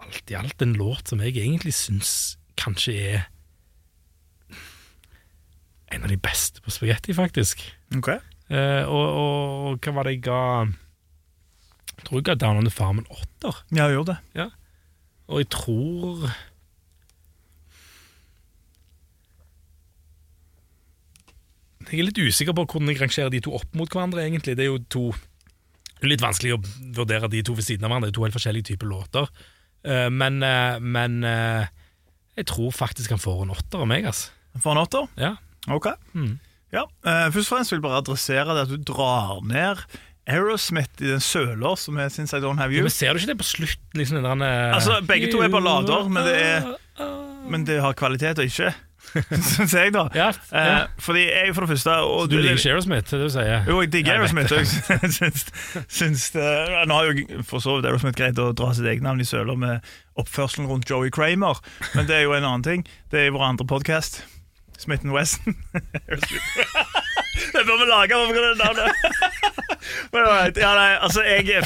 alt 0.07 0.31
i 0.33 0.37
alt 0.39 0.63
en 0.65 0.77
låt 0.79 1.11
som 1.11 1.21
jeg 1.21 1.37
egentlig 1.37 1.75
syns 1.77 2.13
kanskje 2.57 2.95
er 2.97 3.27
en 5.95 6.03
av 6.03 6.11
de 6.11 6.19
beste 6.19 6.63
på 6.65 6.73
spagetti, 6.75 7.15
faktisk. 7.15 7.63
Ok. 7.97 8.11
Eh, 8.51 8.85
og, 8.87 9.07
og, 9.07 9.79
hva 9.83 9.95
var 9.97 10.07
det 10.07 10.17
jeg 10.17 10.27
ga 10.29 10.41
Jeg 11.97 12.05
tror 12.07 12.21
jeg 12.21 12.27
ga 12.29 12.37
Down 12.39 12.61
on 12.61 12.69
the 12.69 12.75
Farm 12.75 13.01
en 13.01 13.09
åtter. 13.11 13.63
Ja, 13.73 13.87
jeg 13.87 13.99
gjorde 13.99 14.17
det. 14.17 14.51
Og 15.27 15.43
jeg 15.43 15.51
tror 15.51 16.29
Jeg 21.87 22.01
er 22.03 22.09
litt 22.09 22.19
usikker 22.19 22.55
på 22.57 22.65
hvordan 22.67 22.91
jeg 22.91 22.99
rangerer 22.99 23.31
de 23.31 23.41
to 23.47 23.53
opp 23.55 23.75
mot 23.79 23.87
hverandre, 23.87 24.25
egentlig. 24.25 24.57
Det 24.59 24.65
er 24.65 24.73
jo 24.73 24.83
to 24.91 25.05
litt 26.03 26.23
vanskelig 26.23 26.57
å 26.57 26.63
vurdere 26.97 27.31
de 27.31 27.45
to 27.47 27.55
ved 27.55 27.67
siden 27.67 27.87
av 27.87 27.93
hverandre. 27.93 28.11
Det 28.11 28.15
er 28.15 28.19
to 28.19 28.25
helt 28.27 28.37
forskjellige 28.37 28.69
typer 28.73 28.91
låter. 28.91 29.31
Eh, 29.87 30.09
men 30.11 30.41
eh, 30.43 30.81
men 30.83 31.21
eh, 31.25 31.69
jeg 32.37 32.49
tror 32.51 32.75
faktisk 32.75 33.15
han 33.15 33.23
får 33.23 33.45
en 33.45 33.55
åtter 33.55 33.85
av 33.85 33.91
meg, 33.91 34.09
altså. 34.11 34.35
får 34.61 34.75
en 34.75 34.83
åtter? 34.83 35.07
Ja. 35.23 35.33
Ok. 35.71 35.87
Mm. 36.15 36.39
Ja, 36.73 36.83
uh, 37.07 37.31
Først 37.33 37.51
og 37.53 37.57
fremst 37.57 37.73
vil 37.73 37.79
jeg 37.79 37.87
bare 37.87 38.03
adressere 38.03 38.55
det 38.57 38.67
at 38.67 38.73
du 38.75 38.93
drar 38.93 39.41
ned 39.47 39.85
Aerosmith 40.27 40.91
i 41.03 41.07
den 41.13 41.21
søler 41.23 41.77
som 41.79 41.99
er 42.03 42.09
Since 42.11 42.35
I 42.37 42.41
Don't 42.43 42.59
Have 42.59 42.73
Ja, 42.75 42.81
You. 42.81 42.89
men 42.89 42.91
ser 42.91 43.13
du 43.15 43.21
ikke 43.21 43.31
det 43.31 43.39
på 43.39 43.47
slutten? 43.47 43.95
Liksom, 43.95 44.23
den 44.25 44.43
eh, 44.43 44.75
Altså, 44.75 44.97
begge 45.07 45.31
to 45.33 45.39
er 45.45 45.49
ballader, 45.53 46.09
men 46.11 46.25
det 46.27 46.35
er- 46.43 46.75
Men 47.51 47.65
det 47.65 47.81
har 47.81 47.93
kvalitet 47.95 48.39
og 48.43 48.45
ikke, 48.51 48.73
syns 49.55 49.71
jeg, 49.73 49.93
da. 49.95 50.09
Ja, 50.19 50.33
Eh, 50.51 50.67
ja. 50.67 50.87
fordi 50.99 51.21
jeg, 51.31 51.55
for 51.55 51.63
det 51.63 51.69
første 51.77 51.93
og 52.03 52.29
Du 52.31 52.35
liker 52.41 52.57
ikke 52.59 52.71
Aerosmith, 52.75 53.05
det 53.07 53.13
er 53.13 53.19
det 53.23 53.27
du 53.29 53.35
sier? 53.37 53.65
Jo, 53.71 53.81
jeg 53.85 53.93
digger 53.93 54.13
Aerosmith. 54.17 54.51
Jeg 54.91 55.13
syns, 55.15 55.45
syns 55.89 56.25
det, 56.35 56.49
Nå 56.91 56.95
har 56.99 57.05
jo 57.13 57.43
for 57.47 57.63
så 57.63 57.77
vidt 57.79 57.87
Aerosmith 57.87 58.19
greid 58.19 58.39
å 58.43 58.51
dra 58.53 58.73
sitt 58.75 58.85
eget 58.91 59.07
navn 59.07 59.23
i 59.23 59.25
søler 59.29 59.55
med 59.57 59.87
oppførselen 60.19 60.67
rundt 60.67 60.91
Joey 60.91 61.11
Kramer, 61.15 61.63
men 61.95 62.07
det 62.11 62.17
er 62.19 62.23
jo 62.27 62.35
en 62.35 62.43
annen 62.51 62.67
ting. 62.67 62.83
Det 63.13 63.21
er 63.23 63.31
i 63.31 63.35
vår 63.37 63.47
andre 63.53 63.67
podkast, 63.71 64.25
Smith 64.83 65.07
Wesson. 65.07 65.57
det 67.55 67.63
bør 67.67 67.81
vi 67.81 67.89
lage 67.91 68.17
over 68.17 68.33
grunn 68.35 68.49
av 68.49 68.57
det 68.57 68.65
navnet. 68.65 68.93
Men 70.13 70.23
right. 70.27 70.57
ja, 70.59 70.73
nei, 70.75 70.91
altså, 71.01 71.23
jeg 71.27 71.63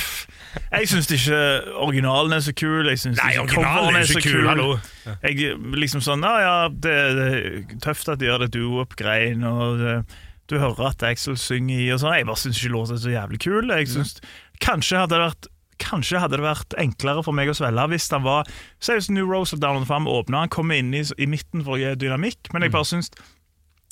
jeg 0.70 0.88
syns 0.90 1.11
ikke 1.14 1.37
originalen 1.79 2.33
er 2.35 2.42
så 2.42 2.53
kul. 2.55 2.88
Jeg 2.88 2.99
synes 2.99 3.20
Nei, 3.23 3.33
ikke 3.38 3.55
coveren 3.55 3.99
er 3.99 4.07
ikke 4.07 4.25
kul, 4.31 4.49
hallo. 4.49 4.73
Jeg 5.23 5.55
liksom 5.79 6.03
sånn, 6.05 6.27
ja, 6.27 6.40
ja, 6.42 6.57
det, 6.70 6.96
det 7.18 7.29
er 7.29 7.79
tøft 7.83 8.11
at 8.11 8.20
de 8.20 8.29
gjør 8.29 8.44
det 8.44 8.51
duo-opp-greien, 8.57 9.46
og 9.46 9.79
det, 9.83 9.94
du 10.51 10.59
hører 10.59 10.90
at 10.90 11.07
Axel 11.07 11.38
synger 11.38 11.79
i, 11.79 11.88
og 11.94 12.03
sånn. 12.03 12.16
Jeg 12.18 12.29
bare 12.31 12.42
syns 12.42 12.61
ikke 12.62 12.75
låta 12.75 12.96
er 12.96 13.03
så 13.05 13.14
jævlig 13.14 13.42
kul. 13.46 13.70
Jeg 13.70 13.90
synes, 13.92 14.18
kanskje 14.62 15.03
hadde 15.03 15.14
det 15.14 15.23
vært 15.29 15.51
Kanskje 15.81 16.21
hadde 16.23 16.38
det 16.38 16.45
vært 16.45 16.77
enklere 16.81 17.25
for 17.27 17.37
meg 17.37 17.51
å 17.51 17.57
svelge 17.57 17.87
hvis 17.93 18.11
han 18.12 18.25
var 18.27 18.49
Se 18.83 18.97
hvis 18.97 19.11
New 19.12 19.29
Rose 19.29 19.57
of 19.57 19.62
Down 19.62 19.81
on 19.81 19.88
Farm 19.88 20.09
åpna, 20.11 20.45
han 20.45 20.53
kommer 20.53 20.81
inn 20.81 20.93
i, 20.97 21.03
i 21.16 21.29
midten 21.31 21.64
for 21.66 21.77
å 21.77 21.81
gi 21.81 21.95
dynamikk, 22.01 22.53
men 22.53 22.66
jeg 22.66 22.75
bare 22.75 22.88
syns 22.88 23.12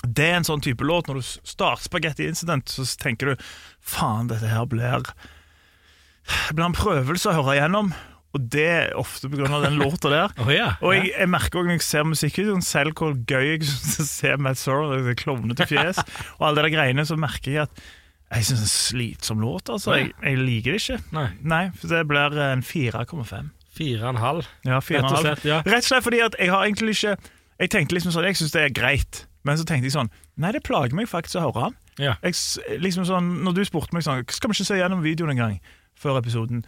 Det 0.05 0.29
er 0.29 0.39
en 0.39 0.47
sånn 0.47 0.63
type 0.65 0.85
låt. 0.87 1.09
Når 1.09 1.19
du 1.19 1.27
starter 1.27 1.89
Spaghetti 1.89 2.29
Incident, 2.29 2.71
så 2.71 2.87
tenker 3.01 3.33
du 3.33 3.49
faen, 3.81 4.31
dette 4.31 4.47
her 4.53 4.69
blir 4.71 5.09
Det 5.09 6.55
blir 6.55 6.69
en 6.69 6.77
prøvelse 6.77 7.33
å 7.33 7.41
høre 7.41 7.57
igjennom. 7.59 7.91
Og 8.37 8.45
det 8.53 8.67
er 8.69 8.91
ofte 9.01 9.31
pga. 9.33 9.49
den 9.65 9.79
låta 9.81 10.11
der. 10.13 10.35
oh, 10.43 10.51
yeah, 10.53 10.77
Og 10.85 10.95
jeg, 10.95 11.13
jeg 11.15 11.31
merker 11.33 11.63
også 11.63 11.71
når 11.71 11.79
jeg 11.79 11.87
ser 11.87 12.09
musikkvideoen 12.09 12.65
selv 12.65 12.99
hvor 12.99 13.17
gøy 13.17 13.55
jeg 13.55 13.63
synes 13.71 14.03
å 14.05 14.09
se 14.11 14.35
Matt 14.45 14.61
Sorrow, 14.61 14.93
det 15.07 15.17
klovnete 15.23 15.67
fjes, 15.69 16.03
og 16.39 16.51
alle 16.51 16.67
de 16.67 16.75
greiene, 16.77 17.07
så 17.09 17.17
merker 17.21 17.55
jeg 17.55 17.67
at 17.67 17.87
jeg 18.33 18.45
syns 18.45 18.59
det 18.61 18.65
er 18.65 18.69
en 18.69 18.75
slitsom 18.75 19.41
låt. 19.41 19.69
altså. 19.73 19.95
Jeg, 19.97 20.13
jeg 20.23 20.39
liker 20.39 20.73
det 20.75 20.81
ikke. 20.83 20.99
Nei. 21.17 21.29
Nei, 21.43 21.63
for 21.79 21.89
det 21.89 22.03
blir 22.11 22.39
en 22.45 22.63
4,5. 22.63 23.49
Fire 23.79 24.03
og 24.05 24.11
en 24.11 24.21
halv. 24.23 24.47
Ja, 24.67 24.79
Rett 24.81 25.05
og 25.05 25.13
4,5. 25.13 25.21
slett. 25.23 25.45
Ja. 25.49 25.59
Rett 25.65 25.85
og 25.85 25.89
slett 25.89 26.05
fordi 26.05 26.21
at 26.25 26.37
jeg 26.39 26.51
har 26.51 26.65
egentlig 26.67 26.97
ikke 26.99 27.17
Jeg 27.59 27.71
tenkte 27.71 27.95
liksom 27.97 28.13
sånn, 28.15 28.25
jeg 28.29 28.37
syns 28.39 28.53
det 28.55 28.61
er 28.63 28.71
greit, 28.75 29.25
men 29.45 29.57
så 29.59 29.65
tenkte 29.67 29.87
jeg 29.89 29.95
sånn 29.97 30.11
Nei, 30.39 30.53
det 30.55 30.63
plager 30.63 30.95
meg 30.95 31.09
faktisk 31.11 31.41
å 31.41 31.47
høre 31.49 31.63
han. 31.69 31.75
Ja. 31.99 32.13
Jeg, 32.23 32.35
s- 32.39 32.59
liksom 32.79 33.05
sånn, 33.09 33.33
når 33.43 33.55
du 33.57 33.65
spurte 33.67 33.95
meg 33.97 34.05
sånn 34.07 34.23
Skal 34.31 34.51
vi 34.53 34.55
ikke 34.59 34.69
se 34.69 34.77
gjennom 34.79 35.01
videoen 35.03 35.31
en 35.35 35.41
gang 35.41 35.57
før 35.99 36.19
episoden? 36.21 36.65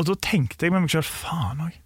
Og 0.00 0.06
da 0.08 0.14
tenkte 0.20 0.66
jeg 0.66 0.72
med 0.72 0.82
meg 0.84 0.90
sjøl 0.92 1.04
faen 1.06 1.62
òg. 1.68 1.78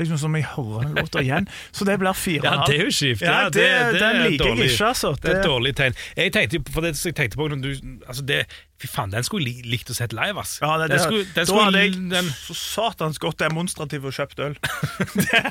Liksom 0.00 0.18
som 0.18 0.36
jeg 0.36 0.46
hører 0.54 0.86
den 0.86 0.94
låta 0.96 1.20
igjen. 1.20 1.48
Så 1.70 1.84
det 1.84 1.98
blir 2.00 2.16
fire 2.16 2.48
Ja, 2.48 2.64
det 2.66 2.78
er 2.78 2.84
jo 2.88 2.92
skift. 2.96 3.22
Ja, 3.22 3.48
det, 3.52 3.66
er 3.68 3.92
den 3.92 4.22
liker 4.24 4.54
jeg 4.54 4.70
ikke, 4.70 4.86
altså. 4.88 5.12
Det 5.22 5.30
er 5.30 5.40
et 5.40 5.48
dårlig 5.48 5.74
tegn. 5.76 5.98
Jeg 6.16 6.32
tenkte 6.32 6.62
på 6.72 6.84
det 6.84 6.94
jeg 6.96 7.16
tenkte 7.18 7.36
på 7.36 7.48
du 7.52 7.68
altså 8.08 8.24
det, 8.24 8.44
Fy 8.82 8.88
faen, 8.90 9.12
den 9.14 9.22
skulle 9.22 9.46
jeg 9.46 9.68
likt 9.70 9.90
å 9.92 9.94
sett 9.94 10.14
live, 10.16 10.42
ass. 10.42 10.56
Ja, 10.58 10.72
det, 10.80 10.88
den 10.90 10.96
det, 10.96 11.02
skulle, 11.04 11.26
den 11.28 11.36
da 11.36 11.44
skulle, 11.46 11.66
hadde 11.68 11.82
jeg 11.84 11.92
den, 12.10 12.30
så 12.34 12.56
satans 12.58 13.20
godt 13.22 13.38
demonstrativt 13.38 14.08
og 14.08 14.16
kjøpt 14.16 14.42
øl. 14.42 14.56
det, 15.20 15.42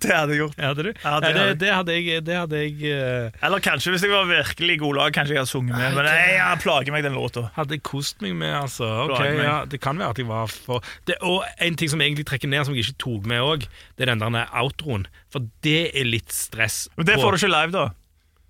det 0.00 0.14
hadde 0.14 0.32
jeg 0.32 0.40
gjort. 0.40 0.56
ja, 0.56 0.70
hadde 0.70 0.86
du? 0.86 0.90
Ja, 0.94 1.12
det 1.20 1.32
hadde 1.34 1.98
jeg. 1.98 2.24
det 2.24 2.38
hadde 2.38 2.62
jeg, 2.62 2.78
jeg 2.80 2.94
eh, 2.96 3.44
Eller 3.44 3.64
kanskje 3.66 3.92
hvis 3.92 4.06
jeg 4.06 4.14
var 4.14 4.30
virkelig 4.30 4.78
i 4.78 4.80
god 4.80 4.96
lag, 4.96 5.12
kanskje 5.18 5.36
jeg 5.36 5.42
hadde 5.42 5.52
sunget 5.52 5.76
med. 5.76 5.98
Men 5.98 6.08
jeg, 6.08 6.32
jeg 6.38 6.62
plager 6.64 6.96
meg 6.96 7.04
den 7.04 7.20
låta. 7.20 7.44
hadde 7.58 7.76
jeg 7.76 7.84
kost 7.90 8.24
meg 8.24 8.38
med, 8.40 8.56
altså. 8.62 8.88
Ok, 9.04 9.18
meg. 9.20 9.44
ja, 9.44 9.58
Det 9.68 9.82
kan 9.84 10.00
være 10.00 10.16
at 10.16 10.24
jeg 10.24 10.30
var 10.30 10.48
for 10.48 10.90
det, 11.10 11.20
Og 11.20 11.44
en 11.60 11.76
ting 11.76 11.92
som 11.92 12.00
egentlig 12.00 12.30
trekker 12.32 12.48
ned, 12.48 12.64
som 12.64 12.76
jeg 12.76 12.88
ikke 12.88 13.02
tok 13.04 13.28
med 13.28 13.44
òg, 13.44 13.68
det 14.00 14.08
er 14.08 14.14
den 14.14 14.24
der 14.24 14.48
outroen. 14.56 15.04
For 15.28 15.44
det 15.66 15.90
er 15.92 16.08
litt 16.08 16.32
stress. 16.32 16.86
Men 16.96 17.12
det 17.12 17.20
får 17.20 17.36
du 17.36 17.42
ikke 17.44 17.52
live, 17.52 17.74
da. 17.76 17.90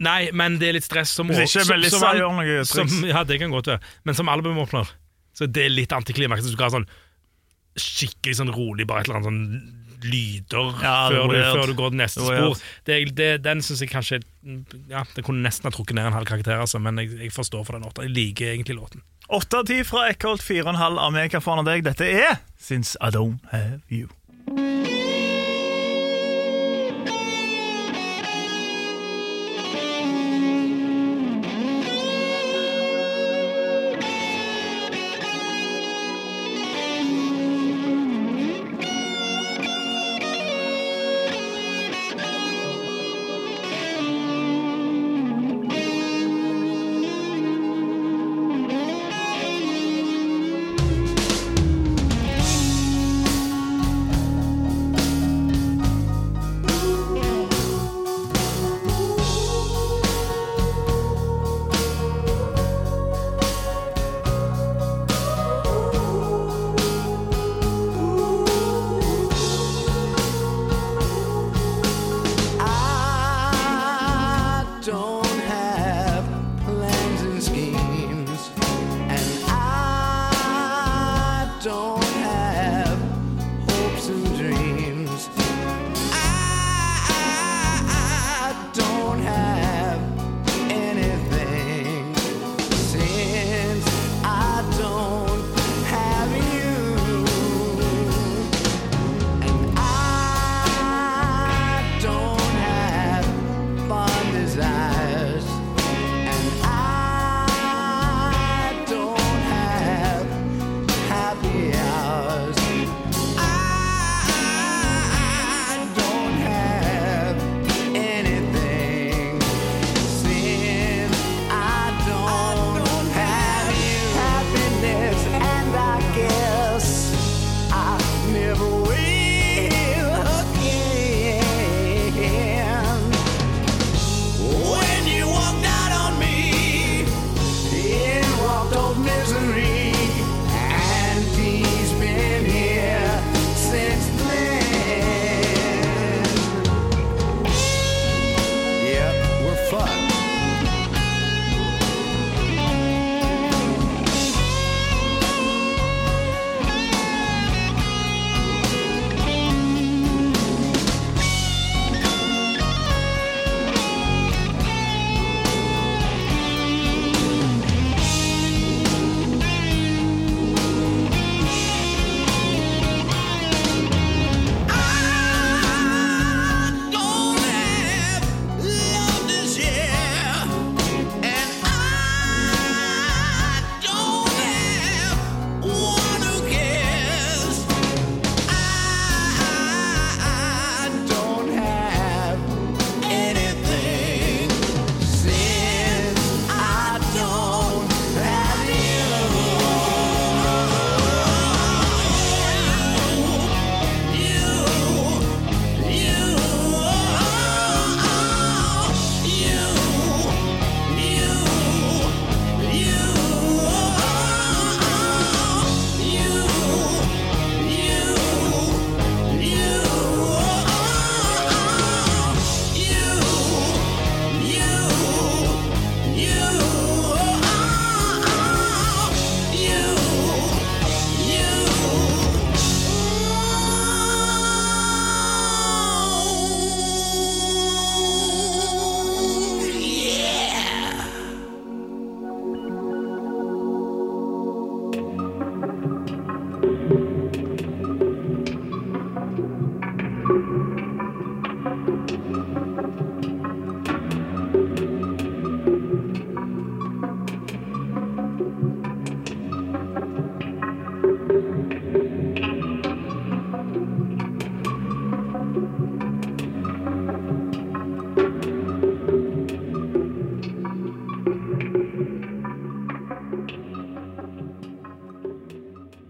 Nei, 0.01 0.31
men 0.33 0.57
det 0.61 0.71
er 0.71 0.77
litt 0.79 0.87
stress 0.87 1.11
som 1.13 1.29
Hvis 1.29 1.43
ikke 1.45 1.65
som- 1.67 1.75
Melissa 1.77 1.99
som 2.01 2.17
gjør 2.17 2.33
noe 2.39 2.65
som. 2.65 2.89
Ja, 3.05 3.23
det 3.29 3.37
kan 3.43 3.53
godt 3.53 3.67
være. 3.69 3.81
Men 4.09 4.17
som 4.17 4.31
albumåpner, 4.33 4.89
så 5.37 5.47
det 5.51 5.67
er 5.67 5.75
litt 5.75 5.93
antiklimaks. 5.93 6.47
Du 6.47 6.53
skal 6.55 6.71
ha 6.71 6.79
sånn 6.79 6.89
skikkelig 7.81 8.39
sånn 8.41 8.51
rolig, 8.55 8.87
bare 8.89 9.05
et 9.05 9.09
eller 9.11 9.21
annet 9.21 9.29
sånn 9.31 9.77
lyder 10.01 10.71
Ja, 10.81 10.95
før, 11.13 11.27
du, 11.29 11.37
før 11.37 11.67
du 11.69 11.75
går 11.77 11.91
til 11.93 11.99
neste 12.01 12.25
spor. 12.25 12.61
Det, 12.89 12.97
det, 13.19 13.29
den 13.45 13.61
syns 13.61 13.83
jeg 13.85 13.91
kanskje 13.93 14.23
Ja, 14.89 15.03
Det 15.15 15.25
kunne 15.27 15.45
nesten 15.45 15.69
ha 15.69 15.73
trukket 15.75 15.93
ned 15.99 16.09
en 16.09 16.17
halv 16.17 16.25
karakter, 16.29 16.57
altså, 16.57 16.81
men 16.81 16.97
jeg, 17.03 17.13
jeg 17.27 17.35
forstår 17.37 17.67
for 17.69 17.77
den 17.77 17.85
låta. 17.85 18.07
Jeg 18.09 18.15
liker 18.17 18.55
egentlig 18.55 18.79
låten. 18.81 19.05
Åtte 19.31 19.61
av 19.61 19.69
ti 19.69 19.83
fra 19.87 20.09
Eckholt, 20.11 20.43
fire 20.43 20.65
og 20.65 20.73
en 20.73 20.81
halv 20.81 20.99
av 21.05 21.13
meg. 21.15 21.31
Hva 21.37 21.43
faen 21.45 21.61
av 21.63 21.69
deg? 21.69 21.85
Dette 21.87 22.09
er 22.09 22.41
Since 22.59 22.97
I 23.01 23.13
Don't 23.15 23.45
Have 23.53 23.83
You. 23.93 24.09